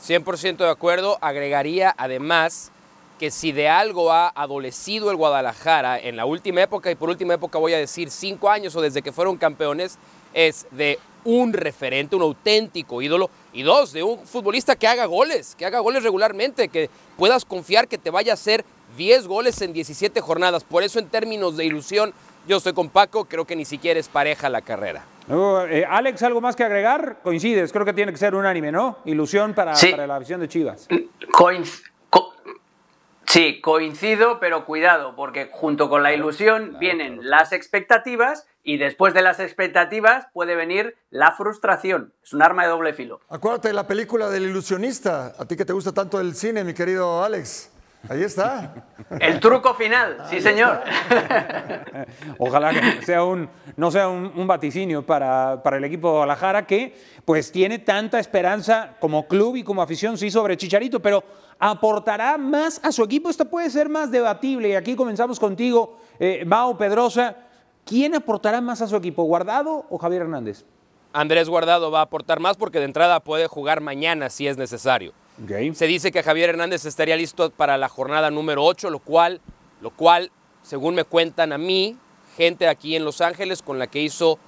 100% 0.00 0.64
de 0.64 0.70
acuerdo. 0.70 1.18
Agregaría 1.20 1.94
además 1.96 2.72
que 3.20 3.30
si 3.30 3.52
de 3.52 3.68
algo 3.68 4.10
ha 4.10 4.28
adolecido 4.34 5.10
el 5.12 5.16
Guadalajara 5.16 5.98
en 6.00 6.16
la 6.16 6.24
última 6.26 6.62
época, 6.62 6.90
y 6.90 6.96
por 6.96 7.08
última 7.08 7.34
época 7.34 7.58
voy 7.58 7.72
a 7.74 7.78
decir 7.78 8.10
cinco 8.10 8.50
años 8.50 8.74
o 8.74 8.80
desde 8.80 9.02
que 9.02 9.12
fueron 9.12 9.36
campeones, 9.36 9.96
es 10.34 10.66
de 10.72 10.98
un 11.24 11.52
referente, 11.52 12.16
un 12.16 12.22
auténtico 12.22 13.00
ídolo, 13.00 13.30
y 13.52 13.62
dos, 13.62 13.92
de 13.92 14.02
un 14.02 14.26
futbolista 14.26 14.74
que 14.74 14.88
haga 14.88 15.06
goles, 15.06 15.54
que 15.56 15.64
haga 15.64 15.78
goles 15.78 16.02
regularmente, 16.02 16.66
que 16.68 16.90
puedas 17.16 17.44
confiar 17.44 17.86
que 17.86 17.98
te 17.98 18.10
vaya 18.10 18.32
a 18.32 18.34
hacer 18.34 18.64
10 18.96 19.26
goles 19.26 19.60
en 19.62 19.72
17 19.72 20.20
jornadas. 20.20 20.64
Por 20.64 20.82
eso 20.82 20.98
en 20.98 21.08
términos 21.08 21.56
de 21.56 21.64
ilusión, 21.64 22.12
yo 22.46 22.56
estoy 22.58 22.72
con 22.72 22.88
Paco, 22.90 23.24
creo 23.26 23.44
que 23.44 23.56
ni 23.56 23.64
siquiera 23.64 23.98
es 24.00 24.08
pareja 24.08 24.48
la 24.48 24.62
carrera. 24.62 25.04
Uh, 25.28 25.58
eh, 25.68 25.84
Alex, 25.88 26.22
¿algo 26.24 26.40
más 26.40 26.56
que 26.56 26.64
agregar? 26.64 27.18
Coincides, 27.22 27.72
creo 27.72 27.84
que 27.84 27.92
tiene 27.92 28.10
que 28.12 28.18
ser 28.18 28.34
unánime, 28.34 28.72
¿no? 28.72 28.98
Ilusión 29.04 29.54
para, 29.54 29.74
Sí. 29.76 29.92
para 29.92 30.06
la 30.06 30.18
visión 30.18 30.40
de 30.40 30.48
Chivas. 30.48 30.88
Coinc- 31.32 31.80
co- 32.10 32.34
sí, 33.26 33.60
coincido, 33.60 34.40
pero 34.40 34.66
cuidado, 34.66 35.14
porque 35.14 35.48
junto 35.52 35.88
con 35.88 36.02
la 36.02 36.12
ilusión 36.12 36.76
vienen 36.80 37.20
las 37.30 37.52
expectativas 37.52 38.46
y 38.64 38.78
después 38.78 39.14
de 39.14 39.22
las 39.22 39.38
expectativas 39.40 40.26
puede 40.32 40.54
venir 40.56 40.96
la 41.10 41.32
frustración. 41.32 42.12
Es 42.22 42.32
un 42.32 42.42
arma 42.42 42.64
de 42.64 42.68
doble 42.70 42.92
filo. 42.92 43.20
Acuérdate 43.28 43.68
de 43.68 43.74
la 43.74 43.86
película 43.86 44.28
del 44.28 44.44
ilusionista. 44.44 45.34
A 45.38 45.44
ti 45.46 45.56
que 45.56 45.64
te 45.64 45.72
gusta 45.72 45.92
tanto 45.92 46.20
el 46.20 46.34
cine, 46.34 46.64
mi 46.64 46.74
querido 46.74 47.22
Alex. 47.24 47.71
Ahí 48.08 48.22
está. 48.22 48.74
El 49.20 49.38
truco 49.38 49.74
final, 49.74 50.24
sí 50.28 50.40
señor. 50.40 50.80
Ojalá 52.38 52.70
que 52.72 53.02
sea 53.02 53.22
un, 53.22 53.48
no 53.76 53.90
sea 53.90 54.08
un, 54.08 54.32
un 54.34 54.46
vaticinio 54.46 55.06
para, 55.06 55.62
para 55.62 55.76
el 55.76 55.84
equipo 55.84 56.08
de 56.08 56.12
Guadalajara 56.14 56.66
que 56.66 56.96
pues 57.24 57.52
tiene 57.52 57.78
tanta 57.78 58.18
esperanza 58.18 58.96
como 58.98 59.28
club 59.28 59.56
y 59.56 59.62
como 59.62 59.82
afición 59.82 60.18
sí 60.18 60.30
sobre 60.30 60.56
Chicharito, 60.56 61.00
pero 61.00 61.22
aportará 61.58 62.36
más 62.38 62.80
a 62.82 62.90
su 62.90 63.04
equipo. 63.04 63.30
Esto 63.30 63.44
puede 63.44 63.70
ser 63.70 63.88
más 63.88 64.10
debatible 64.10 64.70
y 64.70 64.74
aquí 64.74 64.96
comenzamos 64.96 65.38
contigo, 65.38 65.98
eh, 66.18 66.44
Mao 66.44 66.76
Pedrosa. 66.76 67.36
¿Quién 67.84 68.14
aportará 68.14 68.60
más 68.60 68.82
a 68.82 68.86
su 68.86 68.96
equipo, 68.96 69.24
Guardado 69.24 69.86
o 69.90 69.98
Javier 69.98 70.22
Hernández? 70.22 70.64
Andrés 71.12 71.48
Guardado 71.48 71.90
va 71.90 72.00
a 72.00 72.02
aportar 72.02 72.40
más 72.40 72.56
porque 72.56 72.78
de 72.78 72.86
entrada 72.86 73.20
puede 73.20 73.46
jugar 73.46 73.80
mañana 73.80 74.30
si 74.30 74.48
es 74.48 74.56
necesario. 74.56 75.12
Se 75.74 75.86
dice 75.86 76.12
que 76.12 76.22
Javier 76.22 76.50
Hernández 76.50 76.84
estaría 76.84 77.16
listo 77.16 77.50
para 77.50 77.76
la 77.76 77.88
jornada 77.88 78.30
número 78.30 78.64
8, 78.64 78.90
lo 78.90 78.98
cual, 78.98 79.40
lo 79.80 79.90
cual, 79.90 80.30
según 80.62 80.94
me 80.94 81.04
cuentan 81.04 81.52
a 81.52 81.58
mí, 81.58 81.96
gente 82.36 82.68
aquí 82.68 82.96
en 82.96 83.04
Los 83.04 83.20
Ángeles 83.20 83.62
con 83.62 83.78
la 83.78 83.86
que 83.86 84.00
hizo 84.00 84.38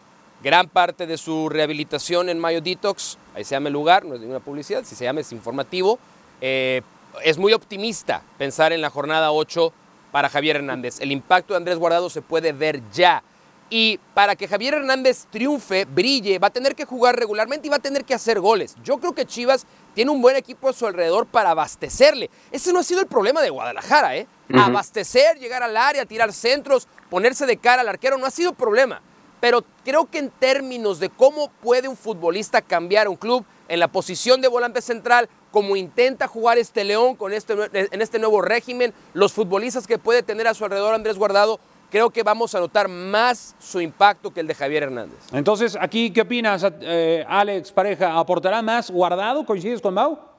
gran 0.43 0.69
parte 0.69 1.07
de 1.07 1.17
su 1.17 1.49
rehabilitación 1.49 2.29
en 2.29 2.39
Mayo 2.39 2.61
Detox, 2.61 3.19
ahí 3.35 3.45
se 3.45 3.55
llama 3.55 3.69
el 3.69 3.73
lugar, 3.73 4.05
no 4.05 4.15
es 4.15 4.21
ninguna 4.21 4.41
publicidad, 4.41 4.85
si 4.85 4.95
se 4.95 5.05
llama 5.05 5.21
es 5.21 5.33
informativo, 5.33 5.99
eh, 6.41 6.83
es 7.23 7.39
muy 7.39 7.53
optimista 7.53 8.23
pensar 8.39 8.73
en 8.73 8.81
la 8.81 8.91
jornada 8.91 9.33
8 9.33 9.73
para 10.13 10.29
Javier 10.29 10.57
Hernández. 10.57 11.01
El 11.01 11.13
impacto 11.13 11.55
de 11.55 11.59
Andrés 11.59 11.79
Guardado 11.79 12.11
se 12.11 12.23
puede 12.23 12.53
ver 12.53 12.81
ya. 12.93 13.23
Y 13.71 13.99
para 14.13 14.37
que 14.37 14.47
Javier 14.47 14.75
Hernández 14.75 15.27
triunfe, 15.31 15.85
brille, 15.87 16.39
va 16.39 16.49
a 16.49 16.53
tener 16.53 16.75
que 16.75 16.85
jugar 16.85 17.17
regularmente 17.17 17.67
y 17.67 17.71
va 17.71 17.77
a 17.77 17.81
tener 17.81 18.05
que 18.05 18.15
hacer 18.15 18.39
goles. 18.39 18.77
Yo 18.85 18.99
creo 18.99 19.15
que 19.15 19.27
Chivas 19.27 19.67
tiene 19.95 20.11
un 20.11 20.21
buen 20.21 20.37
equipo 20.37 20.69
a 20.69 20.73
su 20.73 20.87
alrededor 20.87 21.27
para 21.27 21.51
abastecerle. 21.51 22.31
Ese 22.53 22.73
no 22.73 22.81
ha 22.81 22.85
sido 22.85 23.01
el 23.01 23.07
problema 23.07 23.41
de 23.43 23.51
Guadalajara, 23.51 24.17
¿eh? 24.17 24.27
Abastecer, 24.53 25.39
llegar 25.39 25.63
al 25.63 25.77
área, 25.77 26.05
tirar 26.05 26.33
centros, 26.33 26.87
ponerse 27.09 27.47
de 27.47 27.57
cara 27.57 27.81
al 27.81 27.89
arquero, 27.89 28.19
no 28.19 28.27
ha 28.27 28.31
sido 28.31 28.53
problema. 28.53 29.01
Pero 29.41 29.65
creo 29.85 30.11
que 30.11 30.19
en 30.19 30.31
términos 30.31 31.01
de 31.01 31.09
cómo 31.09 31.51
puede 31.63 31.89
un 31.89 31.97
futbolista 31.97 32.63
cambiar 32.63 33.09
un 33.09 33.17
club 33.17 33.45
en 33.69 33.81
la 33.81 33.89
posición 33.89 34.41
de 34.41 34.49
volante 34.49 34.83
central, 34.83 35.29
como 35.51 35.77
intenta 35.77 36.29
jugar 36.29 36.59
este 36.59 36.85
León 36.85 37.15
con 37.15 37.33
este, 37.33 37.55
en 37.73 38.03
este 38.03 38.19
nuevo 38.19 38.43
régimen, 38.43 38.93
los 39.13 39.33
futbolistas 39.33 39.87
que 39.87 39.99
puede 39.99 40.23
tener 40.23 40.49
a 40.49 40.55
su 40.55 40.65
alrededor 40.65 40.95
Andrés 40.95 41.17
Guardado, 41.17 41.61
creo 41.95 42.11
que 42.11 42.25
vamos 42.25 42.53
a 42.57 42.59
notar 42.59 42.89
más 42.89 43.55
su 43.61 43.81
impacto 43.81 44.33
que 44.33 44.41
el 44.41 44.49
de 44.49 44.55
Javier 44.57 44.83
Hernández. 44.83 45.21
Entonces, 45.33 45.79
aquí, 45.81 46.11
¿qué 46.11 46.23
opinas, 46.23 46.67
eh, 46.81 47.25
Alex, 47.29 47.71
pareja? 47.71 48.19
¿Aportará 48.19 48.63
más 48.63 48.91
Guardado? 48.91 49.47
¿Coincides 49.47 49.81
con 49.81 49.95
Mao? 49.95 50.34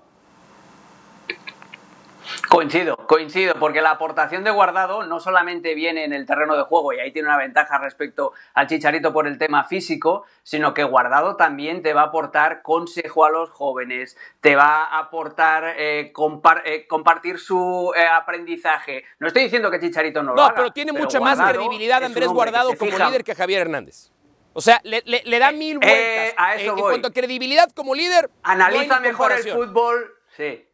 Coincido, 2.50 2.96
coincido, 3.08 3.56
porque 3.60 3.82
la 3.82 3.91
aportación 3.91 4.43
de 4.43 4.52
Guardado 4.52 5.04
no 5.06 5.20
solamente 5.20 5.74
viene 5.74 6.04
en 6.04 6.14
el 6.14 6.26
terreno 6.26 6.56
de 6.56 6.64
juego 6.64 6.93
y 6.93 7.00
ahí 7.00 7.12
tiene 7.12 7.28
una 7.28 7.38
ventaja 7.38 7.78
respecto 7.80 8.34
al 8.54 8.68
Chicharito 8.68 9.12
por 9.14 9.28
el 9.28 9.38
tema 9.38 9.64
físico, 9.64 10.26
sino 10.43 10.74
que 10.74 10.84
Guardado 10.84 11.38
también 11.38 11.82
te 11.82 11.93
va 11.93 12.02
a 12.02 12.06
aportar 12.06 12.62
consejo 12.62 13.26
a 13.26 13.30
los 13.32 13.50
jóvenes, 13.50 14.18
te 14.41 14.56
va 14.56 14.86
a 14.86 15.00
aportar 15.00 15.76
eh, 15.78 16.12
compar- 16.14 16.62
eh, 16.66 16.86
compartir 16.88 17.39
su 17.39 17.91
eh, 17.96 18.06
aprendizaje. 18.06 19.04
No 19.20 19.28
estoy 19.28 19.43
diciendo 19.43 19.72
que 19.72 19.80
Chicharito 19.80 20.22
no 20.22 20.32
lo 20.32 20.36
No, 20.36 20.43
haga, 20.43 20.56
pero 20.56 20.72
tiene 20.72 20.91
mucha 20.91 21.20
más 21.20 21.39
credibilidad 21.41 22.04
Andrés 22.04 22.30
Guardado 22.30 22.76
como 22.78 22.91
fija- 22.91 23.08
líder 23.08 23.24
que 23.24 23.34
Javier 23.36 23.62
Hernández. 23.62 24.12
O 24.54 24.62
sea, 24.62 24.80
le, 24.84 25.02
le- 25.06 25.24
le 25.26 25.39
da 25.39 25.52
mil 25.52 25.80
vueltas. 25.80 26.34
a 26.38 26.56
eso 26.56 26.74
en, 26.74 26.80
cuanto 26.80 27.08
a 27.10 27.12
credibilidad 27.12 27.70
como 27.72 27.93
líder, 27.96 28.30
no 28.30 28.52
Analiza 28.52 29.00
mejor 29.00 29.32
el 29.34 29.43
fútbol. 29.52 30.14
Sí. 30.38 30.66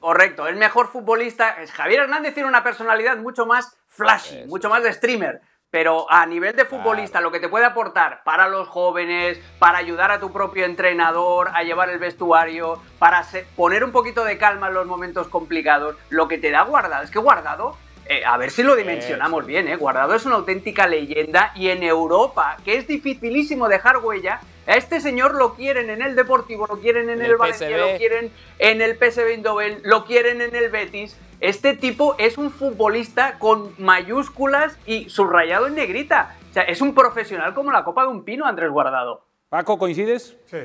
Correcto, 0.00 0.48
el 0.48 0.56
mejor 0.56 0.88
futbolista. 0.88 1.50
es- 1.62 1.70
Javier 1.72 2.00
Hernández 2.02 2.32
tiene 2.34 2.48
una 2.48 2.64
personalidad 2.64 3.18
mucho 3.18 3.44
más 3.46 3.76
flashy, 3.88 4.44
mucho 4.46 4.68
más 4.70 4.82
de 4.82 4.92
streamer. 4.92 5.40
Pero 5.70 6.10
a 6.10 6.26
nivel 6.26 6.56
de 6.56 6.64
futbolista, 6.64 7.20
lo 7.20 7.30
que 7.30 7.38
te 7.38 7.48
puede 7.48 7.64
aportar 7.64 8.22
para 8.24 8.48
los 8.48 8.66
jóvenes, 8.66 9.38
para 9.60 9.78
ayudar 9.78 10.10
a 10.10 10.18
tu 10.18 10.32
propio 10.32 10.64
entrenador, 10.64 11.50
a 11.54 11.62
llevar 11.62 11.90
el 11.90 12.00
vestuario, 12.00 12.82
para 12.98 13.22
poner 13.54 13.84
un 13.84 13.92
poquito 13.92 14.24
de 14.24 14.36
calma 14.36 14.66
en 14.66 14.74
los 14.74 14.86
momentos 14.86 15.28
complicados, 15.28 15.94
lo 16.08 16.26
que 16.26 16.38
te 16.38 16.50
da 16.50 16.62
guardado. 16.62 17.04
Es 17.04 17.10
que 17.12 17.20
guardado, 17.20 17.76
eh, 18.06 18.24
a 18.24 18.36
ver 18.36 18.50
si 18.50 18.64
lo 18.64 18.74
dimensionamos 18.74 19.46
bien, 19.46 19.68
¿eh? 19.68 19.76
Guardado 19.76 20.16
es 20.16 20.26
una 20.26 20.36
auténtica 20.36 20.88
leyenda 20.88 21.52
y 21.54 21.68
en 21.68 21.84
Europa, 21.84 22.56
que 22.64 22.76
es 22.76 22.88
dificilísimo 22.88 23.68
dejar 23.68 23.98
huella, 23.98 24.40
a 24.70 24.76
este 24.76 25.00
señor 25.00 25.34
lo 25.34 25.54
quieren 25.54 25.90
en 25.90 26.00
el 26.02 26.14
Deportivo, 26.16 26.66
lo 26.66 26.78
quieren 26.80 27.10
en, 27.10 27.18
En 27.18 27.24
el, 27.24 27.30
el 27.32 27.36
Valencia, 27.36 27.76
lo 27.76 27.96
quieren 27.98 28.30
en 28.58 28.80
el 28.82 28.96
PSV 28.96 29.26
Eindhoven, 29.28 29.80
lo 29.84 30.04
quieren 30.04 30.40
en 30.40 30.54
el 30.54 30.70
Betis. 30.70 31.16
Este 31.40 31.74
tipo 31.74 32.14
es 32.18 32.36
un 32.38 32.50
futbolista 32.50 33.38
con 33.38 33.74
mayúsculas 33.78 34.76
y 34.86 35.08
subrayado 35.08 35.66
en 35.66 35.74
negrita. 35.74 36.36
O 36.50 36.52
sea, 36.52 36.62
es 36.64 36.80
un 36.80 36.94
profesional 36.94 37.54
como 37.54 37.70
la 37.72 37.84
copa 37.84 38.02
de 38.02 38.08
un 38.08 38.24
pino, 38.24 38.44
Andrés 38.46 38.70
Guardado. 38.70 39.24
Paco, 39.48 39.78
¿coincides? 39.78 40.36
Sí, 40.46 40.58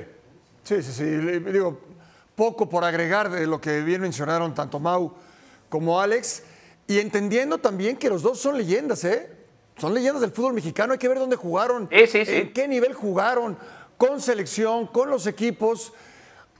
sí, 0.64 0.82
sí. 0.82 0.92
sí. 0.92 1.04
Le- 1.04 1.40
Digo, 1.40 1.80
poco 2.36 2.68
por 2.68 2.84
agregar 2.84 3.30
de 3.30 3.48
lo 3.48 3.62
que 3.62 3.82
bien 3.82 4.02
mencionaron 4.02 4.54
tanto 4.54 4.80
Mau 4.80 5.14
como 5.70 6.02
Alex. 6.02 6.44
Y 6.88 7.00
entendiendo 7.00 7.58
también 7.60 7.98
que 7.98 8.10
los 8.10 8.22
dos 8.22 8.40
son 8.40 8.58
leyendas, 8.58 9.04
¿eh? 9.06 9.30
Son 9.78 9.94
leyendas 9.94 10.22
del 10.22 10.32
fútbol 10.32 10.54
mexicano. 10.54 10.94
Hay 10.94 11.00
que 11.00 11.08
ver 11.08 11.18
dónde 11.20 11.36
jugaron, 11.36 11.90
Sí, 11.92 12.08
sí, 12.08 12.26
sí. 12.26 12.36
en 12.36 12.54
qué 12.54 12.68
nivel 12.68 12.94
jugaron, 12.94 13.58
con 13.98 14.22
selección, 14.22 14.88
con 14.88 15.10
los 15.10 15.28
equipos. 15.28 15.94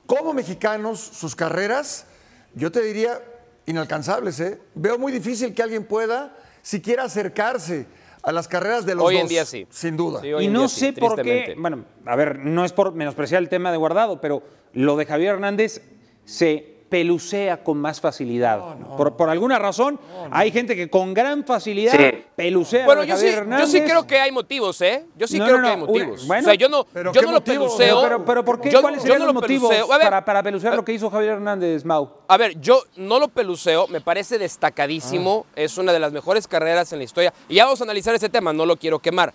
Como 0.06 0.34
mexicanos, 0.34 1.00
sus 1.00 1.36
carreras, 1.36 2.06
yo 2.54 2.72
te 2.72 2.82
diría, 2.82 3.22
inalcanzables, 3.66 4.40
¿eh? 4.40 4.60
Veo 4.76 5.00
muy 5.00 5.12
difícil 5.12 5.54
que 5.54 5.64
alguien 5.64 5.86
pueda 5.86 6.36
siquiera 6.62 7.04
acercarse 7.04 7.88
a 8.22 8.32
las 8.32 8.48
carreras 8.48 8.86
de 8.86 8.96
los 8.96 9.06
Hoy 9.06 9.16
dos. 9.16 9.22
en 9.24 9.28
día 9.28 9.46
sí. 9.46 9.68
Sin 9.70 9.98
duda. 9.98 10.22
Sí, 10.22 10.34
hoy 10.34 10.46
Y 10.46 10.48
no 10.48 10.68
sí, 10.68 10.80
sé 10.80 10.94
por 10.94 11.22
qué, 11.22 11.56
bueno, 11.58 11.86
a 12.06 12.16
ver, 12.16 12.40
no 12.40 12.66
es 12.66 12.72
por 12.74 12.94
menospreciar 12.94 13.42
el 13.42 13.50
tema 13.50 13.72
de 13.72 13.78
Guardado, 13.78 14.22
pero 14.22 14.44
lo 14.74 14.96
de 14.96 15.06
Javier 15.06 15.36
Hernández 15.36 15.82
se 16.24 16.75
pelucea 16.90 17.64
con 17.64 17.78
más 17.78 18.00
facilidad. 18.00 18.60
Por, 18.96 19.16
por 19.18 19.30
alguna 19.30 19.58
razón, 19.60 20.00
hay 20.32 20.52
gente 20.52 20.76
que 20.76 20.90
con 20.90 21.14
gran 21.14 21.44
facilidad 21.44 21.94
Sí. 21.94 22.24
pelucea 22.36 22.86
Bueno, 22.86 23.02
de 23.02 23.08
yo 23.08 23.18
sí, 23.18 23.28
yo 23.60 23.68
sí 23.68 23.82
creo 23.82 24.06
que 24.06 24.20
hay 24.20 24.32
motivos, 24.32 24.80
¿eh? 24.82 25.06
Yo 25.18 25.28
sí 25.28 25.40
No, 25.40 25.46
creo 25.46 25.58
no, 25.58 25.64
que 25.64 25.70
hay 25.70 25.78
motivos. 25.78 26.28
bueno, 26.28 26.42
o 26.44 26.46
sea, 26.46 26.54
yo 26.54 26.70
no, 26.70 26.84
¿pero 26.86 27.12
yo 27.12 27.22
no 27.24 27.32
lo 27.32 27.44
peluceo. 27.44 28.02
Pero, 28.02 28.02
pero, 28.02 28.26
pero 28.26 28.46
¿por 28.46 28.62
qué? 28.62 28.70
Yo- 28.70 28.82
¿Cuáles 28.82 29.02
serían 29.02 29.20
no 29.20 29.26
los 29.26 29.34
lo 29.36 29.42
motivos 29.42 29.70
peluceo. 29.70 29.94
A 29.94 29.98
ver, 29.98 30.08
para, 30.08 30.26
para 30.26 30.44
pelucear 30.44 30.76
lo 30.76 30.86
que 30.86 30.94
hizo 30.94 31.10
Javier 31.10 31.34
Hernández, 31.34 31.84
Mau? 31.86 32.10
A 32.28 32.38
ver, 32.38 32.60
yo 32.62 32.84
no 32.98 33.20
lo 33.20 33.28
peluceo, 33.30 33.88
me 33.88 34.00
parece 34.02 34.38
destacadísimo, 34.38 35.46
es 35.56 35.78
una 35.78 35.92
de 35.92 36.00
las 36.00 36.12
mejores 36.12 36.48
carreras 36.48 36.92
en 36.94 37.00
la 37.00 37.06
historia. 37.06 37.34
Y 37.50 37.56
ya 37.56 37.66
vamos 37.66 37.82
a 37.82 37.84
analizar 37.86 38.14
ese 38.16 38.30
tema, 38.30 38.54
no 38.54 38.66
lo 38.66 38.78
quiero 38.78 39.00
quemar. 39.00 39.34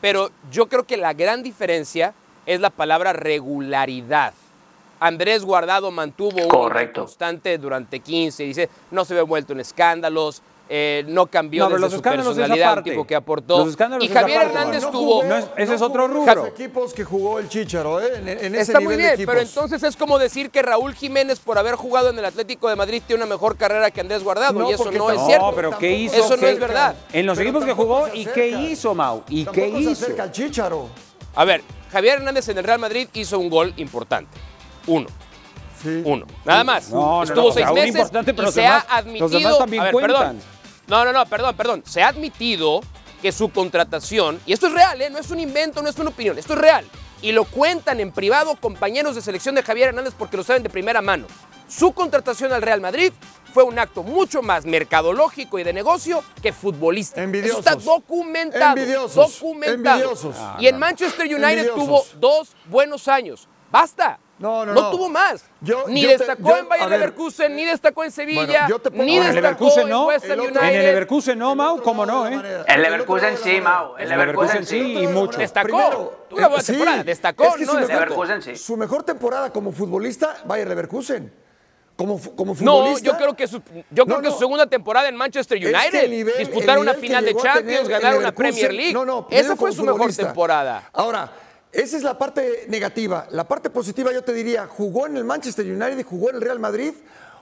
Pero 0.00 0.30
yo 0.50 0.66
creo 0.68 0.84
que 0.84 0.96
la 0.96 1.12
gran 1.14 1.42
diferencia 1.42 2.14
es 2.46 2.60
la 2.60 2.70
palabra 2.70 3.12
regularidad. 3.12 4.32
Andrés 5.00 5.44
Guardado 5.44 5.90
mantuvo 5.90 6.42
un 6.44 6.92
constante 6.92 7.56
durante 7.58 8.00
15, 8.00 8.42
dice, 8.44 8.68
no 8.90 9.04
se 9.04 9.14
ve 9.14 9.20
envuelto 9.20 9.52
en 9.54 9.60
escándalos, 9.60 10.42
eh, 10.72 11.04
no 11.08 11.26
cambió 11.26 11.64
No, 11.64 11.70
desde 11.70 11.80
los 11.80 11.90
su 11.90 11.96
escándalos 11.96 12.26
es 12.32 12.36
personalidad, 12.36 12.78
un 12.78 12.84
tipo 12.84 13.04
que 13.04 13.16
aportó. 13.16 13.58
Los 13.58 13.70
escándalos 13.70 14.04
y 14.04 14.08
Javier. 14.08 14.42
Hernández 14.42 14.82
No 14.84 14.90
tuvo... 14.90 15.00
jugó- 15.14 15.24
No 15.24 15.36
es- 15.38 15.46
ese 15.56 15.74
es 15.74 15.82
otro 15.82 16.06
rubro. 16.06 16.32
Los 16.32 16.46
equipos 16.48 16.94
que 16.94 17.02
jugó 17.02 17.40
el 17.40 17.48
Chicharo, 17.48 18.00
¿eh? 18.00 18.12
En, 18.18 18.28
en 18.28 18.54
ese 18.54 18.60
Está 18.60 18.78
muy 18.78 18.94
bien, 18.96 19.16
de 19.16 19.26
pero 19.26 19.40
entonces 19.40 19.82
es 19.82 19.96
como 19.96 20.16
decir 20.20 20.50
que 20.50 20.62
Raúl 20.62 20.94
Jiménez 20.94 21.40
por 21.40 21.58
haber 21.58 21.74
jugado 21.74 22.10
en 22.10 22.18
el 22.20 22.24
Atlético 22.24 22.68
de 22.68 22.76
Madrid 22.76 23.02
tiene 23.04 23.24
una 23.24 23.34
mejor 23.34 23.56
carrera 23.56 23.90
que 23.90 24.00
Andrés 24.00 24.22
Guardado 24.22 24.60
No, 24.60 24.70
y 24.70 24.74
eso 24.74 24.92
no 24.92 25.10
es 25.10 25.20
cierto. 25.26 25.46
No, 25.46 25.56
pero 25.56 25.76
¿qué 25.76 25.90
hizo? 25.92 26.14
Eso 26.14 26.36
no 26.36 26.40
¿Qué- 26.42 26.50
es 26.52 26.60
verdad. 26.60 26.94
En 27.12 27.26
los 27.26 27.36
Pero 27.36 27.48
equipos 27.50 27.64
que 27.64 27.72
jugó, 27.72 28.06
se 28.06 28.16
¿y 28.18 28.26
qué 28.26 28.48
hizo, 28.50 28.94
Mau? 28.94 29.24
¿Y 29.28 29.44
Tampoco 29.46 29.66
qué 29.66 29.72
se 29.72 29.78
hizo? 29.80 29.90
acerca 30.04 30.22
al 30.22 30.30
Chicharo. 30.30 30.86
A 31.34 31.44
ver, 31.44 31.62
Javier 31.90 32.18
Hernández 32.18 32.48
en 32.48 32.58
el 32.58 32.64
Real 32.64 32.78
Madrid 32.78 33.08
hizo 33.14 33.40
un 33.40 33.50
gol 33.50 33.72
importante. 33.76 34.30
Uno. 34.90 35.06
Sí. 35.82 36.02
Uno. 36.04 36.26
Nada 36.44 36.62
más. 36.64 36.90
No, 36.90 37.00
no, 37.00 37.22
Estuvo 37.22 37.48
no, 37.48 37.52
seis 37.52 37.66
Raúl 37.66 37.78
meses 37.80 38.10
pero 38.12 38.48
y 38.48 38.52
se 38.52 38.60
demás- 38.60 38.84
ha 38.88 38.96
admitido. 38.98 39.28
los 39.28 39.32
demás 39.32 39.58
también 39.58 39.80
a 39.80 39.84
ver, 39.84 39.92
cuentan. 39.92 40.16
perdón. 40.18 40.40
No, 40.88 41.04
no, 41.04 41.12
no, 41.12 41.26
perdón, 41.26 41.56
perdón. 41.56 41.82
Se 41.86 42.02
ha 42.02 42.08
admitido 42.08 42.80
que 43.22 43.32
su 43.32 43.48
contratación, 43.50 44.40
y 44.46 44.52
esto 44.52 44.66
es 44.66 44.72
real, 44.72 45.00
¿eh? 45.00 45.08
no 45.10 45.18
es 45.18 45.30
un 45.30 45.40
invento, 45.40 45.82
no 45.82 45.88
es 45.88 45.98
una 45.98 46.10
opinión, 46.10 46.38
esto 46.38 46.54
es 46.54 46.58
real, 46.58 46.86
y 47.22 47.32
lo 47.32 47.44
cuentan 47.44 48.00
en 48.00 48.12
privado 48.12 48.56
compañeros 48.56 49.14
de 49.14 49.20
selección 49.20 49.54
de 49.54 49.62
Javier 49.62 49.88
Hernández 49.88 50.14
porque 50.18 50.36
lo 50.38 50.42
saben 50.42 50.62
de 50.62 50.70
primera 50.70 51.02
mano. 51.02 51.26
Su 51.68 51.92
contratación 51.92 52.52
al 52.52 52.62
Real 52.62 52.80
Madrid 52.80 53.12
fue 53.54 53.62
un 53.62 53.78
acto 53.78 54.02
mucho 54.02 54.42
más 54.42 54.64
mercadológico 54.64 55.58
y 55.58 55.62
de 55.64 55.72
negocio 55.72 56.24
que 56.42 56.52
futbolista. 56.52 57.22
Envidiosos. 57.22 57.60
Eso 57.66 57.78
está 57.78 57.84
documentado. 57.84 58.76
Envidiosos. 58.80 59.34
Documentado. 59.40 59.96
Envidiosos. 60.00 60.36
y 60.58 60.66
en 60.66 60.78
Manchester 60.78 61.26
United 61.26 61.68
Envidiosos. 61.68 61.84
tuvo 61.84 62.04
dos 62.18 62.48
buenos 62.66 63.06
años. 63.06 63.46
Basta. 63.70 64.18
No, 64.40 64.64
no, 64.64 64.72
no. 64.72 64.90
tuvo 64.90 65.08
más. 65.10 65.44
Yo- 65.60 65.84
ni 65.86 66.00
yo 66.00 66.08
te- 66.08 66.16
destacó 66.18 66.48
yo- 66.48 66.56
en 66.56 66.68
Bayer 66.68 66.86
a 66.86 66.88
ver. 66.88 66.98
Leverkusen, 67.00 67.54
ni 67.54 67.64
destacó 67.66 68.04
en 68.04 68.10
Sevilla, 68.10 68.40
Bueno, 68.46 68.68
yo 68.70 68.78
te 68.78 68.90
pongo- 68.90 69.04
ni 69.04 69.16
En 69.18 69.22
el 69.22 69.34
destacó 69.34 69.42
Leverkusen 69.66 69.82
en 69.82 69.88
no. 69.90 70.06
West 70.06 70.24
Ham 70.30 70.40
United. 70.40 70.56
En 70.62 70.74
el 70.74 70.82
Leverkusen 70.86 71.38
no, 71.38 71.54
Mau, 71.54 71.82
cómo 71.82 72.06
no, 72.06 72.26
¿eh? 72.26 72.62
El 72.66 72.82
Leverkusen 72.82 73.36
sí, 73.36 73.60
Mau. 73.60 73.96
El 73.98 74.04
El 74.04 74.08
Leverkusen 74.08 74.64
sí. 74.66 74.78
y 74.78 75.06
mucho. 75.06 75.38
Destacó. 75.38 75.66
Primero, 75.68 76.26
una 76.30 76.48
buena 76.48 76.62
sí. 76.64 76.72
temporada. 76.72 77.04
Destacó, 77.04 77.44
Es 77.44 77.54
que 77.56 77.66
no. 77.66 77.80
Leverkusen 77.80 78.42
sí. 78.42 78.56
Su 78.56 78.76
mejor 78.78 79.02
temporada 79.02 79.50
como 79.52 79.72
futbolista, 79.72 80.36
Bayer 80.46 80.68
Leverkusen. 80.68 81.30
Como, 81.96 82.18
como 82.34 82.52
No, 82.54 82.56
futbolista. 82.56 83.04
yo 83.10 83.16
creo 83.18 83.36
que 83.36 83.46
su, 83.46 83.58
yo 83.90 84.06
creo 84.06 84.16
No, 84.16 84.22
que 84.22 84.28
no. 84.28 84.32
su 84.32 84.38
segunda 84.38 84.66
temporada 84.66 85.06
en 85.10 85.16
Manchester 85.16 85.58
Es 85.58 85.64
que 85.70 85.76
United, 85.76 86.08
nivel- 86.08 86.38
disputar 86.38 86.78
una 86.78 86.94
final 86.94 87.22
de 87.26 87.34
Champions, 87.36 87.86
ganar 87.90 88.16
una 88.16 88.32
Premier 88.32 88.72
League. 88.72 88.94
No, 88.94 89.04
no, 89.04 89.26
Esa 89.30 89.54
fue 89.54 89.70
su 89.70 89.84
mejor 89.84 90.10
temporada. 90.14 90.88
Ahora, 90.94 91.30
esa 91.72 91.96
es 91.96 92.02
la 92.02 92.18
parte 92.18 92.66
negativa. 92.68 93.26
La 93.30 93.46
parte 93.46 93.70
positiva, 93.70 94.12
yo 94.12 94.22
te 94.22 94.32
diría, 94.32 94.66
jugó 94.66 95.06
en 95.06 95.16
el 95.16 95.24
Manchester 95.24 95.64
United 95.66 95.98
y 95.98 96.02
jugó 96.02 96.30
en 96.30 96.36
el 96.36 96.42
Real 96.42 96.58
Madrid, 96.58 96.92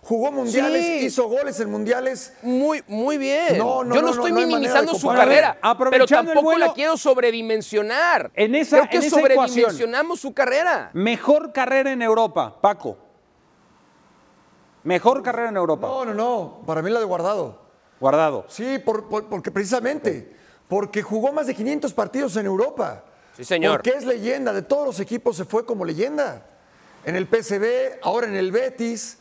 jugó 0.03 0.31
mundiales, 0.31 0.85
Sí. 0.85 1.07
hizo 1.07 1.29
goles 1.29 1.59
en 1.61 1.71
mundiales. 1.71 2.33
Muy, 2.43 2.83
muy 2.87 3.19
bien. 3.19 3.59
No, 3.59 3.83
no, 3.85 3.95
Yo 3.95 4.01
no, 4.03 4.09
no, 4.09 4.13
estoy 4.15 4.33
minimizando 4.33 4.95
su 4.95 5.09
carrera, 5.09 5.59
pero 5.91 6.07
tampoco 6.07 6.43
vuelo- 6.43 6.67
la 6.67 6.73
quiero 6.75 6.97
sobredimensionar. 6.97 8.31
En 8.35 8.55
esa- 8.55 8.79
Creo 8.79 8.91
que 8.91 8.97
en 8.99 9.03
esa 9.05 9.17
sobredimensionamos 9.17 10.21
su 10.21 10.33
carrera. 10.33 10.91
Mejor 10.93 11.53
carrera 11.53 11.91
en 11.93 12.03
Europa, 12.03 12.61
Paco. 12.61 12.99
Mejor 14.85 15.23
carrera 15.23 15.49
en 15.49 15.57
Europa. 15.57 15.87
No, 15.87 16.05
no, 16.05 16.15
no. 16.15 16.63
Para 16.67 16.83
mí 16.83 16.91
la 16.91 17.01
de 17.01 17.05
guardado. 17.05 17.61
Guardado. 18.01 18.45
Sí, 18.49 18.79
por- 18.79 19.09
por- 19.09 19.27
porque 19.29 19.51
precisamente, 19.51 20.33
porque 20.69 21.03
jugó 21.03 21.33
más 21.33 21.47
de 21.47 21.55
500 21.55 21.93
partidos 21.93 22.37
en 22.37 22.47
Europa. 22.47 23.05
Sí, 23.39 23.45
señor. 23.45 23.77
Porque 23.77 23.97
es 23.97 24.05
leyenda, 24.05 24.53
de 24.53 24.63
todos 24.63 24.85
los 24.85 25.01
equipos 25.01 25.37
se 25.37 25.45
fue 25.45 25.65
como 25.65 25.85
leyenda. 25.85 26.45
En 27.05 27.15
el 27.15 27.27
PSV, 27.27 28.01
ahora 28.03 28.27
en 28.27 28.35
el 28.35 28.51
Betis, 28.51 29.17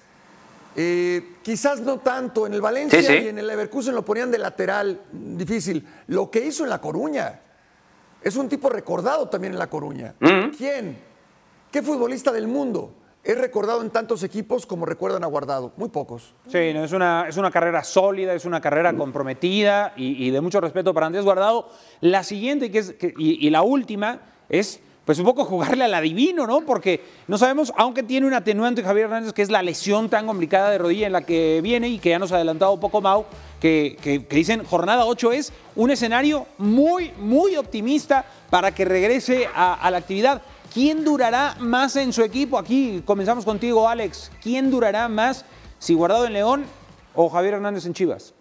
eh, 0.76 1.36
quizás 1.43 1.82
no 1.82 1.99
tanto, 1.99 2.47
en 2.47 2.53
el 2.55 2.61
Valencia 2.61 2.99
Sí, 2.99 3.05
sí. 3.05 3.13
y 3.13 3.28
en 3.28 3.38
el 3.38 3.45
Leverkusen 3.45 3.93
lo 3.93 4.03
ponían 4.03 4.32
de 4.32 4.39
lateral, 4.39 5.01
difícil. 5.11 5.88
Lo 6.07 6.32
que 6.32 6.43
hizo 6.43 6.63
en 6.63 6.72
La 6.72 6.82
Coruña, 6.82 7.41
es 8.24 8.36
un 8.36 8.49
tipo 8.49 8.70
recordado 8.70 9.30
también 9.30 9.53
en 9.53 9.59
La 9.59 9.68
Coruña. 9.70 10.15
¿Quién? 10.57 10.97
¿Qué 11.72 11.84
futbolista 11.84 12.32
del 12.32 12.47
mundo 12.47 12.93
es 13.24 13.38
recordado 13.38 13.82
en 13.82 13.89
tantos 13.89 14.24
equipos 14.24 14.65
como 14.65 14.86
recuerdan 14.86 15.24
a 15.24 15.28
Guardado? 15.28 15.74
Muy 15.76 15.89
pocos. 15.89 16.34
Sí, 16.47 16.72
no, 16.74 16.84
es, 16.86 16.93
una, 16.93 17.26
es 17.28 17.36
una 17.36 17.51
carrera 17.51 17.84
sólida, 17.84 18.34
es 18.34 18.45
una 18.45 18.61
carrera 18.61 18.95
comprometida 18.95 19.93
y, 19.97 20.30
de 20.30 20.39
mucho 20.41 20.61
respeto 20.61 20.93
para 20.93 21.07
Andrés 21.07 21.26
Guardado. 21.26 21.70
La 21.99 22.24
siguiente 22.24 22.72
que 22.72 23.13
y, 23.18 23.49
la 23.49 23.63
última 23.63 24.22
es 24.47 24.80
pues 25.03 25.20
un 25.20 25.26
poco 25.26 25.45
jugarle 25.45 25.86
al 25.86 25.93
adivino, 25.93 26.45
¿no? 26.45 26.61
Porque 26.65 27.01
no 27.30 27.38
sabemos, 27.38 27.72
aunque 27.78 28.03
tiene 28.03 28.28
un 28.28 28.34
atenuante 28.34 28.84
Javier 28.84 29.05
Hernández, 29.05 29.32
que 29.32 29.41
es 29.41 29.49
la 29.49 29.61
lesión 29.61 30.09
tan 30.09 30.28
complicada 30.28 30.70
de 30.70 30.78
rodilla 30.78 31.07
en 31.07 31.13
la 31.13 31.22
que 31.22 31.61
viene 31.61 31.88
y 31.88 31.99
que 31.99 32.09
ya 32.09 32.20
nos 32.20 32.34
ha 32.34 32.36
adelantado 32.36 32.74
un 32.74 32.82
poco 32.82 32.99
Mau, 32.99 33.26
que, 33.61 33.97
que- 34.01 34.20
dicen 34.20 34.65
jornada 34.65 35.05
8 35.05 35.32
es 35.32 35.53
un 35.78 35.91
escenario 35.91 36.45
muy, 36.57 37.11
muy 37.20 37.55
optimista 37.55 38.26
para 38.49 38.74
que 38.76 38.84
regrese 38.84 39.47
a 39.55 39.89
la 39.89 39.97
actividad. 39.97 40.41
¿Quién 40.74 41.03
durará 41.03 41.55
más 41.59 41.95
en 41.95 42.13
su 42.13 42.24
equipo? 42.24 42.57
Aquí 42.57 43.01
comenzamos 43.05 43.45
contigo, 43.45 43.88
Alex. 43.88 44.32
¿Quién 44.41 44.70
durará 44.70 45.07
más 45.07 45.45
si 45.80 45.93
Guardado 45.93 46.26
en 46.26 46.34
León 46.34 46.65
o 47.15 47.30
Javier 47.30 47.55
Hernández 47.55 47.86
en 47.86 47.93
Chivas? 47.93 48.34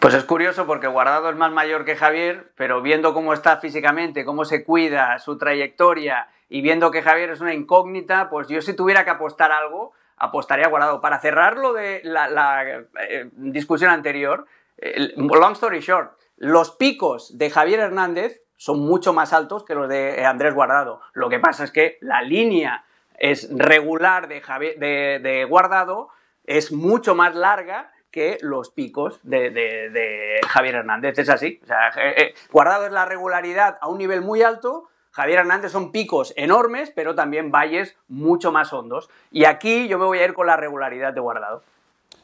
Pues 0.00 0.14
es 0.14 0.24
curioso 0.24 0.66
porque 0.66 0.86
Guardado 0.86 1.30
es 1.30 1.36
más 1.36 1.50
mayor 1.50 1.84
que 1.84 1.96
Javier, 1.96 2.52
pero 2.56 2.82
viendo 2.82 3.14
cómo 3.14 3.32
está 3.32 3.56
físicamente, 3.56 4.24
cómo 4.24 4.44
se 4.44 4.64
cuida, 4.64 5.18
su 5.18 5.38
trayectoria 5.38 6.28
y 6.48 6.60
viendo 6.60 6.90
que 6.90 7.02
Javier 7.02 7.30
es 7.30 7.40
una 7.40 7.54
incógnita, 7.54 8.28
pues 8.30 8.48
yo 8.48 8.60
si 8.62 8.74
tuviera 8.74 9.04
que 9.04 9.10
apostar 9.10 9.50
algo, 9.50 9.92
apostaría 10.16 10.66
a 10.66 10.68
Guardado. 10.68 11.00
Para 11.00 11.20
cerrar 11.20 11.56
lo 11.56 11.72
de 11.72 12.02
la, 12.04 12.84
eh, 13.08 13.30
discusión 13.32 13.90
anterior, 13.90 14.46
eh, 14.78 15.14
long 15.16 15.52
story 15.52 15.80
short, 15.80 16.12
los 16.36 16.70
picos 16.72 17.36
de 17.38 17.50
Javier 17.50 17.80
Hernández 17.80 18.42
son 18.56 18.80
mucho 18.80 19.12
más 19.12 19.32
altos 19.32 19.64
que 19.64 19.74
los 19.74 19.88
de 19.88 20.24
Andrés 20.24 20.54
Guardado. 20.54 21.00
Lo 21.12 21.28
que 21.28 21.38
pasa 21.38 21.64
es 21.64 21.70
que 21.70 21.98
la 22.00 22.22
línea 22.22 22.84
es 23.18 23.48
regular 23.56 24.28
de, 24.28 25.46
Guardado 25.48 26.08
es 26.44 26.72
mucho 26.72 27.14
más 27.14 27.34
larga 27.34 27.92
que 28.10 28.38
los 28.40 28.70
picos 28.70 29.20
de, 29.22 30.40
Javier 30.48 30.76
Hernández. 30.76 31.18
Es 31.18 31.28
así. 31.28 31.60
Eh, 31.96 32.14
eh, 32.16 32.34
Guardado 32.50 32.86
es 32.86 32.92
la 32.92 33.04
regularidad 33.04 33.78
a 33.80 33.88
un 33.88 33.98
nivel 33.98 34.22
muy 34.22 34.42
alto. 34.42 34.88
Javier 35.12 35.40
Hernández 35.40 35.72
son 35.72 35.92
picos 35.92 36.32
enormes, 36.36 36.90
pero 36.94 37.14
también 37.14 37.50
valles 37.50 37.96
mucho 38.08 38.52
más 38.52 38.72
hondos. 38.72 39.08
Y 39.30 39.44
aquí 39.44 39.88
yo 39.88 39.98
me 39.98 40.04
voy 40.04 40.18
a 40.18 40.24
ir 40.24 40.34
con 40.34 40.46
la 40.46 40.56
regularidad 40.56 41.12
de 41.12 41.20
Guardado. 41.20 41.62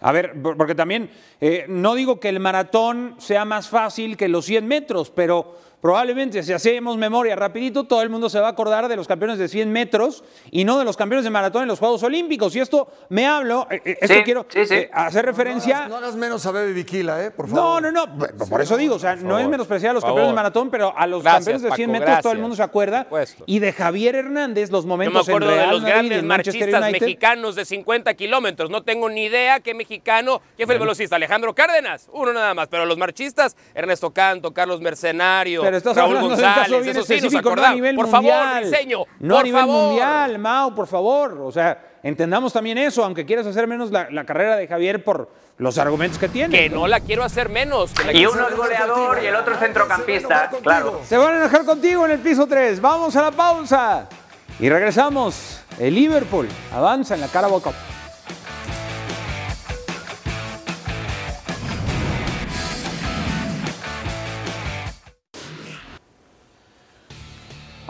A 0.01 0.13
ver, 0.13 0.41
por- 0.43 0.57
porque 0.57 0.75
también 0.75 1.11
eh, 1.41 1.65
no 1.69 1.95
digo 1.95 2.21
que 2.21 2.29
el 2.29 2.41
maratón 2.41 3.15
sea 3.19 3.45
más 3.45 3.69
fácil 3.69 4.17
que 4.17 4.29
los 4.29 4.45
100 4.47 4.67
metros, 4.67 5.11
pero 5.11 5.57
probablemente 5.83 6.43
si 6.45 6.53
hacemos 6.53 6.97
memoria 6.97 7.35
rapidito, 7.37 7.85
todo 7.85 8.01
el 8.03 8.09
mundo 8.09 8.31
se 8.31 8.39
va 8.41 8.47
a 8.47 8.51
acordar 8.53 8.87
de 8.89 8.95
los 8.97 9.07
campeones 9.09 9.37
de 9.39 9.49
100 9.49 9.71
metros 9.71 10.23
y 10.51 10.65
no 10.65 10.79
de 10.79 10.85
los 10.85 10.97
campeones 10.97 11.25
de 11.25 11.31
maratón 11.31 11.63
en 11.63 11.69
los 11.69 11.81
Juegos 11.81 12.03
Olímpicos. 12.05 12.55
Y 12.57 12.61
esto 12.61 12.89
me 13.09 13.27
hablo, 13.27 13.67
eh, 13.69 13.83
eh, 13.85 13.99
esto 14.01 14.15
Sí, 14.15 14.23
quiero 14.23 14.47
sí, 14.49 14.65
sí. 14.65 14.75
eh, 14.75 14.91
hacer 14.93 15.27
referencia... 15.27 15.89
No 15.89 15.97
hagas 15.97 16.15
menos 16.15 16.47
a 16.47 16.53
Bebe 16.53 16.73
Viquila, 16.73 17.25
¿eh? 17.25 17.31
Por 17.33 17.49
No, 17.49 17.57
favor. 17.57 17.83
no, 17.83 17.91
no. 17.91 18.17
Por, 18.17 18.49
por 18.49 18.61
eso 18.63 18.77
digo, 18.77 18.95
o 18.95 18.99
sea, 19.01 19.17
no 19.17 19.39
es 19.41 19.49
menospreciar 19.49 19.91
a 19.91 19.95
los 19.95 20.05
campeones 20.05 20.31
de 20.31 20.35
maratón, 20.37 20.71
pero 20.71 20.97
a 20.97 21.07
los 21.09 21.23
Gracias, 21.25 21.45
campeones 21.45 21.63
de 21.63 21.71
100 21.75 21.91
Paco, 21.91 22.01
metros 22.01 22.23
todo 22.23 22.33
el 22.33 22.39
mundo 22.39 22.55
se 22.57 22.63
acuerda. 22.63 23.09
Y 23.47 23.59
de 23.59 23.73
Javier 23.73 24.15
Hernández, 24.15 24.71
los 24.71 24.85
Yo 24.85 24.87
me 24.89 24.93
momentos 24.93 25.29
en 25.29 25.35
acuerdo 25.35 25.51
de 25.51 25.67
los 25.67 25.81
Madrid 25.83 25.93
grandes 25.93 26.23
marchistas 26.23 26.69
United. 26.83 27.01
mexicanos 27.01 27.57
de 27.57 27.65
50 27.65 28.15
kilómetros. 28.15 28.71
No 28.71 28.83
tengo 28.85 29.09
ni 29.09 29.25
idea 29.25 29.59
qué 29.59 29.75
mexicano, 29.75 30.41
quién 30.57 30.69
fue 30.69 30.75
el 30.77 30.81
velocista. 30.81 31.17
Alejandro 31.17 31.55
Cárdenas, 31.55 32.09
uno 32.13 32.33
nada 32.33 32.55
más. 32.55 32.69
Pero 32.69 32.87
los 32.87 32.99
marchistas, 32.99 33.57
Ernesto 33.75 34.13
Canto, 34.13 34.53
Carlos 34.55 34.81
Mercenario, 34.81 35.63
Pero 35.63 35.72
estás 35.77 35.97
Raúl 35.97 36.17
hablando 36.17 36.37
de 36.37 36.43
un 36.45 36.55
caso 36.55 36.81
bien 36.81 36.83
eso 36.89 37.03
sí 37.03 37.15
nos 37.15 37.25
específico, 37.25 37.57
no 37.57 37.65
a 37.65 37.75
nivel 37.75 37.97
por 37.97 38.07
mundial. 38.09 38.65
favor, 38.71 39.07
No 39.21 39.39
a 39.39 39.43
nivel 39.43 39.61
favor. 39.63 39.87
mundial, 39.89 40.39
Mau, 40.39 40.75
por 40.75 40.87
favor. 40.87 41.39
O 41.43 41.53
sea, 41.53 41.99
entendamos 42.03 42.53
también 42.53 42.79
eso, 42.79 43.05
aunque 43.05 43.25
quieras 43.27 43.47
hacer 43.47 43.67
menos 43.67 43.91
la, 43.91 44.09
la 44.11 44.25
carrera 44.25 44.57
de 44.57 44.67
Javier 44.67 45.03
por 45.05 45.31
los 45.59 45.79
argumentos 45.79 46.19
que 46.19 46.29
tiene. 46.29 46.57
Que 46.59 46.69
no 46.71 46.87
la 46.87 47.01
quiero 47.01 47.23
hacer 47.25 47.49
menos. 47.49 47.93
que 47.93 48.05
la 48.05 48.13
Y 48.13 48.27
uno 48.27 48.49
es 48.49 48.57
goleador 48.57 49.19
y 49.23 49.27
el 49.27 49.37
otro 49.37 49.55
es 49.55 49.61
centrocampista, 49.61 50.51
claro. 50.63 51.01
Se 51.07 51.17
van 51.17 51.35
a 51.35 51.37
enojar 51.39 51.65
contigo 51.65 52.05
en 52.07 52.13
el 52.13 52.19
piso 52.21 52.47
3. 52.47 52.81
Vamos 52.81 53.15
a 53.17 53.23
la 53.23 53.31
pausa. 53.31 54.09
Y 54.61 54.69
regresamos. 54.69 55.61
El 55.79 55.95
Liverpool 55.95 56.49
avanza 56.75 57.15
en 57.15 57.21
la 57.23 57.29
Carabao 57.29 57.61
Cup. 57.61 57.73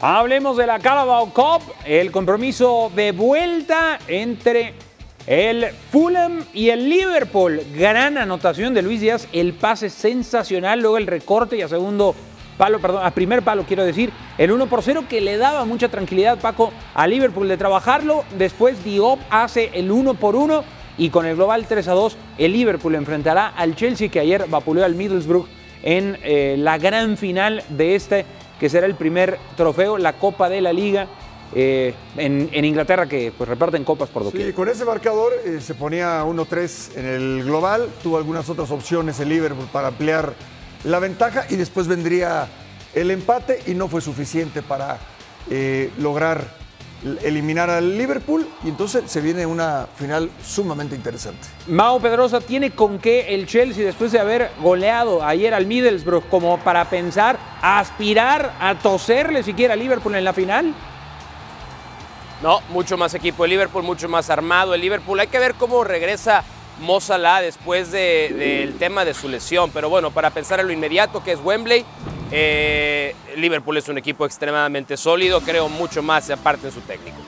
Hablemos 0.05 0.57
de 0.57 0.67
la 0.67 0.81
Carabao 0.81 1.33
Cup, 1.33 1.63
el 1.85 2.11
compromiso 2.11 2.91
de 2.93 3.13
vuelta 3.13 4.01
entre 4.09 4.75
el 5.29 5.67
Fulham 5.93 6.45
y 6.53 6.71
el 6.71 6.89
Liverpool. 6.91 7.61
Gran 7.73 8.19
anotación 8.19 8.75
de 8.75 8.83
Luis 8.83 9.01
Díaz, 9.01 9.29
el 9.33 9.53
pase 9.53 9.91
sensacional, 9.91 10.81
luego 10.81 10.99
el 10.99 11.07
recorte 11.07 11.57
y 11.57 11.63
a 11.63 11.69
segundo 11.69 12.17
palo, 12.59 12.81
perdón, 12.81 13.07
a 13.07 13.13
primer 13.13 13.43
palo 13.43 13.63
quiero 13.63 13.85
decir, 13.85 14.11
el 14.39 14.51
1 14.51 14.67
por 14.67 14.83
0 14.83 15.05
que 15.09 15.21
le 15.21 15.37
daba 15.37 15.65
mucha 15.67 15.89
tranquilidad 15.89 16.41
Paco 16.41 16.73
a 16.95 17.07
Liverpool 17.07 17.47
de 17.47 17.57
trabajarlo. 17.57 18.25
Después 18.37 18.83
Diop 18.83 19.21
hace 19.31 19.71
el 19.73 19.93
1 19.93 20.15
por 20.15 20.35
1 20.35 20.65
y 20.99 21.11
con 21.11 21.27
el 21.27 21.37
global 21.37 21.67
3 21.69 21.87
a 21.87 21.93
2 21.93 22.17
el 22.39 22.53
Liverpool 22.53 22.97
enfrentará 22.97 23.47
al 23.47 23.77
Chelsea 23.77 24.09
que 24.09 24.19
ayer 24.19 24.47
vapuleó 24.49 24.85
al 24.85 24.97
Middlesbrough 24.97 25.47
en 25.85 26.19
eh, 26.25 26.57
la 26.59 26.79
gran 26.79 27.17
final 27.17 27.63
de 27.69 27.95
este 27.95 28.25
que 28.63 28.71
será 28.71 28.87
el 28.87 28.95
primer 28.95 29.41
trofeo, 29.57 29.99
la 29.99 30.13
Copa 30.13 30.49
de 30.49 30.61
la 30.61 30.73
Liga 30.73 31.09
eh, 31.53 31.95
en, 32.17 32.65
Inglaterra, 32.65 33.09
que 33.09 33.33
pues 33.37 33.51
reparten 33.51 33.83
copas 33.83 34.09
por 34.09 34.23
doquier. 34.23 34.47
Sí, 34.47 34.53
con 34.53 34.69
ese 34.69 34.85
marcador 34.85 35.33
eh, 35.45 35.61
se 35.61 35.75
ponía 35.75 36.23
1-3 36.23 36.97
en 36.97 37.07
el 37.07 37.43
global. 37.43 37.89
Tuvo 38.05 38.19
algunas 38.19 38.49
otras 38.49 38.71
opciones 38.71 39.19
el 39.19 39.31
Liverpool 39.31 39.67
para 39.73 39.89
ampliar 39.89 40.35
la 40.85 41.01
ventaja 41.01 41.45
y 41.51 41.57
después 41.57 41.89
vendría 41.89 42.47
el 42.95 43.11
empate 43.11 43.65
y 43.67 43.75
no 43.75 43.89
fue 43.89 44.01
suficiente 44.01 44.63
para 44.63 44.97
eh, 45.51 45.91
lograr 45.99 46.47
eliminar 47.23 47.69
al 47.69 47.97
Liverpool 47.97 48.47
y 48.65 48.69
entonces 48.69 49.11
se 49.11 49.21
viene 49.21 49.45
una 49.45 49.87
final 49.97 50.31
sumamente 50.45 50.95
interesante. 50.95 51.49
Mao 51.67 52.01
Pedrosa 52.01 52.41
tiene 52.41 52.71
con 52.71 52.99
qué 52.99 53.35
el 53.35 53.47
Chelsea, 53.47 53.85
después 53.85 54.13
de 54.13 54.21
haber 54.21 54.51
goleado 54.61 55.25
ayer 55.25 55.55
al 55.55 55.67
Middlesbrough, 55.67 56.29
como 56.29 56.59
para 56.59 56.89
pensar, 56.89 57.39
aspirar 57.61 58.55
a 58.61 58.79
toserle 58.79 59.43
siquiera 59.43 59.75
a 59.75 59.77
Liverpool 59.77 60.15
en 60.15 60.25
la 60.25 60.33
final. 60.33 60.75
No, 62.43 62.61
mucho 62.71 62.97
más 62.97 63.15
equipo 63.15 63.45
de 63.45 63.51
Liverpool, 63.51 63.85
mucho 63.85 64.09
más 64.09 64.29
armado 64.29 64.75
el 64.75 64.81
Liverpool. 64.81 65.21
Hay 65.21 65.29
que 65.29 65.39
ver 65.39 65.55
cómo 65.55 65.85
regresa 65.85 66.43
Mo 66.81 66.99
después 67.41 67.93
de- 67.93 68.33
del 68.37 68.75
tema 68.79 69.05
de 69.05 69.15
su 69.15 69.29
lesión. 69.29 69.71
Pero 69.71 69.89
bueno, 69.89 70.11
para 70.11 70.31
pensar 70.31 70.61
en 70.61 70.67
lo 70.67 70.73
inmediato 70.73 71.23
que 71.23 71.33
es 71.33 71.41
Wembley, 71.43 71.85
eh, 72.31 73.15
Liverpool 73.37 73.77
es 73.77 73.89
un 73.89 73.99
equipo 73.99 74.25
extremadamente 74.27 74.97
sólido, 74.97 75.41
creo 75.41 75.69
mucho 75.69 76.03
más 76.03 76.29
aparte 76.31 76.67
de 76.67 76.73
su 76.73 76.81
técnico. 76.81 77.19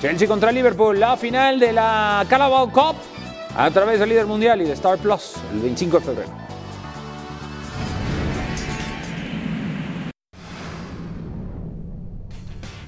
Chelsea 0.00 0.26
contra 0.26 0.50
Liverpool, 0.52 0.98
la 0.98 1.16
final 1.16 1.60
de 1.60 1.72
la 1.72 2.26
Carabao 2.28 2.70
Cup 2.70 2.96
a 3.56 3.70
través 3.70 4.00
del 4.00 4.08
líder 4.08 4.26
mundial 4.26 4.60
y 4.60 4.64
de 4.64 4.72
Star 4.72 4.98
Plus 4.98 5.34
el 5.52 5.60
25 5.60 5.98
de 6.00 6.04
febrero. 6.04 6.30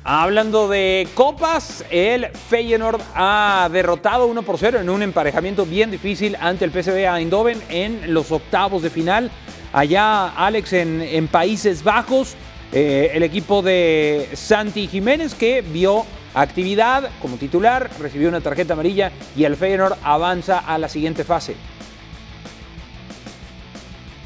Hablando 0.07 0.69
de 0.69 1.09
copas, 1.15 1.83
el 1.91 2.27
Feyenoord 2.27 3.01
ha 3.15 3.71
derrotado 3.73 4.27
1 4.27 4.43
por 4.43 4.59
0 4.59 4.81
en 4.81 4.91
un 4.91 5.03
emparejamiento 5.03 5.65
bien 5.65 5.91
difícil 5.91 6.37
ante 6.39 6.67
el 6.67 6.73
PSV 6.73 7.07
Eindhoven 7.07 7.63
en 7.71 8.13
los 8.13 8.31
octavos 8.31 8.83
de 8.83 8.91
final. 8.91 9.31
Allá 9.73 10.29
Alex 10.29 10.75
en, 10.75 11.01
en 11.01 11.27
Países 11.27 11.83
Bajos, 11.83 12.37
eh, 12.71 13.13
el 13.15 13.23
equipo 13.23 13.63
de 13.63 14.29
Santi 14.35 14.89
Jiménez 14.89 15.35
que 15.35 15.63
vio 15.63 16.05
actividad 16.35 17.09
como 17.23 17.39
titular, 17.39 17.89
recibió 17.99 18.29
una 18.29 18.43
tarjeta 18.43 18.75
amarilla 18.75 19.11
y 19.35 19.45
el 19.45 19.57
Feyenoord 19.57 19.97
avanza 20.03 20.59
a 20.59 20.77
la 20.77 20.91
siguiente 20.91 21.25
fase. 21.25 21.57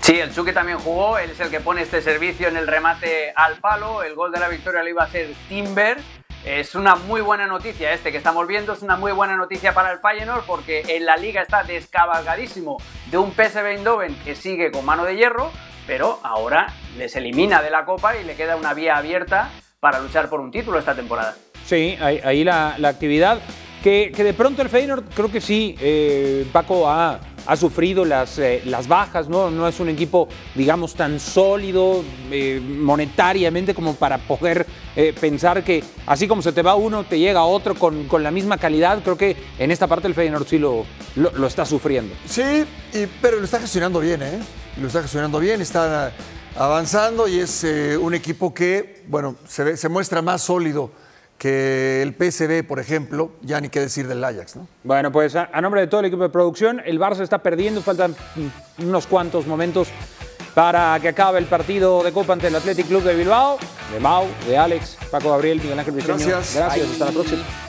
Sí, 0.09 0.19
el 0.19 0.35
Chuque 0.35 0.55
también 0.55 0.79
jugó, 0.79 1.19
él 1.19 1.33
es 1.33 1.41
el 1.41 1.51
que 1.51 1.61
pone 1.61 1.83
este 1.83 2.01
servicio 2.01 2.49
en 2.49 2.57
el 2.57 2.67
remate 2.67 3.31
al 3.37 3.57
palo, 3.59 4.03
el 4.03 4.15
gol 4.15 4.33
de 4.33 4.41
la 4.41 4.49
victoria 4.49 4.83
lo 4.83 4.89
iba 4.89 5.03
a 5.03 5.05
hacer 5.05 5.35
Timber. 5.51 5.99
Es 6.47 6.75
una 6.75 6.95
muy 6.95 7.21
buena 7.21 7.47
noticia 7.47 7.93
este 7.93 8.11
que 8.11 8.17
estamos 8.17 8.47
viendo, 8.47 8.73
es 8.73 8.81
una 8.81 8.97
muy 8.97 9.13
buena 9.13 9.37
noticia 9.37 9.75
para 9.75 9.93
el 9.93 9.99
Feyenoord 9.99 10.45
porque 10.47 10.83
en 10.89 11.05
la 11.05 11.19
liga 11.19 11.43
está 11.43 11.63
descabalgadísimo 11.63 12.79
de 13.11 13.19
un 13.19 13.33
PSV 13.33 13.67
Eindhoven 13.67 14.15
que 14.25 14.35
sigue 14.35 14.71
con 14.71 14.87
mano 14.87 15.05
de 15.05 15.15
hierro, 15.15 15.53
pero 15.87 16.21
ahora 16.23 16.73
les 16.97 17.15
elimina 17.15 17.61
de 17.61 17.69
la 17.69 17.85
Copa 17.85 18.17
y 18.17 18.25
le 18.25 18.35
queda 18.35 18.57
una 18.57 18.73
vía 18.73 18.97
abierta 18.97 19.51
para 19.79 20.01
luchar 20.01 20.31
por 20.31 20.41
un 20.41 20.51
título 20.51 20.79
esta 20.79 20.95
temporada. 20.95 21.37
Sí, 21.67 21.99
ahí, 22.01 22.19
ahí 22.25 22.45
la, 22.45 22.77
la 22.79 22.89
actividad. 22.89 23.41
Que, 23.83 24.11
que 24.17 24.25
de 24.25 24.33
pronto 24.33 24.63
el 24.63 24.71
Feyenoord, 24.71 25.05
creo 25.15 25.31
que 25.31 25.43
sí, 25.43 25.77
eh, 25.83 26.47
Paco 26.51 26.89
ha, 26.89 27.21
ha 27.49 27.57
sufrido 27.57 28.05
las, 28.05 28.39
eh, 28.39 28.61
las 28.67 28.87
bajas, 28.89 29.27
¿no? 29.27 29.51
No 29.51 29.67
es 29.67 29.81
un 29.81 29.89
equipo, 29.89 30.29
digamos, 30.55 30.95
tan 30.95 31.19
sólido 31.19 32.05
eh, 32.31 32.61
monetariamente 32.63 33.75
como 33.75 33.95
para 33.95 34.19
poder 34.19 34.67
eh, 34.95 35.15
pensar 35.19 35.65
que 35.65 35.83
así 36.07 36.29
como 36.29 36.43
se 36.43 36.53
te 36.53 36.61
va 36.61 36.75
uno, 36.75 37.05
te 37.05 37.19
llega 37.19 37.43
otro 37.45 37.75
con, 37.75 38.05
con 38.07 38.23
la 38.23 38.31
misma 38.31 38.59
calidad. 38.59 39.01
Creo 39.03 39.17
que 39.17 39.35
en 39.59 39.71
esta 39.71 39.87
parte 39.87 40.07
el 40.09 40.15
Feyenoord 40.15 40.47
sí 40.47 40.59
lo, 40.59 40.85
lo, 41.17 41.47
está 41.47 41.65
sufriendo. 41.65 42.15
Sí, 42.27 42.43
y- 42.93 43.07
pero 43.23 43.39
lo 43.39 43.45
está 43.45 43.59
gestionando 43.61 43.99
bien, 44.01 44.23
¿eh? 44.23 44.39
Lo 44.79 44.87
está 44.89 45.01
gestionando 45.01 45.39
bien, 45.41 45.63
está 45.63 46.13
avanzando 46.55 47.29
y 47.29 47.39
es 47.39 47.65
un 47.99 48.13
equipo 48.13 48.53
que, 48.53 49.03
bueno, 49.09 49.37
se, 49.49 49.77
se 49.79 49.89
muestra 49.89 50.21
más 50.21 50.43
sólido 50.43 50.91
que 51.39 52.03
el 52.03 52.15
PSV, 52.15 52.67
por 52.67 52.81
ejemplo, 52.81 53.31
ya 53.43 53.61
ni 53.61 53.69
qué 53.69 53.81
decir 53.81 54.09
del 54.09 54.23
Ajax, 54.23 54.57
¿no? 54.57 54.67
Bueno, 54.83 55.13
pues 55.13 55.37
a, 55.37 55.49
a 55.53 55.61
nombre 55.61 55.81
de 55.81 55.87
todo 55.87 56.01
el 56.01 56.07
equipo 56.07 56.25
de 56.25 56.29
producción, 56.29 56.83
el 56.85 56.99
Barça 56.99 57.21
está 57.21 57.39
perdiendo, 57.39 57.81
faltan 57.81 58.15
unos 58.79 59.07
cuantos 59.07 59.47
momentos 59.47 59.89
para 60.55 60.99
que 61.01 61.09
acabe 61.09 61.39
el 61.39 61.45
partido 61.47 62.03
de 62.03 62.13
Copa 62.13 62.33
ante 62.33 62.49
el 62.49 62.57
Athletic 62.57 62.89
Club 62.89 63.05
de 63.05 63.15
Bilbao, 63.15 63.59
de 63.93 64.01
Mau, 64.01 64.27
de 64.47 64.59
Alex, 64.59 64.99
Paco 65.11 65.31
Gabriel, 65.31 65.61
Miguel 65.61 65.79
Ángel 65.79 65.95
Briceño. 65.95 66.17
Gracias. 66.17 66.57
Gracias, 66.57 66.91
hasta 66.91 67.05
la 67.05 67.13
próxima. 67.13 67.68